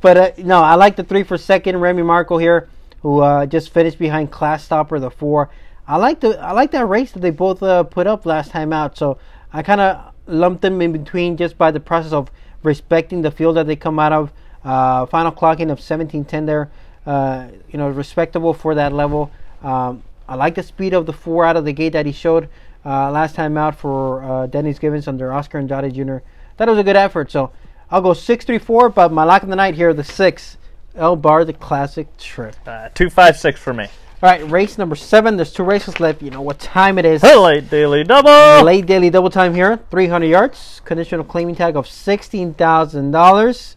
but 0.00 0.16
uh, 0.16 0.30
no, 0.38 0.62
I 0.62 0.74
like 0.76 0.96
the 0.96 1.04
three 1.04 1.22
for 1.22 1.36
second. 1.36 1.78
Remy 1.78 2.02
Marco 2.02 2.38
here, 2.38 2.68
who 3.02 3.20
uh, 3.20 3.46
just 3.46 3.70
finished 3.72 3.98
behind 3.98 4.30
Class 4.30 4.64
Stopper 4.64 4.98
the 4.98 5.10
four. 5.10 5.50
I 5.86 5.96
like 5.96 6.20
the 6.20 6.38
I 6.40 6.52
like 6.52 6.70
that 6.72 6.86
race 6.86 7.12
that 7.12 7.20
they 7.20 7.30
both 7.30 7.62
uh, 7.62 7.82
put 7.84 8.06
up 8.06 8.24
last 8.24 8.50
time 8.50 8.72
out. 8.72 8.96
So 8.96 9.18
I 9.52 9.62
kind 9.62 9.80
of 9.80 10.14
lumped 10.26 10.62
them 10.62 10.80
in 10.80 10.92
between 10.92 11.36
just 11.36 11.58
by 11.58 11.70
the 11.70 11.80
process 11.80 12.12
of 12.12 12.30
respecting 12.62 13.22
the 13.22 13.30
field 13.30 13.56
that 13.56 13.66
they 13.66 13.76
come 13.76 13.98
out 13.98 14.12
of. 14.12 14.32
Uh, 14.64 15.06
final 15.06 15.32
clocking 15.32 15.70
of 15.70 15.78
1710 15.80 16.46
there. 16.46 16.70
Uh, 17.04 17.48
you 17.70 17.78
know, 17.78 17.88
respectable 17.88 18.54
for 18.54 18.74
that 18.74 18.92
level. 18.92 19.30
Um, 19.62 20.02
I 20.28 20.36
like 20.36 20.54
the 20.54 20.62
speed 20.62 20.94
of 20.94 21.06
the 21.06 21.12
four 21.12 21.44
out 21.44 21.56
of 21.56 21.64
the 21.64 21.72
gate 21.72 21.92
that 21.94 22.06
he 22.06 22.12
showed 22.12 22.48
uh, 22.84 23.10
last 23.10 23.34
time 23.34 23.56
out 23.56 23.74
for 23.76 24.22
uh, 24.22 24.46
Dennis 24.46 24.78
Gibbons 24.78 25.08
under 25.08 25.32
Oscar 25.32 25.58
and 25.58 25.70
Andrade 25.70 25.94
Jr. 25.94 26.18
That 26.56 26.68
was 26.68 26.78
a 26.78 26.84
good 26.84 26.96
effort. 26.96 27.30
So 27.30 27.50
I'll 27.90 28.00
go 28.00 28.14
six 28.14 28.44
three 28.44 28.58
four, 28.58 28.88
but 28.88 29.12
my 29.12 29.24
lock 29.24 29.42
of 29.42 29.48
the 29.48 29.56
night 29.56 29.74
here, 29.74 29.92
the 29.92 30.04
six, 30.04 30.56
El 30.94 31.16
Bar, 31.16 31.44
the 31.44 31.52
classic 31.52 32.16
trip. 32.18 32.54
Uh, 32.66 32.88
2 32.90 33.10
5 33.10 33.36
6 33.36 33.60
for 33.60 33.72
me. 33.72 33.84
All 33.84 34.30
right, 34.30 34.48
race 34.48 34.78
number 34.78 34.94
seven. 34.94 35.36
There's 35.36 35.52
two 35.52 35.64
races 35.64 35.98
left. 35.98 36.22
You 36.22 36.30
know 36.30 36.42
what 36.42 36.60
time 36.60 36.96
it 36.96 37.04
is. 37.04 37.24
Late 37.24 37.68
daily 37.68 38.04
double. 38.04 38.64
Late 38.64 38.86
daily 38.86 39.10
double 39.10 39.30
time 39.30 39.52
here, 39.52 39.80
300 39.90 40.26
yards. 40.26 40.80
Conditional 40.84 41.24
claiming 41.24 41.56
tag 41.56 41.74
of 41.74 41.86
$16,000. 41.86 43.74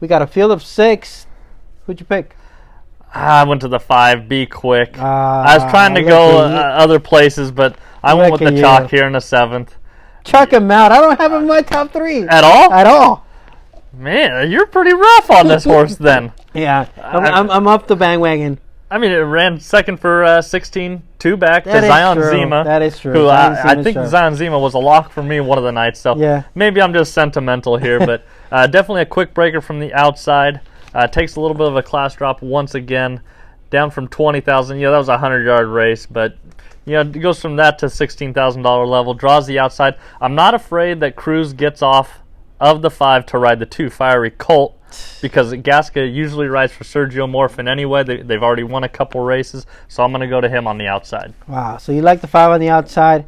We 0.00 0.08
got 0.08 0.22
a 0.22 0.26
field 0.26 0.50
of 0.52 0.62
six. 0.62 1.26
Who'd 1.86 2.00
you 2.00 2.06
pick? 2.06 2.36
I 3.14 3.42
went 3.44 3.60
to 3.62 3.68
the 3.68 3.80
five. 3.80 4.28
Be 4.28 4.46
quick. 4.46 4.96
Ah, 4.98 5.42
I 5.42 5.58
was 5.58 5.70
trying 5.70 5.94
to 5.94 6.02
go 6.02 6.38
uh, 6.40 6.50
other 6.76 7.00
places, 7.00 7.50
but 7.50 7.76
I 8.02 8.14
went 8.14 8.32
with 8.32 8.40
the 8.40 8.48
at 8.48 8.60
chalk 8.60 8.92
you. 8.92 8.98
here 8.98 9.06
in 9.06 9.14
the 9.14 9.20
seventh. 9.20 9.74
Chuck 10.24 10.52
him 10.52 10.70
out. 10.70 10.92
I 10.92 11.00
don't 11.00 11.18
have 11.18 11.32
him 11.32 11.42
in 11.42 11.46
my 11.48 11.62
top 11.62 11.92
three 11.92 12.28
At 12.28 12.44
all? 12.44 12.72
at 12.72 12.86
all. 12.86 13.24
Man, 13.94 14.50
you're 14.50 14.66
pretty 14.66 14.92
rough 14.92 15.30
on 15.30 15.48
this 15.48 15.64
horse 15.72 15.96
then. 15.96 16.32
Yeah, 16.54 16.88
I'm, 17.02 17.24
I'm, 17.24 17.50
I'm 17.50 17.66
up 17.66 17.86
the 17.86 17.96
bandwagon. 17.96 18.58
I 18.90 18.98
mean, 18.98 19.12
it 19.12 19.16
ran 19.16 19.60
second 19.60 19.98
for 19.98 20.24
uh, 20.24 20.40
16, 20.40 21.02
two 21.18 21.36
back 21.36 21.64
That 21.64 21.82
to 21.82 21.86
Zion 21.86 22.16
true. 22.16 22.30
Zima. 22.30 22.64
That 22.64 22.80
is 22.80 22.98
true. 22.98 23.12
Who 23.12 23.26
Zion 23.26 23.52
I, 23.54 23.80
I 23.80 23.82
think 23.82 23.94
sharp. 23.94 24.08
Zion 24.08 24.34
Zima 24.34 24.58
was 24.58 24.74
a 24.74 24.78
lock 24.78 25.12
for 25.12 25.22
me 25.22 25.40
one 25.40 25.58
of 25.58 25.64
the 25.64 25.72
nights. 25.72 26.00
So 26.00 26.16
Yeah. 26.16 26.44
maybe 26.54 26.80
I'm 26.80 26.94
just 26.94 27.12
sentimental 27.12 27.76
here, 27.76 27.98
but 27.98 28.24
uh, 28.52 28.66
definitely 28.66 29.02
a 29.02 29.06
quick 29.06 29.34
breaker 29.34 29.60
from 29.60 29.78
the 29.80 29.92
outside. 29.92 30.60
Uh, 30.94 31.06
takes 31.06 31.36
a 31.36 31.40
little 31.40 31.56
bit 31.56 31.66
of 31.66 31.76
a 31.76 31.82
class 31.82 32.14
drop 32.14 32.40
once 32.40 32.74
again, 32.74 33.20
down 33.68 33.90
from 33.90 34.08
20,000. 34.08 34.78
You 34.78 34.84
know, 34.84 34.92
that 34.92 34.98
was 34.98 35.08
a 35.08 35.12
100 35.12 35.44
yard 35.44 35.68
race, 35.68 36.06
but 36.06 36.38
you 36.86 36.94
know, 36.94 37.00
it 37.02 37.12
goes 37.20 37.38
from 37.42 37.56
that 37.56 37.78
to 37.80 37.86
$16,000 37.86 38.88
level, 38.88 39.12
draws 39.12 39.46
the 39.46 39.58
outside. 39.58 39.96
I'm 40.22 40.34
not 40.34 40.54
afraid 40.54 41.00
that 41.00 41.14
Cruz 41.16 41.52
gets 41.52 41.82
off 41.82 42.20
of 42.58 42.80
the 42.80 42.90
five 42.90 43.26
to 43.26 43.38
ride 43.38 43.58
the 43.58 43.66
two, 43.66 43.90
Fiery 43.90 44.30
Colt, 44.30 44.77
because 45.20 45.52
Gasca 45.52 46.12
usually 46.12 46.46
rides 46.46 46.72
for 46.72 46.84
Sergio 46.84 47.28
Morfin 47.28 47.68
anyway. 47.68 48.04
They, 48.04 48.22
they've 48.22 48.42
already 48.42 48.62
won 48.62 48.84
a 48.84 48.88
couple 48.88 49.20
races, 49.20 49.66
so 49.88 50.02
I'm 50.02 50.10
going 50.10 50.20
to 50.20 50.28
go 50.28 50.40
to 50.40 50.48
him 50.48 50.66
on 50.66 50.78
the 50.78 50.86
outside. 50.86 51.34
Wow. 51.46 51.76
So 51.78 51.92
you 51.92 52.02
like 52.02 52.20
the 52.20 52.26
five 52.26 52.50
on 52.50 52.60
the 52.60 52.68
outside. 52.68 53.26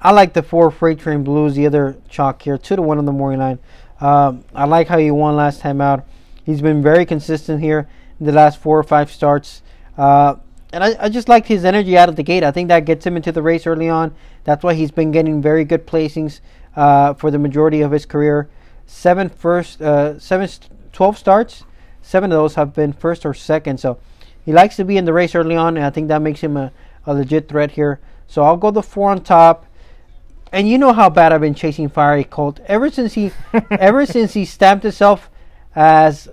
I 0.00 0.12
like 0.12 0.32
the 0.32 0.42
four 0.42 0.70
Freight 0.70 1.00
Train 1.00 1.24
Blues, 1.24 1.54
the 1.54 1.66
other 1.66 1.96
chalk 2.08 2.42
here, 2.42 2.56
two 2.56 2.76
to 2.76 2.82
one 2.82 2.98
on 2.98 3.04
the 3.04 3.12
morning 3.12 3.40
line. 3.40 3.58
Um, 4.00 4.44
I 4.54 4.64
like 4.64 4.88
how 4.88 4.98
he 4.98 5.10
won 5.10 5.34
last 5.36 5.60
time 5.60 5.80
out. 5.80 6.04
He's 6.44 6.62
been 6.62 6.82
very 6.82 7.04
consistent 7.04 7.60
here 7.60 7.88
in 8.20 8.26
the 8.26 8.32
last 8.32 8.60
four 8.60 8.78
or 8.78 8.84
five 8.84 9.10
starts. 9.10 9.62
Uh, 9.96 10.36
and 10.72 10.84
I, 10.84 10.96
I 11.00 11.08
just 11.08 11.28
like 11.28 11.46
his 11.46 11.64
energy 11.64 11.96
out 11.96 12.08
of 12.08 12.16
the 12.16 12.22
gate. 12.22 12.44
I 12.44 12.50
think 12.50 12.68
that 12.68 12.84
gets 12.84 13.06
him 13.06 13.16
into 13.16 13.32
the 13.32 13.42
race 13.42 13.66
early 13.66 13.88
on. 13.88 14.14
That's 14.44 14.62
why 14.62 14.74
he's 14.74 14.90
been 14.90 15.10
getting 15.10 15.42
very 15.42 15.64
good 15.64 15.86
placings 15.86 16.40
uh, 16.76 17.14
for 17.14 17.30
the 17.30 17.38
majority 17.38 17.80
of 17.80 17.90
his 17.90 18.06
career. 18.06 18.48
Seven 18.86 19.28
first, 19.28 19.82
uh, 19.82 20.18
seven, 20.18 20.48
st- 20.48 20.70
12 20.98 21.16
starts. 21.16 21.62
Seven 22.02 22.32
of 22.32 22.38
those 22.38 22.56
have 22.56 22.74
been 22.74 22.92
first 22.92 23.24
or 23.24 23.32
second. 23.32 23.78
So 23.78 24.00
he 24.44 24.52
likes 24.52 24.74
to 24.74 24.84
be 24.84 24.96
in 24.96 25.04
the 25.04 25.12
race 25.12 25.32
early 25.32 25.54
on, 25.54 25.76
and 25.76 25.86
I 25.86 25.90
think 25.90 26.08
that 26.08 26.20
makes 26.20 26.40
him 26.40 26.56
a, 26.56 26.72
a 27.06 27.14
legit 27.14 27.48
threat 27.48 27.70
here. 27.70 28.00
So 28.26 28.42
I'll 28.42 28.56
go 28.56 28.72
the 28.72 28.82
four 28.82 29.12
on 29.12 29.22
top. 29.22 29.64
And 30.50 30.68
you 30.68 30.76
know 30.76 30.92
how 30.92 31.08
bad 31.08 31.32
I've 31.32 31.40
been 31.40 31.54
chasing 31.54 31.88
Fiery 31.88 32.24
Colt 32.24 32.58
ever 32.66 32.90
since 32.90 33.12
he, 33.12 33.30
ever 33.70 34.06
since 34.06 34.34
he 34.34 34.44
stamped 34.44 34.82
himself 34.82 35.30
as 35.76 36.26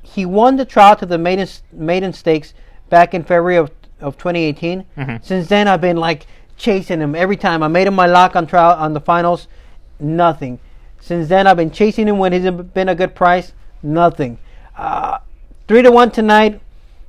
he 0.00 0.24
won 0.24 0.56
the 0.56 0.64
trial 0.64 0.96
to 0.96 1.04
the 1.04 1.18
maiden 1.18 1.46
maiden 1.70 2.14
stakes 2.14 2.54
back 2.88 3.12
in 3.12 3.22
February 3.22 3.56
of, 3.56 3.70
of 4.00 4.16
2018. 4.16 4.86
Mm-hmm. 4.96 5.16
Since 5.22 5.48
then, 5.48 5.68
I've 5.68 5.82
been 5.82 5.98
like 5.98 6.26
chasing 6.56 7.00
him 7.00 7.14
every 7.14 7.36
time. 7.36 7.62
I 7.62 7.68
made 7.68 7.86
him 7.86 7.94
my 7.94 8.06
lock 8.06 8.34
on 8.34 8.46
trial 8.46 8.78
on 8.78 8.94
the 8.94 9.00
finals, 9.00 9.46
nothing. 10.00 10.58
Since 11.02 11.28
then, 11.28 11.46
I've 11.46 11.58
been 11.58 11.70
chasing 11.70 12.08
him 12.08 12.16
when 12.16 12.32
he's 12.32 12.50
been 12.50 12.88
a 12.88 12.94
good 12.94 13.14
price, 13.14 13.52
nothing. 13.86 14.38
Uh, 14.76 15.18
three 15.68 15.82
to 15.82 15.90
one 15.90 16.10
tonight. 16.10 16.60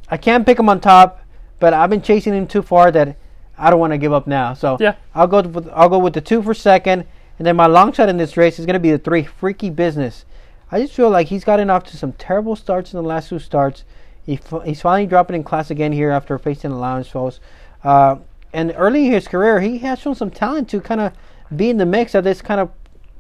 I 0.10 0.18
can't 0.18 0.46
pick 0.46 0.58
him 0.60 0.70
on 0.70 0.80
top, 0.80 1.22
but 1.60 1.74
I've 1.74 1.90
been 1.90 2.02
chasing 2.02 2.34
him 2.34 2.48
too 2.48 2.62
far 2.62 2.92
that 2.92 3.18
I 3.58 3.70
don't 3.70 3.80
want 3.80 3.92
to 3.92 3.98
give 3.98 4.14
up 4.14 4.28
now. 4.28 4.54
So 4.54 4.78
Yeah. 4.80 4.96
I'll 5.16 5.28
go 5.28 5.42
with 5.42 5.70
I'll 5.74 5.90
go 5.90 5.98
with 6.00 6.14
the 6.14 6.22
two 6.22 6.42
for 6.42 6.54
second, 6.54 7.06
and 7.38 7.46
then 7.48 7.56
my 7.56 7.66
long 7.68 7.92
shot 7.92 8.08
in 8.08 8.18
this 8.18 8.38
race 8.38 8.60
is 8.60 8.66
going 8.66 8.76
to 8.76 8.80
be 8.80 8.92
the 8.92 8.98
three 9.00 9.24
freaky 9.24 9.70
business. 9.70 10.26
I 10.72 10.82
just 10.82 10.94
feel 10.94 11.10
like 11.10 11.28
he's 11.28 11.44
gotten 11.44 11.70
off 11.70 11.84
to 11.86 11.98
some 11.98 12.14
terrible 12.14 12.56
starts 12.56 12.94
in 12.94 13.02
the 13.02 13.08
last 13.08 13.30
two 13.30 13.40
starts. 13.40 13.84
He 14.26 14.34
f- 14.52 14.64
he's 14.66 14.82
finally 14.82 15.08
dropping 15.08 15.36
in 15.38 15.44
class 15.44 15.72
again 15.72 15.92
here 15.94 16.12
after 16.12 16.38
facing 16.38 16.72
allowance 16.72 17.08
foes. 17.08 17.40
Uh, 17.84 18.18
and 18.54 18.74
early 18.78 19.08
in 19.08 19.12
his 19.14 19.28
career, 19.28 19.62
he 19.62 19.78
has 19.80 20.00
shown 20.00 20.16
some 20.16 20.30
talent 20.30 20.70
to 20.70 20.82
kind 20.82 21.00
of 21.02 21.14
be 21.56 21.70
in 21.70 21.78
the 21.78 21.86
mix 21.86 22.14
of 22.16 22.24
this 22.24 22.42
kind 22.42 22.60
of 22.60 22.70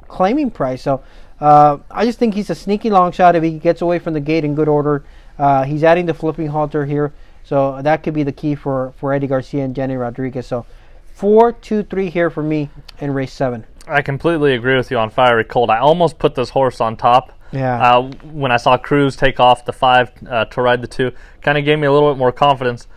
claiming 0.07 0.51
price. 0.51 0.81
So 0.81 1.01
uh, 1.39 1.77
I 1.91 2.05
just 2.05 2.19
think 2.19 2.33
he's 2.33 2.49
a 2.49 2.55
sneaky 2.55 2.89
long 2.89 3.11
shot 3.11 3.35
if 3.35 3.43
he 3.43 3.59
gets 3.59 3.81
away 3.81 3.99
from 3.99 4.13
the 4.13 4.19
gate 4.19 4.43
in 4.43 4.55
good 4.55 4.67
order. 4.67 5.03
Uh, 5.37 5.63
he's 5.63 5.83
adding 5.83 6.05
the 6.05 6.13
flipping 6.13 6.47
halter 6.47 6.85
here, 6.85 7.13
so 7.43 7.81
that 7.81 8.03
could 8.03 8.13
be 8.13 8.23
the 8.23 8.31
key 8.31 8.55
for, 8.55 8.93
for 8.97 9.13
Eddie 9.13 9.27
Garcia 9.27 9.63
and 9.63 9.75
Jenny 9.75 9.95
Rodriguez. 9.95 10.47
So 10.47 10.65
four, 11.13 11.51
two, 11.51 11.83
three 11.83 12.09
here 12.09 12.29
for 12.29 12.43
me 12.43 12.69
in 12.99 13.11
race 13.11 13.33
seven. 13.33 13.65
I 13.87 14.01
completely 14.01 14.53
agree 14.53 14.75
with 14.75 14.91
you 14.91 14.97
on 14.97 15.09
Fiery 15.09 15.45
Colt. 15.45 15.69
I 15.69 15.77
almost 15.77 16.19
put 16.19 16.35
this 16.35 16.49
horse 16.49 16.81
on 16.81 16.97
top. 16.97 17.33
Yeah. 17.51 17.81
Uh, 17.81 18.11
when 18.23 18.51
I 18.51 18.57
saw 18.57 18.77
Cruz 18.77 19.15
take 19.15 19.39
off 19.39 19.63
the 19.63 19.71
five 19.71 20.11
uh, 20.27 20.45
to 20.45 20.61
ride 20.61 20.81
the 20.81 20.87
two, 20.87 21.11
kind 21.41 21.57
of 21.57 21.63
gave 21.63 21.79
me 21.79 21.87
a 21.87 21.91
little 21.91 22.11
bit 22.11 22.17
more 22.17 22.33
confidence. 22.33 22.87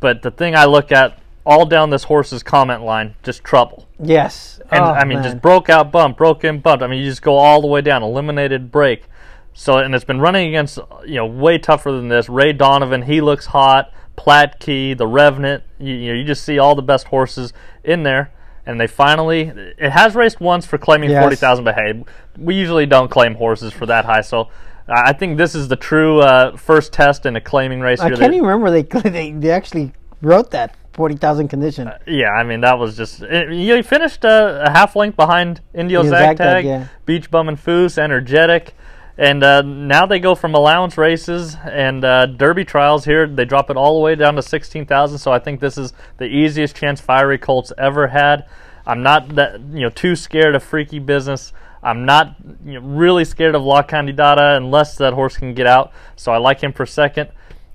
But 0.00 0.22
the 0.22 0.30
thing 0.30 0.54
I 0.54 0.64
look 0.64 0.92
at 0.92 1.18
all 1.46 1.66
down 1.66 1.90
this 1.90 2.04
horse's 2.04 2.42
comment 2.42 2.82
line, 2.82 3.14
just 3.22 3.44
trouble. 3.44 3.86
Yes. 4.02 4.60
And 4.70 4.82
Oh, 4.82 4.88
I 4.88 5.04
mean, 5.04 5.18
man. 5.18 5.24
just 5.24 5.42
broke 5.42 5.68
out 5.68 5.92
bump, 5.92 6.16
broke 6.16 6.42
in 6.44 6.60
bump. 6.60 6.82
I 6.82 6.86
mean, 6.86 7.00
you 7.00 7.04
just 7.04 7.22
go 7.22 7.36
all 7.36 7.60
the 7.60 7.66
way 7.66 7.80
down, 7.80 8.02
eliminated 8.02 8.70
break. 8.72 9.04
So, 9.52 9.78
and 9.78 9.94
it's 9.94 10.04
been 10.04 10.20
running 10.20 10.48
against, 10.48 10.78
you 11.06 11.16
know, 11.16 11.26
way 11.26 11.58
tougher 11.58 11.92
than 11.92 12.08
this. 12.08 12.28
Ray 12.28 12.52
Donovan, 12.52 13.02
he 13.02 13.20
looks 13.20 13.46
hot. 13.46 13.92
Platt 14.16 14.58
Key, 14.60 14.94
the 14.94 15.06
Revenant, 15.06 15.64
you, 15.78 15.92
you 15.94 16.08
know, 16.12 16.18
you 16.18 16.24
just 16.24 16.44
see 16.44 16.58
all 16.58 16.74
the 16.74 16.82
best 16.82 17.08
horses 17.08 17.52
in 17.82 18.04
there. 18.04 18.32
And 18.66 18.80
they 18.80 18.86
finally, 18.86 19.52
it 19.76 19.90
has 19.90 20.14
raced 20.14 20.40
once 20.40 20.64
for 20.64 20.78
claiming 20.78 21.10
Yes. 21.10 21.20
40,000, 21.22 21.64
but 21.64 21.74
hey, 21.74 22.02
we 22.38 22.54
usually 22.54 22.86
don't 22.86 23.10
claim 23.10 23.34
horses 23.34 23.72
for 23.72 23.84
that 23.86 24.04
high. 24.06 24.22
So 24.22 24.48
I 24.88 25.12
think 25.12 25.36
this 25.36 25.54
is 25.54 25.68
the 25.68 25.76
true 25.76 26.20
uh, 26.20 26.56
first 26.56 26.92
test 26.92 27.26
in 27.26 27.36
a 27.36 27.40
claiming 27.40 27.80
race 27.80 28.00
I 28.00 28.06
here. 28.08 28.16
can't 28.16 28.32
even 28.32 28.46
remember 28.46 28.70
they 28.70 28.82
they, 29.10 29.32
they 29.32 29.50
actually 29.50 29.92
wrote 30.22 30.50
that 30.52 30.74
forty 30.94 31.16
thousand 31.16 31.48
condition. 31.48 31.90
Yeah, 32.06 32.30
I 32.30 32.44
mean 32.44 32.62
that 32.62 32.78
was 32.78 32.96
just 32.96 33.22
it, 33.22 33.52
you 33.52 33.82
finished 33.82 34.24
uh, 34.24 34.62
a 34.64 34.70
half 34.70 34.96
length 34.96 35.16
behind 35.16 35.60
Indio 35.74 36.02
Yeah, 36.02 36.10
Zag 36.10 36.18
Zag 36.20 36.36
Tag, 36.36 36.36
Tag, 36.38 36.64
yeah. 36.64 36.88
Beach 37.04 37.30
Bum 37.30 37.48
and 37.48 37.58
Foos, 37.58 37.98
energetic, 37.98 38.74
and 39.18 39.44
uh, 39.44 39.62
now 39.62 40.06
they 40.06 40.18
go 40.18 40.34
from 40.34 40.54
allowance 40.54 40.96
races 40.96 41.56
and 41.64 42.04
uh, 42.04 42.26
Derby 42.26 42.64
trials 42.64 43.04
here. 43.04 43.26
They 43.26 43.44
drop 43.44 43.68
it 43.70 43.76
all 43.76 43.98
the 43.98 44.00
way 44.00 44.14
down 44.14 44.36
to 44.36 44.42
sixteen 44.42 44.86
thousand. 44.86 45.18
So 45.18 45.32
I 45.32 45.38
think 45.38 45.60
this 45.60 45.76
is 45.76 45.92
the 46.16 46.26
easiest 46.26 46.74
chance 46.74 47.00
Fiery 47.00 47.38
Colts 47.38 47.72
ever 47.76 48.08
had. 48.08 48.46
I'm 48.86 49.02
not 49.02 49.34
that 49.34 49.60
you 49.60 49.80
know 49.80 49.90
too 49.90 50.16
scared 50.16 50.54
of 50.54 50.62
freaky 50.62 50.98
business. 50.98 51.52
I'm 51.82 52.06
not 52.06 52.36
you 52.64 52.80
know, 52.80 52.86
really 52.86 53.26
scared 53.26 53.54
of 53.54 53.62
La 53.62 53.82
Candidata 53.82 54.56
unless 54.56 54.96
that 54.96 55.12
horse 55.12 55.36
can 55.36 55.52
get 55.52 55.66
out. 55.66 55.92
So 56.16 56.32
I 56.32 56.38
like 56.38 56.60
him 56.62 56.72
for 56.72 56.86
second. 56.86 57.30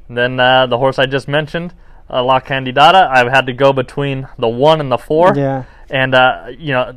Then 0.09 0.39
uh, 0.39 0.65
the 0.65 0.79
horse 0.79 0.97
I 0.97 1.05
just 1.05 1.27
mentioned, 1.27 1.75
uh, 2.09 2.23
La 2.23 2.39
Candidata, 2.39 3.07
I've 3.07 3.31
had 3.31 3.45
to 3.47 3.53
go 3.53 3.73
between 3.73 4.27
the 4.37 4.47
one 4.47 4.79
and 4.79 4.91
the 4.91 4.97
four. 4.97 5.33
Yeah. 5.35 5.65
And 5.89 6.13
uh, 6.13 6.51
you 6.57 6.71
know, 6.71 6.91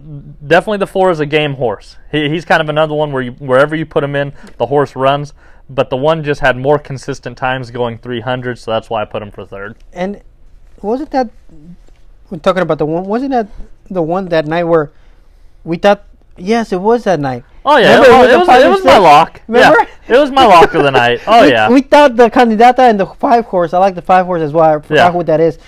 definitely 0.46 0.78
the 0.78 0.86
four 0.86 1.10
is 1.10 1.20
a 1.20 1.26
game 1.26 1.54
horse. 1.54 1.96
He, 2.10 2.28
he's 2.28 2.44
kind 2.44 2.60
of 2.60 2.68
another 2.68 2.94
one 2.94 3.12
where 3.12 3.22
you, 3.22 3.32
wherever 3.32 3.74
you 3.74 3.86
put 3.86 4.04
him 4.04 4.14
in, 4.14 4.32
the 4.58 4.66
horse 4.66 4.94
runs. 4.94 5.32
But 5.70 5.90
the 5.90 5.96
one 5.96 6.22
just 6.22 6.40
had 6.40 6.56
more 6.56 6.78
consistent 6.78 7.38
times 7.38 7.70
going 7.70 7.98
300, 7.98 8.58
so 8.58 8.70
that's 8.70 8.90
why 8.90 9.00
I 9.00 9.04
put 9.06 9.22
him 9.22 9.30
for 9.30 9.46
third. 9.46 9.76
And 9.92 10.20
wasn't 10.82 11.12
that 11.12 11.30
we're 12.28 12.38
talking 12.38 12.62
about 12.62 12.78
the 12.78 12.86
one? 12.86 13.04
Wasn't 13.04 13.30
that 13.30 13.48
the 13.90 14.02
one 14.02 14.28
that 14.28 14.46
night 14.46 14.64
where 14.64 14.90
we 15.64 15.76
thought? 15.76 16.04
Yes, 16.36 16.72
it 16.72 16.80
was 16.80 17.04
that 17.04 17.20
night. 17.20 17.44
Oh 17.64 17.76
yeah, 17.76 17.94
Remember 18.00 18.08
oh, 18.10 18.22
it, 18.22 18.38
was- 18.38 18.48
it 18.48 18.52
was, 18.52 18.64
it 18.64 18.68
was 18.70 18.84
my 18.84 18.98
lock. 18.98 19.40
Remember? 19.46 19.78
Yeah, 20.08 20.16
it 20.16 20.18
was 20.20 20.30
my 20.30 20.44
lock 20.46 20.74
of 20.74 20.82
the 20.82 20.90
night. 20.90 21.20
Oh 21.26 21.42
we, 21.42 21.50
yeah, 21.50 21.68
We 21.70 21.82
thought 21.82 22.16
the 22.16 22.28
candidata 22.30 22.80
and 22.80 22.98
the 22.98 23.06
five 23.06 23.44
horse. 23.44 23.72
I 23.72 23.78
like 23.78 23.94
the 23.94 24.02
five 24.02 24.26
horse 24.26 24.42
as 24.42 24.52
well. 24.52 24.64
I 24.64 24.80
forgot 24.80 24.94
Yeah. 24.94 25.10
what 25.10 25.26
that 25.26 25.40
is. 25.40 25.58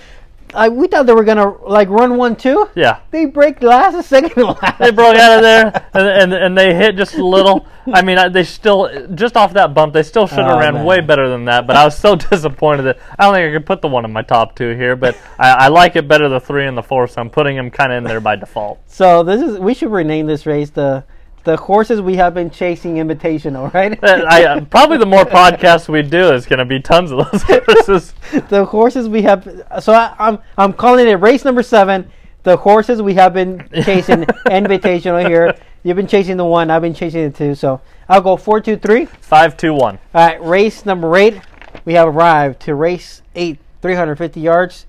I, 0.55 0.69
we 0.69 0.87
thought 0.87 1.07
they 1.07 1.12
were 1.14 1.25
gonna 1.25 1.51
like 1.64 1.88
run 1.88 2.17
one 2.17 2.37
two. 2.37 2.69
yeah. 2.75 3.01
They 3.11 3.27
break 3.27 3.62
last, 3.62 4.09
second 4.09 4.43
last. 4.43 4.79
They 4.79 4.90
broke 4.90 5.17
out 5.17 5.37
of 5.37 5.43
there, 5.43 5.87
and, 5.95 6.07
and 6.09 6.33
and 6.35 6.59
they 6.59 6.75
hit 6.75 6.97
just 6.97 7.14
a 7.14 7.25
little. 7.25 7.67
I 7.93 8.03
mean, 8.03 8.17
I- 8.19 8.29
they 8.29 8.45
still 8.45 9.09
just 9.14 9.37
off 9.37 9.53
that 9.55 9.75
bump, 9.75 9.93
they 9.93 10.03
still 10.03 10.27
should 10.27 10.38
have 10.38 10.57
Oh, 10.57 10.59
ran 10.61 10.75
man. 10.75 10.85
way 10.87 11.01
better 11.01 11.29
than 11.29 11.45
that. 11.47 11.67
But 11.67 11.77
I 11.77 11.85
was 11.85 11.97
so 11.99 12.14
disappointed 12.31 12.83
that 12.85 12.99
I 13.19 13.25
don't 13.25 13.35
think 13.35 13.51
I 13.51 13.57
could 13.59 13.67
put 13.67 13.83
the 13.83 13.88
one 13.88 14.05
in 14.05 14.12
my 14.12 14.23
top 14.23 14.57
two 14.57 14.75
here. 14.75 14.97
But 14.97 15.17
I, 15.38 15.51
I 15.51 15.69
like 15.69 15.97
it 15.97 16.09
better 16.09 16.29
the 16.29 16.40
three 16.40 16.67
and 16.67 16.77
the 16.79 16.83
four, 16.83 17.07
so 17.09 17.21
I'm 17.21 17.31
putting 17.31 17.57
them 17.57 17.71
kind 17.71 17.93
of 17.93 17.99
in 17.99 18.05
there 18.05 18.21
by 18.21 18.37
default. 18.37 18.81
So 18.87 19.23
this 19.23 19.43
is 19.43 19.59
we 19.59 19.75
should 19.75 19.90
rename 19.90 20.27
this 20.27 20.47
race 20.47 20.71
the 20.71 21.05
the 21.44 21.57
horses 21.57 22.00
we 22.00 22.16
have 22.16 22.35
been 22.35 22.50
chasing 22.50 22.96
invitational, 22.96 23.72
right? 23.72 23.98
I, 24.04 24.44
uh, 24.44 24.64
probably 24.64 24.96
the 24.96 25.07
more 25.07 25.24
podcasts 25.24 25.88
we 25.88 26.02
do 26.02 26.33
is 26.33 26.46
going 26.46 26.59
to 26.59 26.64
be 26.64 26.80
tons 26.80 27.12
of 27.12 27.30
those 27.30 27.42
horses. 27.46 28.14
the 28.48 28.64
horses 28.64 29.09
we 29.09 29.22
have. 29.22 29.44
So 29.80 29.92
I, 29.92 30.14
I'm 30.18 30.38
I'm 30.57 30.72
calling 30.72 31.07
it 31.07 31.14
race 31.14 31.44
number 31.44 31.62
seven. 31.62 32.11
The 32.42 32.57
horses 32.57 33.00
we 33.00 33.14
have 33.14 33.33
been 33.33 33.68
chasing 33.85 34.22
invitational 34.46 35.26
here. 35.26 35.54
You've 35.83 35.96
been 35.96 36.07
chasing 36.07 36.37
the 36.37 36.44
one. 36.44 36.70
I've 36.70 36.83
been 36.83 36.94
chasing 36.94 37.30
the 37.30 37.37
two. 37.37 37.54
So 37.54 37.80
I'll 38.09 38.20
go 38.20 38.37
four, 38.37 38.61
two, 38.61 38.76
three. 38.76 39.07
Five, 39.07 39.57
two, 39.57 39.74
one. 39.74 39.98
All 40.14 40.26
right, 40.26 40.42
race 40.42 40.85
number 40.85 41.16
eight. 41.16 41.40
We 41.85 41.94
have 41.94 42.09
arrived 42.09 42.61
to 42.62 42.74
race 42.74 43.22
eight, 43.35 43.59
350 43.83 44.40
yards. 44.40 44.86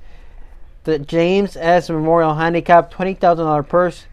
The 0.85 0.99
James 0.99 1.57
S. 1.57 1.89
Memorial 1.89 2.35
Handicap, 2.35 2.93
$20,000 2.93 3.67
purse, 3.67 4.05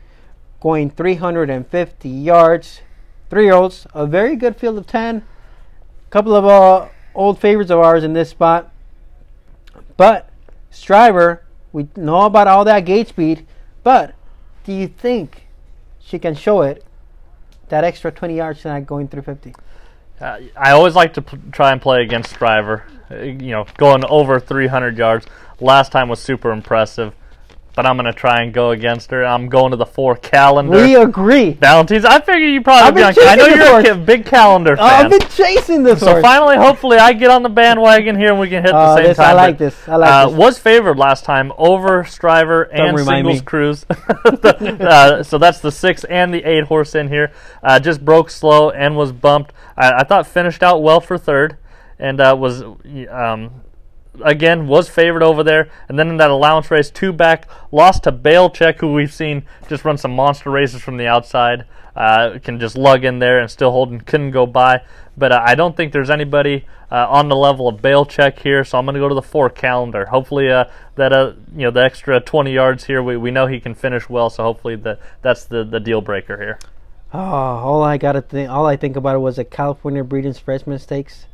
going 0.63 0.91
350 0.91 2.09
yards. 2.09 2.83
Three 3.29 3.45
year 3.45 3.55
olds, 3.55 3.87
a 3.95 4.07
very 4.07 4.37
good 4.37 4.57
field 4.57 4.79
of 4.79 4.87
10. 4.87 5.17
A 5.17 6.11
couple 6.11 6.35
of 6.37 6.45
uh, 6.45 6.89
old 7.15 7.41
favorites 7.41 7.71
of 7.71 7.81
ours 7.81 8.05
in 8.05 8.13
this 8.13 8.31
spot. 8.31 8.73
But 9.97 10.31
Striver, 10.71 11.45
we 11.73 11.89
know 11.97 12.23
about 12.23 12.47
all 12.47 12.65
that 12.65 12.81
gate 12.81 13.09
speed, 13.09 13.47
but 13.83 14.15
do 14.65 14.73
you 14.73 14.87
think 14.87 15.49
she 15.99 16.19
can 16.19 16.35
show 16.35 16.63
it 16.63 16.85
that 17.69 17.83
extra 17.83 18.13
20 18.13 18.37
yards 18.37 18.63
tonight 18.63 18.87
going 18.87 19.09
350? 19.09 19.55
Uh, 20.21 20.39
I 20.57 20.71
always 20.71 20.95
like 20.95 21.15
to 21.15 21.25
try 21.51 21.73
and 21.73 21.83
play 21.83 22.03
against 22.03 22.31
Striver. 22.31 22.85
uh, 23.11 23.17
you 23.17 23.51
know, 23.51 23.67
going 23.77 24.05
over 24.05 24.39
300 24.39 24.97
yards. 24.97 25.27
Last 25.61 25.91
time 25.91 26.09
was 26.09 26.21
super 26.21 26.53
impressive, 26.53 27.15
but 27.75 27.87
I'm 27.87 27.97
gonna 27.97 28.13
try 28.13 28.43
and 28.43 28.53
go 28.53 28.71
against 28.71 29.11
her. 29.11 29.25
I'm 29.25 29.49
going 29.49 29.71
to 29.71 29.77
the 29.77 29.87
four 29.87 30.17
calendar. 30.17 30.83
We 30.83 30.95
agree. 30.97 31.53
Valentine's. 31.53 32.05
I 32.05 32.21
figure 32.21 32.47
you 32.47 32.61
probably 32.63 33.03
I've 33.03 33.15
be 33.15 33.21
been. 33.21 33.29
I 33.29 33.35
know 33.37 33.47
you're 33.47 33.83
the 33.83 33.93
a 33.93 33.95
big 33.97 34.27
calendar 34.27 34.77
Oh, 34.79 34.83
I've 34.83 35.11
been 35.11 35.27
chasing 35.29 35.83
this 35.83 36.01
so 36.01 36.07
horse. 36.13 36.23
finally, 36.23 36.57
hopefully, 36.57 36.99
I 36.99 37.13
get 37.15 37.31
on 37.31 37.43
the 37.43 37.49
bandwagon 37.49 38.17
here 38.17 38.31
and 38.31 38.39
we 38.41 38.49
can 38.49 38.63
hit 38.63 38.73
Oh, 38.75 38.79
the 38.79 38.97
same 38.97 39.05
this- 39.07 39.19
I 39.19 39.33
like 39.33 39.59
but, 39.59 39.65
this. 39.65 39.89
I 39.89 39.97
like 39.97 40.11
uh, 40.11 40.29
this. 40.29 40.39
Was 40.39 40.59
favored 40.59 40.99
last 40.99 41.25
time 41.25 41.53
over 41.57 42.05
Striver 42.05 42.63
and 42.65 42.99
Singles 42.99 43.39
me. 43.39 43.41
Cruise. 43.41 43.87
uh, 43.91 45.23
so 45.23 45.39
that's 45.39 45.61
the 45.61 45.73
six 45.73 46.05
and 46.05 46.33
the 46.33 46.45
eight 46.45 46.65
horse 46.65 46.95
in 46.95 47.09
here. 47.09 47.33
Uh, 47.63 47.81
just 47.81 48.05
broke 48.05 48.31
slow 48.31 48.71
and 48.71 48.97
was 48.97 49.13
bumped. 49.13 49.53
I, 49.77 49.93
I 50.01 50.05
thought 50.05 50.27
finished 50.27 50.63
out 50.63 50.83
well 50.83 51.01
for 51.01 51.17
third 51.17 51.57
and 51.99 52.21
uh, 52.21 52.37
was 52.39 52.63
um, 52.63 53.63
again 54.23 54.67
was 54.67 54.89
favored 54.89 55.23
over 55.23 55.43
there. 55.43 55.71
And 55.89 55.99
then 55.99 56.09
in 56.09 56.17
that 56.19 56.31
allowance 56.31 56.71
race, 56.71 56.91
two 56.91 57.13
back 57.13 57.49
lost 57.71 58.05
to 58.05 58.13
Balecheck, 58.13 58.81
who 58.81 58.93
we've 58.93 59.13
seen 59.13 59.45
just 59.69 59.85
run 59.85 59.99
some 59.99 60.15
monster 60.15 60.51
races 60.51 60.83
from 60.83 60.97
the 60.97 61.07
outside. 61.07 61.65
Uh, 61.95 62.39
can 62.43 62.59
just 62.59 62.75
lug 62.75 63.05
in 63.05 63.19
there 63.19 63.39
and 63.39 63.51
still 63.51 63.71
holding 63.71 64.01
couldn't 64.01 64.31
go 64.31 64.47
by. 64.47 64.81
But 65.17 65.33
uh, 65.33 65.43
I 65.45 65.55
don't 65.55 65.77
think 65.77 65.93
there's 65.93 66.09
anybody 66.09 66.65
uh, 66.91 67.07
on 67.09 67.29
the 67.29 67.37
level 67.37 67.69
of 67.69 67.83
Balecheck 67.83 68.39
here, 68.39 68.65
so 68.65 68.79
I'm 68.79 68.87
going 68.87 68.95
to 68.95 69.01
go 69.01 69.09
to 69.09 69.15
the 69.15 69.23
four 69.23 69.51
calendar. 69.51 70.07
Hopefully, 70.07 70.51
uh, 70.51 70.65
that 70.95 71.13
uh, 71.13 71.33
you 71.55 71.65
know 71.65 71.71
the 71.71 71.83
extra 71.83 72.19
20 72.19 72.53
yards 72.53 72.85
here, 72.85 73.03
we, 73.03 73.19
we 73.19 73.31
know 73.31 73.47
he 73.47 73.61
can 73.61 73.75
finish 73.75 74.09
well, 74.09 74.31
so 74.31 74.43
hopefully 74.43 74.77
that 74.77 75.01
that's 75.21 75.45
the, 75.45 75.65
the 75.65 75.81
deal 75.81 76.01
breaker 76.01 76.39
here. 76.39 76.59
Oh, 77.13 77.19
all 77.21 77.83
I 77.83 77.99
gotta 77.99 78.23
think, 78.23 78.49
all 78.49 78.65
I 78.65 78.77
think 78.77 78.97
about 78.97 79.17
it 79.17 79.19
was 79.19 79.37
the 79.37 79.45
California 79.45 80.03
Breeders 80.03 80.39
Freshman 80.39 80.79
Stakes. 80.79 81.27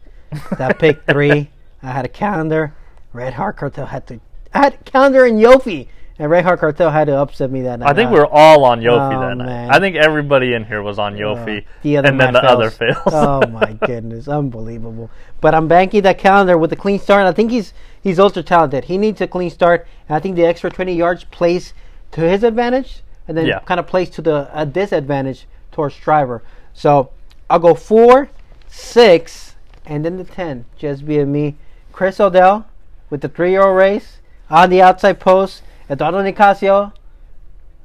That 0.59 0.79
pick 0.79 1.05
three. 1.07 1.51
I 1.83 1.93
had 1.93 2.05
a 2.05 2.09
calendar. 2.09 2.75
Red 3.13 3.35
Heart 3.35 3.57
Cartel 3.57 3.87
had 3.87 4.07
to. 4.09 4.21
I 4.53 4.59
had 4.59 4.85
calendar 4.85 5.25
and 5.25 5.39
Yofi, 5.39 5.89
and 6.19 6.31
Red 6.31 6.45
Heart 6.45 6.61
Cartel 6.61 6.91
had 6.91 7.07
to 7.07 7.17
upset 7.17 7.51
me 7.51 7.63
that 7.63 7.79
night. 7.81 7.89
I 7.89 7.95
think 7.95 8.11
we 8.11 8.19
are 8.19 8.27
all 8.27 8.65
on 8.65 8.81
Yofi 8.81 9.17
Oh, 9.17 9.21
that 9.21 9.37
night. 9.37 9.47
man. 9.47 9.71
I 9.71 9.79
think 9.79 9.97
everybody 9.97 10.55
in 10.55 10.65
here 10.65 10.83
was 10.83 10.99
on 10.99 11.15
Yofi, 11.17 11.63
Uh, 11.63 11.65
the 11.83 11.97
other 11.99 12.09
and 12.09 12.21
then 12.21 12.33
the 12.35 12.43
other 12.45 12.71
fails. 12.71 12.97
fails. 12.97 13.15
oh 13.15 13.47
my 13.49 13.73
goodness, 13.87 14.29
unbelievable! 14.29 15.11
But 15.41 15.55
I'm 15.55 15.69
banking 15.69 16.03
that 16.03 16.19
calendar 16.19 16.57
with 16.59 16.73
a 16.73 16.77
clean 16.77 16.99
start. 16.99 17.27
I 17.27 17.33
think 17.33 17.51
he's 17.51 17.73
he's 18.01 18.19
ultra 18.19 18.43
talented. 18.43 18.85
He 18.85 18.99
needs 18.99 19.21
a 19.21 19.27
clean 19.27 19.51
start, 19.51 19.87
and 20.09 20.17
I 20.17 20.21
think 20.21 20.37
the 20.37 20.45
extra 20.47 20.71
20 20.71 20.95
yards 20.95 21.25
plays 21.25 21.75
to 22.13 22.23
his 22.23 22.43
advantage, 22.43 23.03
and 23.27 23.37
then 23.37 23.47
Yeah. 23.47 23.61
kind 23.61 23.79
of 23.81 23.87
plays 23.87 24.11
to 24.11 24.23
the 24.23 24.49
a 24.53 24.65
disadvantage 24.67 25.47
towards 25.73 25.97
Driver. 25.97 26.43
So 26.75 27.11
I'll 27.51 27.59
go 27.59 27.75
four, 27.75 28.29
six, 28.67 29.55
and 29.87 30.05
then 30.05 30.17
the 30.17 30.25
10. 30.25 30.65
Just 30.77 31.07
be 31.07 31.23
me. 31.25 31.57
Chris 31.99 32.21
Odell 32.21 32.65
with 33.11 33.23
the 33.23 33.29
three-year-old 33.29 33.77
race 33.77 34.19
on 34.49 34.71
the 34.71 34.81
outside 34.81 35.19
post. 35.19 35.63
Eduardo 35.91 36.23
Nicasio. 36.23 36.93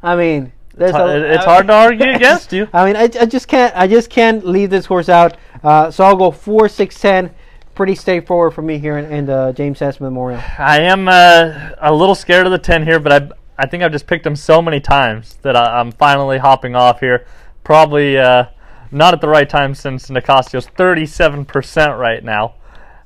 I 0.03 0.15
mean, 0.15 0.51
there's 0.75 0.91
It's, 0.91 0.99
a- 0.99 1.33
it's 1.33 1.45
hard 1.45 1.65
to 1.65 1.73
argue 1.73 2.11
against 2.13 2.53
you. 2.53 2.67
I 2.71 2.85
mean, 2.85 2.95
I, 2.95 3.09
I 3.19 3.25
just 3.25 3.47
can't. 3.47 3.75
I 3.75 3.87
just 3.87 4.11
can't 4.11 4.45
leave 4.45 4.69
this 4.69 4.85
horse 4.85 5.09
out. 5.09 5.37
Uh, 5.63 5.89
so 5.89 6.03
I'll 6.03 6.15
go 6.15 6.29
four, 6.29 6.69
six, 6.69 6.99
ten. 7.01 7.31
Pretty 7.73 7.95
straightforward 7.95 8.53
for 8.53 8.61
me 8.61 8.77
here 8.77 8.99
in, 8.99 9.11
in 9.11 9.25
the 9.25 9.51
James 9.57 9.81
S. 9.81 9.99
Memorial. 9.99 10.43
I 10.59 10.81
am 10.81 11.07
uh, 11.07 11.71
a 11.79 11.91
little 11.91 12.13
scared 12.13 12.45
of 12.45 12.51
the 12.51 12.59
10 12.59 12.83
here, 12.83 12.99
but 12.99 13.11
I 13.11 13.29
I 13.57 13.65
think 13.65 13.81
I've 13.81 13.91
just 13.91 14.05
picked 14.05 14.27
him 14.27 14.35
so 14.35 14.61
many 14.61 14.79
times 14.79 15.39
that 15.41 15.55
I, 15.55 15.79
I'm 15.79 15.91
finally 15.91 16.37
hopping 16.37 16.75
off 16.75 16.99
here. 16.99 17.25
Probably 17.63 18.19
uh, 18.19 18.45
not 18.91 19.15
at 19.15 19.21
the 19.21 19.27
right 19.27 19.49
time 19.49 19.73
since 19.73 20.11
Nicasio's 20.11 20.67
37% 20.67 21.97
right 21.97 22.23
now. 22.23 22.53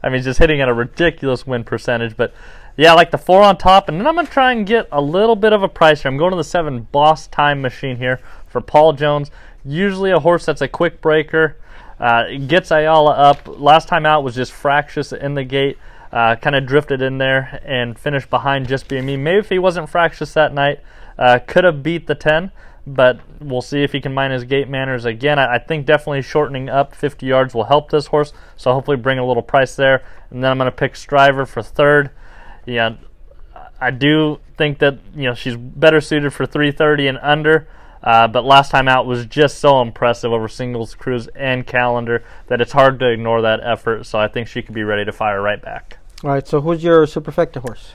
I 0.01 0.09
mean, 0.09 0.21
just 0.21 0.39
hitting 0.39 0.61
at 0.61 0.69
a 0.69 0.73
ridiculous 0.73 1.45
win 1.45 1.63
percentage. 1.63 2.15
But 2.15 2.33
yeah, 2.75 2.91
I 2.91 2.95
like 2.95 3.11
the 3.11 3.17
four 3.17 3.41
on 3.41 3.57
top, 3.57 3.89
and 3.89 3.99
then 3.99 4.07
I'm 4.07 4.15
going 4.15 4.27
to 4.27 4.31
try 4.31 4.51
and 4.51 4.65
get 4.65 4.87
a 4.91 5.01
little 5.01 5.35
bit 5.35 5.53
of 5.53 5.63
a 5.63 5.67
price 5.67 6.03
here. 6.03 6.11
I'm 6.11 6.17
going 6.17 6.31
to 6.31 6.37
the 6.37 6.43
seven 6.43 6.81
Boss 6.91 7.27
Time 7.27 7.61
Machine 7.61 7.97
here 7.97 8.19
for 8.47 8.61
Paul 8.61 8.93
Jones. 8.93 9.31
Usually 9.65 10.11
a 10.11 10.19
horse 10.19 10.45
that's 10.45 10.61
a 10.61 10.67
quick 10.67 11.01
breaker. 11.01 11.57
Uh, 11.99 12.37
gets 12.45 12.69
Ayala 12.69 13.11
up. 13.11 13.47
Last 13.47 13.87
time 13.87 14.05
out 14.05 14.23
was 14.23 14.35
just 14.35 14.51
fractious 14.51 15.11
in 15.11 15.33
the 15.33 15.43
gate. 15.43 15.77
Uh, 16.11 16.35
kind 16.35 16.55
of 16.55 16.65
drifted 16.65 17.01
in 17.01 17.17
there 17.17 17.59
and 17.65 17.97
finished 17.97 18.29
behind 18.29 18.67
just 18.67 18.87
being 18.87 19.05
me. 19.05 19.17
Maybe 19.17 19.39
if 19.39 19.49
he 19.49 19.59
wasn't 19.59 19.89
fractious 19.89 20.33
that 20.33 20.53
night, 20.53 20.79
uh, 21.17 21.39
could 21.45 21.63
have 21.63 21.83
beat 21.83 22.07
the 22.07 22.15
10, 22.15 22.51
but 22.87 23.19
we'll 23.41 23.61
see 23.61 23.83
if 23.83 23.91
he 23.91 23.99
can 23.99 24.13
mind 24.13 24.31
his 24.31 24.45
gate 24.45 24.69
manners 24.69 25.03
again. 25.03 25.37
I, 25.37 25.55
I 25.55 25.59
think 25.59 25.85
definitely 25.85 26.21
shortening 26.21 26.69
up 26.69 26.95
50 26.95 27.25
yards 27.25 27.53
will 27.53 27.65
help 27.65 27.91
this 27.91 28.07
horse, 28.07 28.31
so 28.55 28.71
hopefully 28.73 28.97
bring 28.97 29.19
a 29.19 29.25
little 29.27 29.43
price 29.43 29.75
there. 29.75 30.03
And 30.29 30.41
then 30.41 30.49
I'm 30.49 30.57
going 30.57 30.71
to 30.71 30.75
pick 30.75 30.95
Striver 30.95 31.45
for 31.45 31.61
third. 31.61 32.11
Yeah, 32.65 32.95
I 33.79 33.91
do 33.91 34.39
think 34.57 34.79
that 34.79 34.99
you 35.13 35.23
know 35.23 35.35
she's 35.35 35.57
better 35.57 35.99
suited 35.99 36.31
for 36.33 36.45
330 36.45 37.07
and 37.07 37.19
under. 37.21 37.67
Uh, 38.01 38.27
but 38.27 38.45
last 38.45 38.71
time 38.71 38.87
out 38.87 39.05
was 39.05 39.25
just 39.25 39.57
so 39.57 39.81
impressive 39.81 40.31
over 40.31 40.47
singles, 40.47 40.95
cruise, 40.95 41.27
and 41.35 41.67
calendar 41.67 42.23
that 42.47 42.61
it's 42.61 42.71
hard 42.71 42.99
to 42.99 43.09
ignore 43.09 43.41
that 43.41 43.59
effort. 43.61 44.05
So 44.05 44.17
I 44.19 44.27
think 44.27 44.47
she 44.47 44.61
could 44.61 44.75
be 44.75 44.83
ready 44.83 45.03
to 45.03 45.11
fire 45.11 45.41
right 45.41 45.61
back. 45.61 45.97
All 46.23 46.29
right. 46.29 46.47
So 46.47 46.61
who's 46.61 46.83
your 46.83 47.05
superfecta 47.05 47.61
horse? 47.61 47.91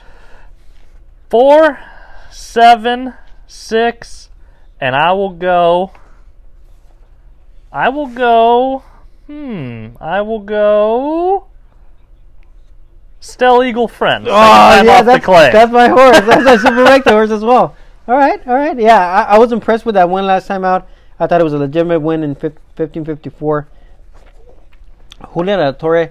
Four, 1.29 1.79
seven, 2.29 3.15
six, 3.47 4.29
and 4.83 4.97
I 4.97 5.13
will 5.13 5.29
go. 5.29 5.91
I 7.71 7.87
will 7.87 8.07
go. 8.07 8.83
Hmm. 9.27 9.91
I 10.01 10.19
will 10.19 10.41
go. 10.41 11.47
Stell 13.21 13.63
Eagle 13.63 13.87
Friend. 13.87 14.25
Second 14.25 14.35
time 14.37 14.89
off 14.89 14.95
the 14.97 15.01
Oh, 15.01 15.03
that's, 15.05 15.25
clay. 15.25 15.49
that's 15.53 15.71
my 15.71 15.87
horse. 15.87 16.19
That's 16.19 16.43
my 16.43 16.57
superfecta 16.69 17.11
horse 17.11 17.31
as 17.31 17.45
well. 17.45 17.77
All 18.09 18.17
right. 18.17 18.45
All 18.45 18.55
right. 18.55 18.77
Yeah, 18.77 18.99
I, 18.99 19.35
I 19.35 19.37
was 19.37 19.53
impressed 19.53 19.85
with 19.85 19.95
that 19.95 20.09
win 20.09 20.25
last 20.27 20.47
time 20.47 20.65
out. 20.65 20.89
I 21.17 21.27
thought 21.27 21.39
it 21.39 21.45
was 21.45 21.53
a 21.53 21.57
legitimate 21.57 22.01
win 22.01 22.21
in 22.21 22.35
fif- 22.35 22.59
1554. 22.75 23.69
Julian 25.33 25.59
La 25.61 25.71
Torre 25.71 26.09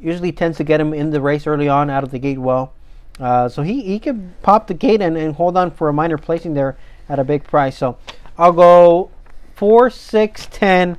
usually 0.00 0.32
tends 0.32 0.56
to 0.56 0.64
get 0.64 0.80
him 0.80 0.94
in 0.94 1.10
the 1.10 1.20
race 1.20 1.46
early 1.46 1.68
on 1.68 1.90
out 1.90 2.02
of 2.02 2.10
the 2.12 2.18
gate 2.18 2.38
well. 2.38 2.72
Uh, 3.20 3.50
so 3.50 3.60
he, 3.60 3.82
he 3.82 3.98
could 3.98 4.40
pop 4.42 4.68
the 4.68 4.74
gate 4.74 5.02
and, 5.02 5.18
and 5.18 5.34
hold 5.34 5.58
on 5.58 5.70
for 5.70 5.90
a 5.90 5.92
minor 5.92 6.16
placing 6.16 6.54
there 6.54 6.78
at 7.08 7.18
a 7.18 7.24
big 7.24 7.44
price. 7.44 7.78
So 7.78 7.98
I'll 8.38 8.52
go 8.52 9.10
4, 9.54 9.90
6, 9.90 10.48
10, 10.50 10.98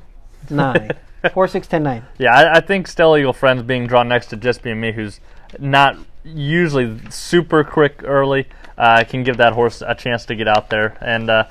9. 0.50 0.90
4, 1.32 1.48
6, 1.48 1.66
10, 1.66 1.82
9. 1.82 2.06
Yeah, 2.18 2.32
I, 2.32 2.56
I 2.56 2.60
think 2.60 2.86
Stella 2.86 3.18
Eagle 3.18 3.32
Friends 3.32 3.62
being 3.62 3.86
drawn 3.86 4.08
next 4.08 4.26
to 4.26 4.36
just 4.36 4.62
being 4.62 4.80
me, 4.80 4.92
who's 4.92 5.20
not 5.58 5.96
usually 6.24 6.98
super 7.10 7.64
quick 7.64 8.02
early, 8.04 8.48
uh, 8.76 9.04
can 9.08 9.22
give 9.22 9.38
that 9.38 9.52
horse 9.52 9.82
a 9.86 9.94
chance 9.94 10.26
to 10.26 10.34
get 10.34 10.48
out 10.48 10.70
there. 10.70 10.96
And 11.00 11.30
uh, 11.30 11.44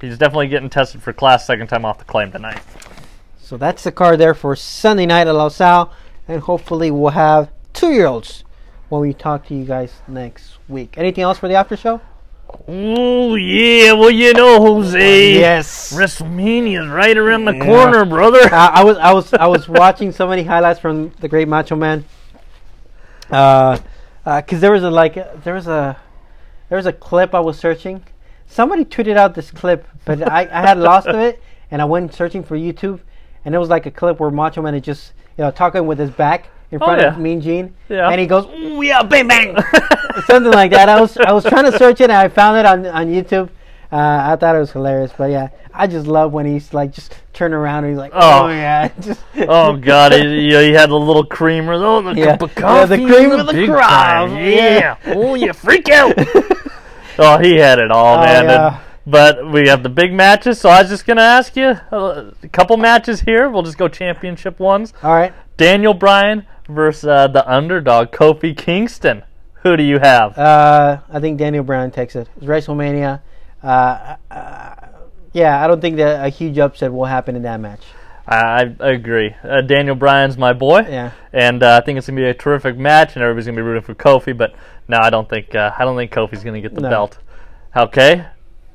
he's 0.00 0.18
definitely 0.18 0.48
getting 0.48 0.70
tested 0.70 1.02
for 1.02 1.12
class 1.12 1.46
second 1.46 1.68
time 1.68 1.84
off 1.84 1.98
the 1.98 2.04
claim 2.04 2.32
tonight. 2.32 2.60
So 3.38 3.56
that's 3.56 3.84
the 3.84 3.92
card 3.92 4.18
there 4.18 4.34
for 4.34 4.56
Sunday 4.56 5.06
night 5.06 5.26
at 5.26 5.34
Los 5.34 5.60
Al. 5.60 5.92
And 6.28 6.40
hopefully 6.40 6.90
we'll 6.90 7.10
have 7.10 7.50
two 7.72 7.92
year 7.92 8.06
olds 8.06 8.44
when 8.88 9.00
we 9.00 9.12
talk 9.12 9.46
to 9.46 9.54
you 9.54 9.64
guys 9.64 9.92
next 10.06 10.58
week. 10.68 10.94
Anything 10.96 11.24
else 11.24 11.38
for 11.38 11.48
the 11.48 11.54
after 11.54 11.76
show? 11.76 12.00
Oh, 12.68 13.34
yeah. 13.34 13.92
Well, 13.92 14.10
you 14.10 14.32
know, 14.32 14.60
Jose. 14.60 15.34
Yes. 15.34 15.92
WrestleMania 15.92 16.82
is 16.82 16.88
right 16.88 17.16
around 17.16 17.44
the 17.44 17.54
Yeah. 17.54 17.64
corner, 17.64 18.04
brother. 18.04 18.40
Uh, 18.52 18.70
I 18.72 18.84
was 18.84 18.96
I 18.98 19.12
was 19.12 19.34
I 19.34 19.46
was 19.46 19.68
watching 19.68 20.12
so 20.12 20.28
many 20.28 20.42
highlights 20.44 20.78
from 20.80 21.10
the 21.20 21.28
Great 21.28 21.48
Macho 21.48 21.76
Man. 21.76 22.04
Uh, 23.30 23.78
because 24.24 24.60
there 24.60 24.72
was 24.72 24.82
a 24.84 24.90
like 24.90 25.14
there 25.42 25.54
was 25.54 25.66
a 25.66 25.96
there 26.68 26.76
was 26.76 26.86
a 26.86 26.92
clip 26.92 27.34
I 27.34 27.40
was 27.40 27.58
searching. 27.58 28.04
Somebody 28.46 28.84
tweeted 28.84 29.16
out 29.16 29.34
this 29.34 29.50
clip, 29.50 29.86
but 30.04 30.22
I, 30.30 30.42
I 30.52 30.60
had 30.68 30.78
lost 30.78 31.06
of 31.08 31.16
it, 31.16 31.42
and 31.70 31.80
I 31.80 31.86
went 31.86 32.12
searching 32.14 32.42
for 32.44 32.56
YouTube, 32.56 33.00
and 33.44 33.54
it 33.54 33.58
was 33.58 33.68
like 33.70 33.86
a 33.86 33.90
clip 33.90 34.20
where 34.20 34.30
Macho 34.30 34.62
Man 34.62 34.74
is 34.74 34.82
just 34.82 35.12
you 35.38 35.44
know 35.44 35.50
talking 35.50 35.86
with 35.86 35.98
his 35.98 36.10
back 36.10 36.48
in 36.72 36.82
Oh, 36.82 36.86
front 36.86 37.00
yeah. 37.00 37.08
of 37.08 37.18
Mean 37.18 37.40
Gene, 37.40 37.74
Yeah. 37.88 38.08
and 38.08 38.20
he 38.20 38.26
goes, 38.26 38.46
"Ooh, 38.46 38.82
yeah, 38.82 39.02
bang 39.02 39.28
bang," 39.28 39.56
something 40.26 40.52
like 40.52 40.70
that. 40.72 40.88
I 40.88 41.00
was 41.00 41.16
I 41.18 41.32
was 41.32 41.44
trying 41.44 41.70
to 41.70 41.78
search 41.78 42.00
it, 42.00 42.04
and 42.04 42.12
I 42.12 42.28
found 42.28 42.58
it 42.58 42.66
on 42.66 42.86
on 42.86 43.06
YouTube. 43.06 43.48
Uh, 43.92 44.32
I 44.32 44.36
thought 44.36 44.56
it 44.56 44.58
was 44.58 44.72
hilarious, 44.72 45.12
but 45.18 45.30
yeah, 45.30 45.48
I 45.74 45.86
just 45.86 46.06
love 46.06 46.32
when 46.32 46.46
he's 46.46 46.72
like 46.72 46.92
just 46.92 47.14
turn 47.34 47.52
around 47.52 47.84
and 47.84 47.92
he's 47.92 47.98
like, 47.98 48.12
Oh. 48.14 48.44
"Oh, 48.44 48.48
yeah," 48.48 48.88
just 49.00 49.20
Oh 49.36 49.76
God! 49.76 50.12
He, 50.14 50.22
you 50.46 50.50
know, 50.52 50.62
he 50.62 50.72
had 50.72 50.88
the 50.88 50.98
little 50.98 51.26
creamer. 51.26 51.74
Oh, 51.74 52.00
the 52.00 52.14
Yeah. 52.14 52.36
cup 52.38 52.42
of 52.42 52.50
Yeah, 52.56 52.60
coffee. 52.62 52.96
the 52.96 53.06
cream 53.06 53.30
of 53.32 53.46
the 53.46 53.66
crop. 53.66 54.30
Yeah. 54.30 54.36
Yeah. 54.38 54.96
Oh, 55.14 55.34
you 55.34 55.52
freak 55.52 55.90
out. 55.90 56.14
oh, 57.18 57.38
he 57.38 57.56
had 57.56 57.78
it 57.78 57.90
all, 57.90 58.16
Oh, 58.16 58.20
man. 58.20 58.44
yeah. 58.46 58.66
And- 58.68 58.76
but 59.04 59.50
we 59.50 59.66
have 59.68 59.82
the 59.82 59.88
big 59.88 60.12
matches, 60.12 60.60
so 60.60 60.68
I 60.70 60.80
was 60.80 60.88
just 60.88 61.04
gonna 61.06 61.22
ask 61.22 61.56
you 61.56 61.76
uh, 61.90 62.30
a 62.42 62.48
couple 62.48 62.76
matches 62.76 63.20
here. 63.22 63.50
We'll 63.50 63.64
just 63.64 63.76
go 63.76 63.88
championship 63.88 64.60
ones. 64.60 64.94
all 65.02 65.12
right. 65.12 65.32
Daniel 65.56 65.92
Bryan 65.92 66.46
versus 66.74 67.04
uh, 67.04 67.28
the 67.28 67.48
underdog 67.50 68.10
Kofi 68.12 68.56
Kingston. 68.56 69.22
Who 69.62 69.76
do 69.76 69.82
you 69.82 69.98
have? 70.00 70.36
Uh, 70.36 70.98
I 71.10 71.20
think 71.20 71.38
Daniel 71.38 71.62
Bryan 71.62 71.90
takes 71.90 72.16
it. 72.16 72.28
It's 72.36 72.44
WrestleMania. 72.46 73.20
Uh, 73.62 74.16
uh, 74.30 74.74
yeah, 75.32 75.62
I 75.64 75.66
don't 75.68 75.80
think 75.80 75.96
that 75.96 76.24
a 76.24 76.28
huge 76.28 76.58
upset 76.58 76.92
will 76.92 77.04
happen 77.04 77.36
in 77.36 77.42
that 77.42 77.60
match. 77.60 77.80
I, 78.26 78.74
I 78.80 78.90
agree. 78.90 79.34
Uh, 79.42 79.60
Daniel 79.62 79.94
Bryan's 79.94 80.36
my 80.38 80.52
boy. 80.52 80.80
Yeah. 80.88 81.12
And 81.32 81.62
uh, 81.62 81.80
I 81.80 81.84
think 81.84 81.98
it's 81.98 82.06
gonna 82.08 82.20
be 82.20 82.26
a 82.26 82.34
terrific 82.34 82.76
match, 82.76 83.14
and 83.14 83.22
everybody's 83.22 83.46
gonna 83.46 83.56
be 83.56 83.62
rooting 83.62 83.82
for 83.82 83.94
Kofi. 83.94 84.36
But 84.36 84.54
no, 84.88 84.98
I 84.98 85.10
don't 85.10 85.28
think 85.28 85.54
uh, 85.54 85.72
I 85.78 85.84
don't 85.84 85.96
think 85.96 86.12
Kofi's 86.12 86.44
gonna 86.44 86.60
get 86.60 86.74
the 86.74 86.80
No. 86.82 86.90
belt. 86.90 87.18
Okay, 87.76 88.26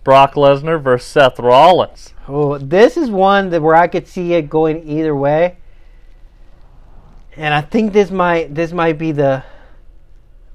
Brock 0.04 0.34
Lesnar 0.34 0.82
versus 0.82 1.08
Seth 1.08 1.40
Rollins. 1.40 2.14
Oh, 2.28 2.58
this 2.58 2.98
is 2.98 3.10
one 3.10 3.50
that 3.52 3.62
where 3.62 3.76
I 3.76 3.88
could 3.88 4.08
see 4.08 4.34
it 4.34 4.50
going 4.50 4.88
either 4.88 5.16
way. 5.16 5.58
And 7.38 7.54
I 7.54 7.62
think 7.62 7.94
this 7.94 8.10
might 8.12 8.54
this 8.54 8.72
might 8.72 8.98
be 8.98 9.12
the 9.12 9.44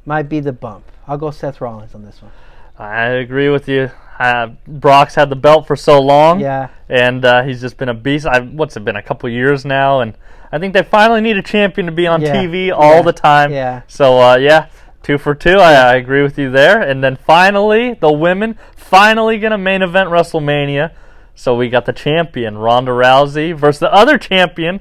might 0.05 0.29
be 0.29 0.41
the 0.41 0.53
bump. 0.53 0.85
I'll 1.07 1.19
go 1.19 1.31
Seth 1.31 1.61
Rollins 1.61 1.95
on 1.95 2.05
this 2.05 2.21
one. 2.23 2.33
I 2.79 3.05
agree 3.07 3.49
with 3.49 3.69
you. 3.69 3.91
Uh, 4.19 4.49
Brock's 4.67 5.15
had 5.15 5.31
the 5.31 5.37
belt 5.37 5.67
for 5.67 5.75
so 5.77 6.01
long, 6.01 6.41
Yeah. 6.41 6.69
and 6.89 7.25
uh, 7.25 7.43
he's 7.43 7.61
just 7.61 7.77
been 7.77 7.89
a 7.89 7.95
beast. 7.95 8.27
I, 8.27 8.41
what's 8.41 8.77
it 8.77 8.85
been 8.85 8.97
a 8.97 9.03
couple 9.03 9.29
years 9.29 9.65
now, 9.65 10.01
and 10.01 10.15
I 10.53 10.59
think 10.59 10.75
they 10.75 10.83
finally 10.83 11.21
need 11.21 11.37
a 11.37 11.43
champion 11.43 11.87
to 11.87 11.93
be 11.93 12.07
on 12.07 12.21
Yeah. 12.21 12.35
TV 12.37 12.73
all 12.73 12.97
Yeah. 12.97 13.03
the 13.03 13.13
time. 13.13 13.53
Yeah. 13.53 13.83
So 13.89 14.21
uh, 14.21 14.37
yeah, 14.37 14.67
two 15.03 15.19
for 15.19 15.35
two. 15.35 15.57
I, 15.59 15.73
I 15.73 15.95
agree 15.97 16.23
with 16.23 16.39
you 16.39 16.51
there. 16.51 16.81
And 16.81 17.03
then 17.03 17.17
finally, 17.17 17.95
the 17.95 18.13
women 18.13 18.59
finally 18.77 19.39
gonna 19.39 19.59
main 19.59 19.83
event 19.83 20.11
WrestleMania. 20.11 20.93
So 21.35 21.55
we 21.57 21.69
got 21.69 21.87
the 21.87 21.93
champion 21.93 22.59
Ronda 22.59 22.93
Rousey 22.93 23.57
versus 23.57 23.81
the 23.81 23.93
other 23.93 24.19
champion 24.19 24.81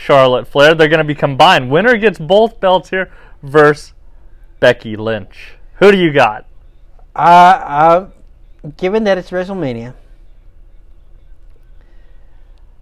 Charlotte 0.00 0.48
Flair. 0.48 0.74
They're 0.74 0.88
gonna 0.88 1.04
be 1.04 1.14
combined. 1.14 1.70
Winner 1.70 1.96
gets 1.98 2.18
both 2.18 2.58
belts 2.60 2.90
here 2.90 3.12
versus 3.42 3.92
Becky 4.58 4.96
Lynch. 4.96 5.54
Who 5.76 5.92
do 5.92 5.98
you 5.98 6.12
got? 6.12 6.46
Uh, 7.14 7.18
uh, 7.18 8.08
given 8.76 9.04
that 9.04 9.18
it's 9.18 9.30
WrestleMania, 9.30 9.94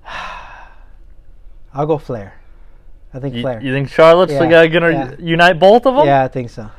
I'll 1.75 1.87
go 1.87 1.99
Flair. 1.99 2.35
I 3.12 3.21
think 3.21 3.35
You, 3.35 3.43
Flair. 3.43 3.61
you 3.62 3.73
think 3.73 3.89
Charlotte's 3.89 4.33
Yeah, 4.33 4.66
gonna 4.66 4.91
yeah. 4.91 5.14
unite 5.19 5.59
both 5.59 5.87
of 5.87 5.97
them? 5.97 6.07
yeah, 6.07 6.25
I 6.25 6.29
think 6.29 6.51
so. 6.51 6.71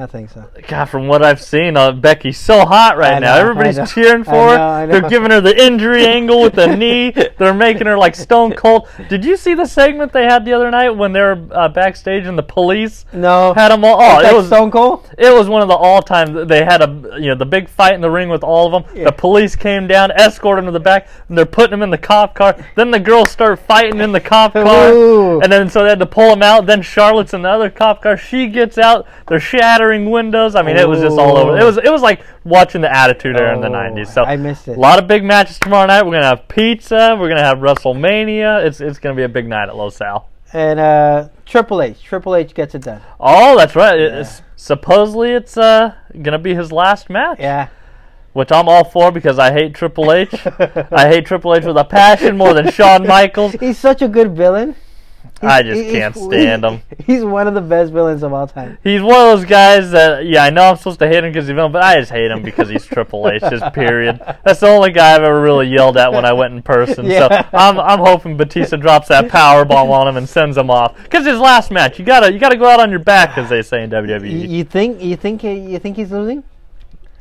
I 0.00 0.06
think 0.06 0.30
so. 0.30 0.44
God, 0.68 0.84
from 0.84 1.08
what 1.08 1.24
I've 1.24 1.40
seen, 1.42 1.76
uh, 1.76 1.90
Becky's 1.90 2.38
so 2.38 2.64
hot 2.64 2.96
right 2.96 3.14
I 3.14 3.18
now. 3.18 3.34
know, 3.34 3.40
Everybody's 3.40 3.92
cheering 3.92 4.22
for 4.22 4.30
I 4.30 4.82
her. 4.82 4.86
Know. 4.86 4.92
They're 5.00 5.08
giving 5.10 5.32
her 5.32 5.40
the 5.40 5.60
injury 5.60 6.06
angle 6.06 6.40
with 6.40 6.54
the 6.54 6.76
knee. 6.76 7.10
They're 7.36 7.52
making 7.52 7.88
her 7.88 7.98
like 7.98 8.14
stone 8.14 8.52
cold. 8.52 8.86
Did 9.08 9.24
you 9.24 9.36
see 9.36 9.54
the 9.54 9.66
segment 9.66 10.12
they 10.12 10.22
had 10.22 10.44
the 10.44 10.52
other 10.52 10.70
night 10.70 10.90
when 10.90 11.12
they 11.12 11.20
were 11.20 11.44
uh, 11.50 11.68
backstage 11.68 12.26
and 12.26 12.38
the 12.38 12.44
police 12.44 13.06
No. 13.12 13.52
had 13.54 13.70
them 13.70 13.84
all? 13.84 14.00
Oh, 14.00 14.20
it 14.20 14.32
was 14.32 14.46
Stone 14.46 14.70
Cold. 14.70 15.10
it 15.18 15.34
was 15.34 15.48
one 15.48 15.62
of 15.62 15.68
the 15.68 15.74
all-time. 15.74 16.46
They 16.46 16.64
had 16.64 16.80
a 16.80 17.16
you 17.18 17.30
know 17.30 17.34
the 17.34 17.44
big 17.46 17.68
fight 17.68 17.94
in 17.94 18.00
the 18.00 18.10
ring 18.10 18.28
with 18.28 18.44
all 18.44 18.72
of 18.72 18.84
them. 18.84 18.96
Yeah. 18.96 19.06
The 19.06 19.12
police 19.12 19.56
came 19.56 19.88
down, 19.88 20.12
escorted 20.12 20.62
them 20.62 20.66
to 20.72 20.78
the 20.78 20.80
back, 20.84 21.08
and 21.28 21.36
they're 21.36 21.44
putting 21.44 21.72
them 21.72 21.82
in 21.82 21.90
the 21.90 21.98
cop 21.98 22.36
car. 22.36 22.56
Then 22.76 22.92
the 22.92 23.00
girls 23.00 23.30
start 23.32 23.58
fighting 23.58 23.98
in 24.00 24.12
the 24.12 24.20
cop 24.20 24.52
car, 24.52 24.90
Ooh. 24.92 25.40
and 25.40 25.50
then 25.50 25.68
so 25.68 25.82
they 25.82 25.88
had 25.88 25.98
to 25.98 26.06
pull 26.06 26.30
them 26.30 26.42
out. 26.42 26.66
Then 26.66 26.82
Charlotte's 26.82 27.34
in 27.34 27.42
the 27.42 27.48
other 27.50 27.68
cop 27.68 28.00
car. 28.00 28.16
She 28.16 28.46
gets 28.46 28.78
out. 28.78 29.04
They're 29.26 29.40
shattering 29.40 29.87
windows. 30.10 30.54
I 30.54 30.62
mean, 30.62 30.76
it 30.76 30.88
was 30.88 31.00
just 31.00 31.18
all 31.18 31.36
over. 31.36 31.58
It 31.58 31.64
was 31.64 31.78
it 31.78 31.90
was 31.90 32.02
like 32.02 32.22
watching 32.44 32.80
the 32.80 32.94
Attitude 32.94 33.36
Era 33.36 33.54
in 33.54 33.60
the 33.60 33.68
Oh, 33.68 33.72
'90s. 33.72 34.08
So 34.08 34.24
I 34.24 34.36
missed 34.36 34.68
it. 34.68 34.76
A 34.76 34.80
lot 34.80 34.98
of 34.98 35.06
big 35.08 35.24
matches 35.24 35.58
tomorrow 35.58 35.86
night. 35.86 36.04
We're 36.04 36.12
gonna 36.12 36.26
have 36.26 36.46
pizza. 36.48 37.16
We're 37.18 37.28
gonna 37.28 37.42
have 37.42 37.58
WrestleMania. 37.58 38.64
It's 38.64 38.80
it's 38.80 38.98
gonna 38.98 39.14
be 39.14 39.22
a 39.24 39.28
big 39.28 39.46
night 39.48 39.68
at 39.68 39.76
Los 39.76 40.00
Al. 40.00 40.28
And 40.52 40.80
uh, 40.80 41.28
Triple 41.46 41.82
H. 41.82 42.02
Triple 42.02 42.34
H 42.34 42.54
gets 42.54 42.74
it 42.74 42.82
done. 42.82 43.00
Oh, 43.20 43.56
that's 43.58 43.76
right. 43.76 43.98
It's, 43.98 44.42
supposedly 44.56 45.32
it's 45.32 45.56
uh 45.56 45.94
gonna 46.22 46.38
be 46.38 46.54
his 46.54 46.72
last 46.72 47.10
match. 47.10 47.38
Yeah. 47.40 47.68
which 48.32 48.50
I'm 48.52 48.68
all 48.68 48.84
for 48.84 49.10
because 49.12 49.38
I 49.38 49.52
hate 49.52 49.74
Triple 49.74 50.12
H. 50.12 50.32
I 50.92 51.08
hate 51.08 51.26
Triple 51.26 51.54
H 51.54 51.64
with 51.64 51.76
a 51.76 51.84
passion 51.84 52.36
more 52.36 52.54
than 52.54 52.70
Shawn 52.70 53.06
Michaels. 53.06 53.52
He's 53.60 53.78
such 53.78 54.00
a 54.02 54.08
good 54.08 54.36
villain. 54.36 54.74
I 55.42 55.62
just 55.62 55.80
He's- 55.80 55.92
can't 55.92 56.16
stand 56.16 56.64
him. 56.64 56.82
He's 57.06 57.24
one 57.24 57.46
of 57.46 57.54
the 57.54 57.60
best 57.60 57.92
villains 57.92 58.22
of 58.22 58.32
all 58.32 58.46
time. 58.46 58.78
He's 58.82 59.00
one 59.00 59.14
of 59.14 59.38
those 59.38 59.44
guys 59.44 59.90
that, 59.92 60.26
yeah, 60.26 60.44
I 60.44 60.50
know 60.50 60.62
I'm 60.70 60.76
supposed 60.76 60.98
to 61.00 61.06
hate 61.08 61.24
him 61.24 61.30
because 61.32 61.46
he's 61.46 61.54
villain, 61.54 61.72
but 61.72 61.82
I 61.82 61.98
just 62.00 62.10
hate 62.10 62.30
him 62.30 62.42
because 62.42 62.68
he's 62.68 62.84
Triple 62.84 63.28
H. 63.28 63.40
Just 63.42 63.72
period. 63.72 64.20
That's 64.44 64.60
the 64.60 64.68
only 64.68 64.90
guy 64.90 65.14
I've 65.14 65.22
ever 65.22 65.40
really 65.40 65.68
yelled 65.68 65.96
at 65.96 66.12
when 66.12 66.24
I 66.24 66.32
went 66.32 66.54
in 66.54 66.62
person. 66.62 67.06
Yeah. 67.06 67.28
So 67.28 67.48
I'm, 67.56 67.78
I'm 67.78 67.98
hoping 68.00 68.36
Batista 68.36 68.76
drops 68.76 69.08
that 69.08 69.28
power 69.28 69.64
bomb 69.64 69.90
on 69.90 70.08
him 70.08 70.16
and 70.16 70.28
sends 70.28 70.56
him 70.56 70.70
off. 70.70 71.00
Because 71.02 71.24
his 71.24 71.38
last 71.38 71.70
match, 71.70 71.98
you 71.98 72.04
gotta 72.04 72.32
you 72.32 72.38
gotta 72.38 72.56
go 72.56 72.66
out 72.68 72.80
on 72.80 72.90
your 72.90 72.98
back, 73.00 73.38
as 73.38 73.48
they 73.48 73.62
say 73.62 73.82
in 73.84 73.90
WWE. 73.90 74.48
you 74.48 74.64
think 74.64 75.00
you 75.02 75.16
think 75.16 75.42
you 75.42 75.78
think 75.78 75.96
he's 75.96 76.10
losing? 76.10 76.42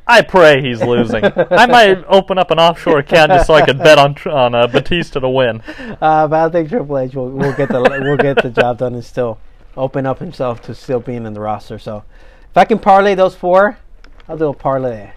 I 0.07 0.21
pray 0.21 0.61
he's 0.61 0.81
losing. 0.81 1.23
I 1.25 1.65
might 1.65 2.03
open 2.07 2.37
up 2.37 2.49
an 2.51 2.59
offshore 2.59 2.99
account 2.99 3.31
just 3.31 3.47
so 3.47 3.53
I 3.53 3.65
could 3.65 3.77
bet 3.77 3.97
on 3.97 4.15
on 4.31 4.55
uh, 4.55 4.67
Batista 4.67 5.19
to 5.19 5.29
win. 5.29 5.61
Uh, 6.01 6.27
but 6.27 6.33
I 6.33 6.49
think 6.49 6.69
Triple 6.69 6.97
H 6.97 7.13
will, 7.13 7.29
will 7.29 7.53
get 7.53 7.69
the 7.69 7.81
will 7.81 8.17
get 8.17 8.41
the 8.41 8.49
job 8.49 8.77
done 8.77 8.93
and 8.93 9.03
still 9.03 9.37
open 9.75 10.05
up 10.05 10.19
himself 10.19 10.61
to 10.63 10.73
still 10.73 10.99
being 10.99 11.25
in 11.25 11.33
the 11.33 11.41
roster. 11.41 11.77
So 11.77 12.03
if 12.49 12.57
I 12.57 12.65
can 12.65 12.79
parlay 12.79 13.15
those 13.15 13.35
four, 13.35 13.77
I'll 14.27 14.37
do 14.37 14.47
a 14.47 14.53
parlay. 14.53 15.11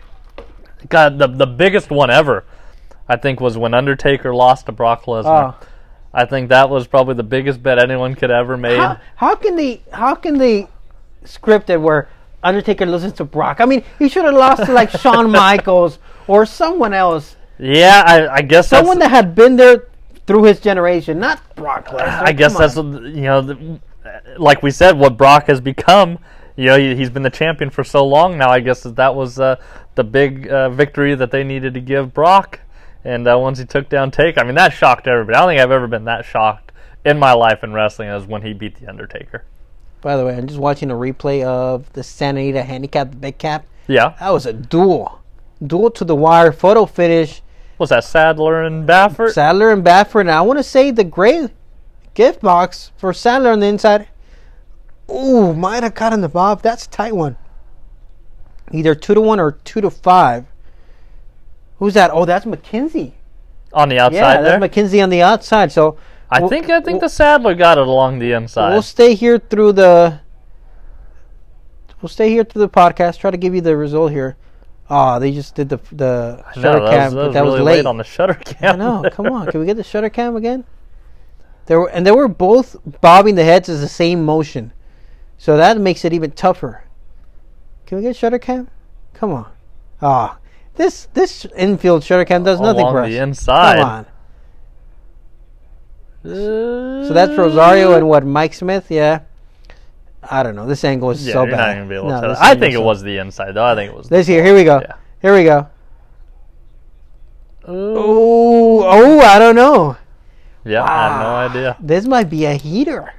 God, 0.88 1.18
the 1.18 1.28
the 1.28 1.46
biggest 1.46 1.90
one 1.90 2.10
ever, 2.10 2.44
I 3.08 3.16
think, 3.16 3.40
was 3.40 3.56
when 3.56 3.74
Undertaker 3.74 4.34
lost 4.34 4.66
to 4.66 4.72
Brock 4.72 5.04
Lesnar. 5.04 5.54
Oh, 5.54 5.66
I 6.12 6.24
think 6.24 6.48
that 6.48 6.68
was 6.68 6.88
probably 6.88 7.14
the 7.14 7.22
biggest 7.22 7.62
bet 7.62 7.78
anyone 7.78 8.14
could 8.16 8.30
ever 8.32 8.56
made. 8.56 8.78
how, 8.78 9.00
how 9.16 9.34
can 9.36 9.56
they 9.56 9.82
how 9.92 10.14
can 10.14 10.38
they 10.38 10.68
script 11.24 11.70
it 11.70 11.80
where 11.80 12.08
Undertaker 12.42 12.86
listens 12.86 13.14
to 13.14 13.24
Brock? 13.24 13.60
I 13.60 13.66
mean, 13.66 13.84
he 13.98 14.08
should 14.08 14.24
have 14.24 14.34
lost 14.34 14.64
to 14.66 14.72
like 14.72 14.90
Shawn 14.90 15.30
Michaels 15.46 15.98
or 16.26 16.46
someone 16.46 16.94
else, 16.94 17.36
Yeah, 17.58 18.02
I, 18.06 18.28
I 18.36 18.42
guess 18.42 18.68
someone 18.68 18.98
that 19.00 19.10
had 19.10 19.34
been 19.34 19.56
there 19.56 19.88
through 20.26 20.44
his 20.44 20.60
generation, 20.60 21.18
not 21.18 21.42
Brock 21.56 21.88
Lesnar. 21.88 22.22
I 22.22 22.32
guess 22.32 22.56
that's 22.56 22.76
what, 22.76 22.84
you 22.84 23.22
know, 23.22 23.42
the, 23.42 23.80
like 24.38 24.62
we 24.62 24.70
said, 24.70 24.98
what 24.98 25.16
Brock 25.16 25.46
has 25.46 25.60
become. 25.60 26.18
You 26.56 26.66
know, 26.66 26.78
he, 26.78 26.94
he's 26.94 27.10
been 27.10 27.22
the 27.22 27.30
champion 27.30 27.70
for 27.70 27.82
so 27.84 28.06
long 28.06 28.38
now. 28.38 28.50
I 28.50 28.60
guess 28.60 28.82
that 28.82 28.96
that 28.96 29.14
was 29.14 29.40
uh, 29.40 29.56
the 29.94 30.04
big 30.04 30.48
uh, 30.48 30.70
victory 30.70 31.14
that 31.14 31.30
they 31.30 31.42
needed 31.42 31.74
to 31.74 31.80
give 31.80 32.14
Brock. 32.14 32.60
And 33.04 33.26
uh, 33.26 33.38
once 33.38 33.58
he 33.58 33.64
took 33.64 33.88
down 33.88 34.10
Take, 34.10 34.38
I 34.38 34.44
mean, 34.44 34.54
that 34.56 34.72
shocked 34.72 35.08
everybody. 35.08 35.36
I 35.36 35.40
don't 35.40 35.48
think 35.50 35.60
I've 35.60 35.70
ever 35.70 35.86
been 35.86 36.04
that 36.04 36.24
shocked 36.24 36.72
in 37.04 37.18
my 37.18 37.32
life 37.32 37.64
in 37.64 37.72
wrestling 37.72 38.08
as 38.08 38.26
when 38.26 38.42
he 38.42 38.52
beat 38.52 38.78
the 38.78 38.88
Undertaker. 38.88 39.44
By 40.02 40.16
the 40.16 40.24
way, 40.24 40.34
I'm 40.36 40.46
just 40.46 40.58
watching 40.60 40.90
a 40.90 40.94
replay 40.94 41.44
of 41.44 41.92
the 41.92 42.02
Santa 42.02 42.40
Anita 42.40 42.62
Handicap 42.62 43.10
the 43.10 43.16
Big 43.16 43.38
Cap. 43.38 43.66
Yeah, 43.86 44.14
That 44.20 44.30
was 44.30 44.46
a 44.46 44.52
duel. 44.52 45.20
Duel 45.66 45.90
to 45.92 46.04
the 46.04 46.14
wire, 46.16 46.52
photo 46.52 46.86
finish. 46.86 47.42
was 47.78 47.90
that 47.90 48.04
Sadler 48.04 48.62
and 48.62 48.88
Baffert? 48.88 49.32
Sadler 49.32 49.70
and 49.72 49.84
Baffert. 49.84 50.20
And 50.22 50.30
I 50.30 50.40
want 50.42 50.58
to 50.58 50.62
say 50.62 50.90
the 50.90 51.04
gray 51.04 51.48
gift 52.14 52.40
box 52.40 52.92
for 52.96 53.12
Sadler 53.12 53.50
on 53.50 53.60
the 53.60 53.66
inside. 53.66 54.08
Ooh, 55.10 55.52
might 55.54 55.82
have 55.82 55.94
caught 55.94 56.12
in 56.12 56.20
the 56.20 56.28
bob. 56.28 56.62
That's 56.62 56.86
a 56.86 56.90
tight 56.90 57.14
one. 57.16 57.36
Either 58.72 58.94
two 58.94 59.14
to 59.14 59.20
one 59.20 59.40
or 59.40 59.52
two 59.64 59.80
to 59.80 59.90
five. 59.90 60.46
Who's 61.78 61.94
that? 61.94 62.10
Oh, 62.12 62.24
that's 62.24 62.44
McKinzie. 62.46 63.12
on 63.72 63.88
the 63.88 63.96
Yeah, 63.96 64.06
outside 64.06 64.44
there. 64.44 64.58
that's 64.60 64.74
McKinzie 64.76 65.02
on 65.02 65.10
the 65.10 65.22
outside. 65.22 65.72
So 65.72 65.96
I 66.30 66.40
we'll- 66.40 66.48
think 66.48 66.66
I 66.70 66.80
think 66.80 66.86
we'll- 66.94 67.00
the 67.00 67.08
Sadler 67.08 67.54
got 67.54 67.78
it 67.78 67.86
along 67.86 68.18
the 68.20 68.32
inside. 68.32 68.70
We'll 68.72 68.82
stay 68.82 69.14
here 69.14 69.38
through 69.38 69.72
the. 69.72 70.20
We'll 72.00 72.08
stay 72.08 72.30
here 72.30 72.44
through 72.44 72.62
the 72.62 72.68
podcast. 72.68 73.18
Try 73.18 73.30
to 73.30 73.36
give 73.36 73.54
you 73.54 73.60
the 73.60 73.76
result 73.76 74.10
here. 74.12 74.36
Ah, 74.88 75.18
they 75.18 75.32
just 75.32 75.54
did 75.54 75.68
the 75.68 75.78
the 75.92 76.42
No, 76.56 76.62
shutter 76.62 76.80
that 76.80 76.90
cam, 76.90 77.04
was, 77.04 77.12
that 77.14 77.14
but 77.14 77.24
was 77.26 77.34
that 77.34 77.40
really 77.42 77.52
was 77.58 77.60
late. 77.66 77.76
late 77.76 77.86
on 77.86 77.96
the 77.98 78.04
shutter 78.04 78.34
cam. 78.44 78.74
I 78.74 78.78
know. 78.78 79.10
Come 79.10 79.26
on, 79.26 79.46
can 79.48 79.60
we 79.60 79.66
get 79.66 79.76
the 79.76 79.84
shutter 79.84 80.08
cam 80.18 80.36
again? 80.36 80.64
There 81.66 81.78
were, 81.78 81.90
and 81.90 82.04
they 82.06 82.10
were 82.10 82.26
both 82.28 82.76
bobbing 83.00 83.34
the 83.36 83.44
heads 83.44 83.68
as 83.68 83.80
the 83.80 83.88
same 83.88 84.24
motion, 84.24 84.72
so 85.38 85.56
that 85.56 85.78
makes 85.78 86.04
it 86.04 86.12
even 86.12 86.32
tougher. 86.32 86.84
Can 87.86 87.98
we 87.98 88.02
get 88.02 88.16
shutter 88.16 88.38
cam? 88.38 88.68
Come 89.14 89.30
on. 89.32 89.50
Ah, 90.02 90.38
this 90.76 91.06
this 91.12 91.44
infield 91.56 92.02
shutter 92.02 92.24
cam 92.24 92.42
does 92.42 92.60
nothing 92.60 92.86
for 92.86 93.00
us. 93.02 93.08
the 93.10 93.18
inside. 93.18 93.76
Come 93.78 93.88
on. 93.88 94.06
So 96.22 97.12
that's 97.14 97.36
Rosario 97.36 97.94
and 97.94 98.08
what 98.08 98.24
Mike 98.26 98.52
Smith? 98.54 98.86
Yeah. 98.90 99.20
I 100.22 100.42
don't 100.42 100.54
know. 100.54 100.66
This 100.66 100.84
angle 100.84 101.10
is 101.10 101.26
Yeah, 101.26 101.32
so 101.32 101.42
you're 101.44 101.52
bad. 101.52 101.66
not 101.68 101.74
gonna 101.76 101.88
be 101.88 101.94
able 101.94 102.08
No, 102.10 102.20
to. 102.20 102.36
I 102.38 102.54
think 102.54 102.74
it 102.74 102.78
so- 102.78 102.82
was 102.82 103.02
the 103.02 103.16
inside 103.18 103.52
though. 103.52 103.64
I 103.64 103.74
think 103.74 103.90
it 103.92 103.96
was. 103.96 104.08
This 104.08 104.26
here. 104.26 104.44
Here 104.44 104.54
we 104.54 104.64
go. 104.64 104.80
Yeah. 104.80 104.94
Here 105.22 105.34
we 105.34 105.44
go. 105.44 105.68
Oh, 107.66 108.82
oh, 108.84 109.20
I 109.20 109.38
don't 109.38 109.54
know. 109.54 109.96
Yeah, 110.64 110.82
I 110.84 111.08
have 111.08 111.20
no 111.20 111.26
Ah. 111.26 111.48
idea. 111.48 111.76
This 111.80 112.06
might 112.06 112.28
be 112.28 112.44
a 112.44 112.54
heater. 112.54 113.14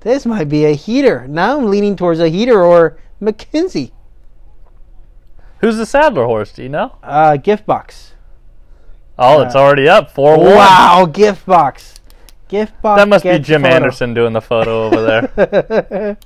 This 0.00 0.24
might 0.24 0.48
be 0.48 0.64
a 0.64 0.72
heater. 0.74 1.26
Now 1.28 1.58
I'm 1.58 1.66
leaning 1.70 1.96
towards 1.96 2.20
a 2.20 2.28
heater 2.28 2.62
or 2.62 2.96
McKinzie. 3.20 3.90
Who's 5.60 5.76
the 5.76 5.86
Sadler 5.86 6.24
horse? 6.26 6.52
Do 6.52 6.62
you 6.62 6.68
know? 6.68 6.92
Uh, 7.02 7.36
gift 7.36 7.66
box. 7.66 8.12
Oh, 9.18 9.42
it's 9.42 9.54
already 9.54 9.88
up 9.88 10.10
four. 10.10 10.38
Wow, 10.38 11.06
gift 11.10 11.46
box. 11.46 11.94
Gift 12.48 12.80
box. 12.82 13.00
That 13.00 13.08
must 13.08 13.24
be 13.24 13.30
gets 13.30 13.46
Jim 13.46 13.62
photo. 13.62 13.74
Anderson 13.74 14.14
doing 14.14 14.32
the 14.32 14.40
photo 14.40 14.84
over 14.86 15.02
there. 15.02 16.18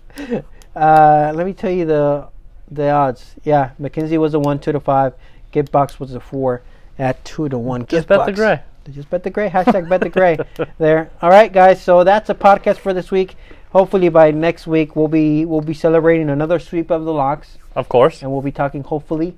uh, 0.77 1.33
let 1.35 1.47
me 1.47 1.53
tell 1.53 1.71
you 1.71 1.87
the 1.87 2.29
the 2.71 2.91
odds. 2.91 3.35
Yeah, 3.45 3.71
McKinzie 3.81 4.19
was 4.19 4.35
a 4.35 4.39
one, 4.41 4.59
two 4.59 4.73
to 4.73 4.81
five. 4.81 5.15
Gift 5.53 5.73
box 5.73 5.99
was 5.99 6.15
a 6.15 6.21
four 6.21 6.63
at 6.99 7.25
two 7.25 7.49
to 7.49 7.59
one. 7.59 7.83
Just 7.83 7.91
Gift 7.91 8.09
bet 8.09 8.19
box. 8.19 8.27
the 8.27 8.33
gray. 8.33 8.61
Just 8.91 9.09
bet 9.11 9.23
the 9.23 9.31
gray. 9.31 9.49
Hashtag 9.49 9.89
bet 9.89 10.01
the 10.01 10.09
gray. 10.09 10.37
there. 10.79 11.11
All 11.23 11.31
right, 11.31 11.53
guys. 11.53 11.81
So 11.81 12.03
that's 12.03 12.29
a 12.29 12.35
podcast 12.35 12.79
for 12.79 12.93
this 12.93 13.11
week. 13.11 13.37
Hopefully 13.73 14.09
by 14.09 14.33
next 14.33 14.67
week 14.67 14.97
we'll 14.97 15.07
be 15.09 15.45
we'll 15.45 15.61
be 15.61 15.75
celebrating 15.75 16.29
another 16.29 16.59
sweep 16.59 16.91
of 16.91 17.05
the 17.05 17.13
locks, 17.13 17.57
Of 17.77 17.89
course. 17.89 18.21
and 18.21 18.33
we'll 18.33 18.43
be 18.43 18.51
talking 18.51 18.83
hopefully 18.83 19.37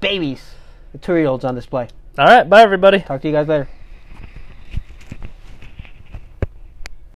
babies, 0.00 0.54
the 0.90 0.98
two 0.98 1.14
year 1.14 1.26
olds 1.28 1.44
on 1.44 1.54
display. 1.54 1.88
All 2.16 2.26
right. 2.26 2.48
Bye, 2.48 2.62
everybody. 2.62 3.00
Talk 3.00 3.22
to 3.22 3.28
you 3.28 3.34
guys 3.34 3.48
later. 3.48 3.68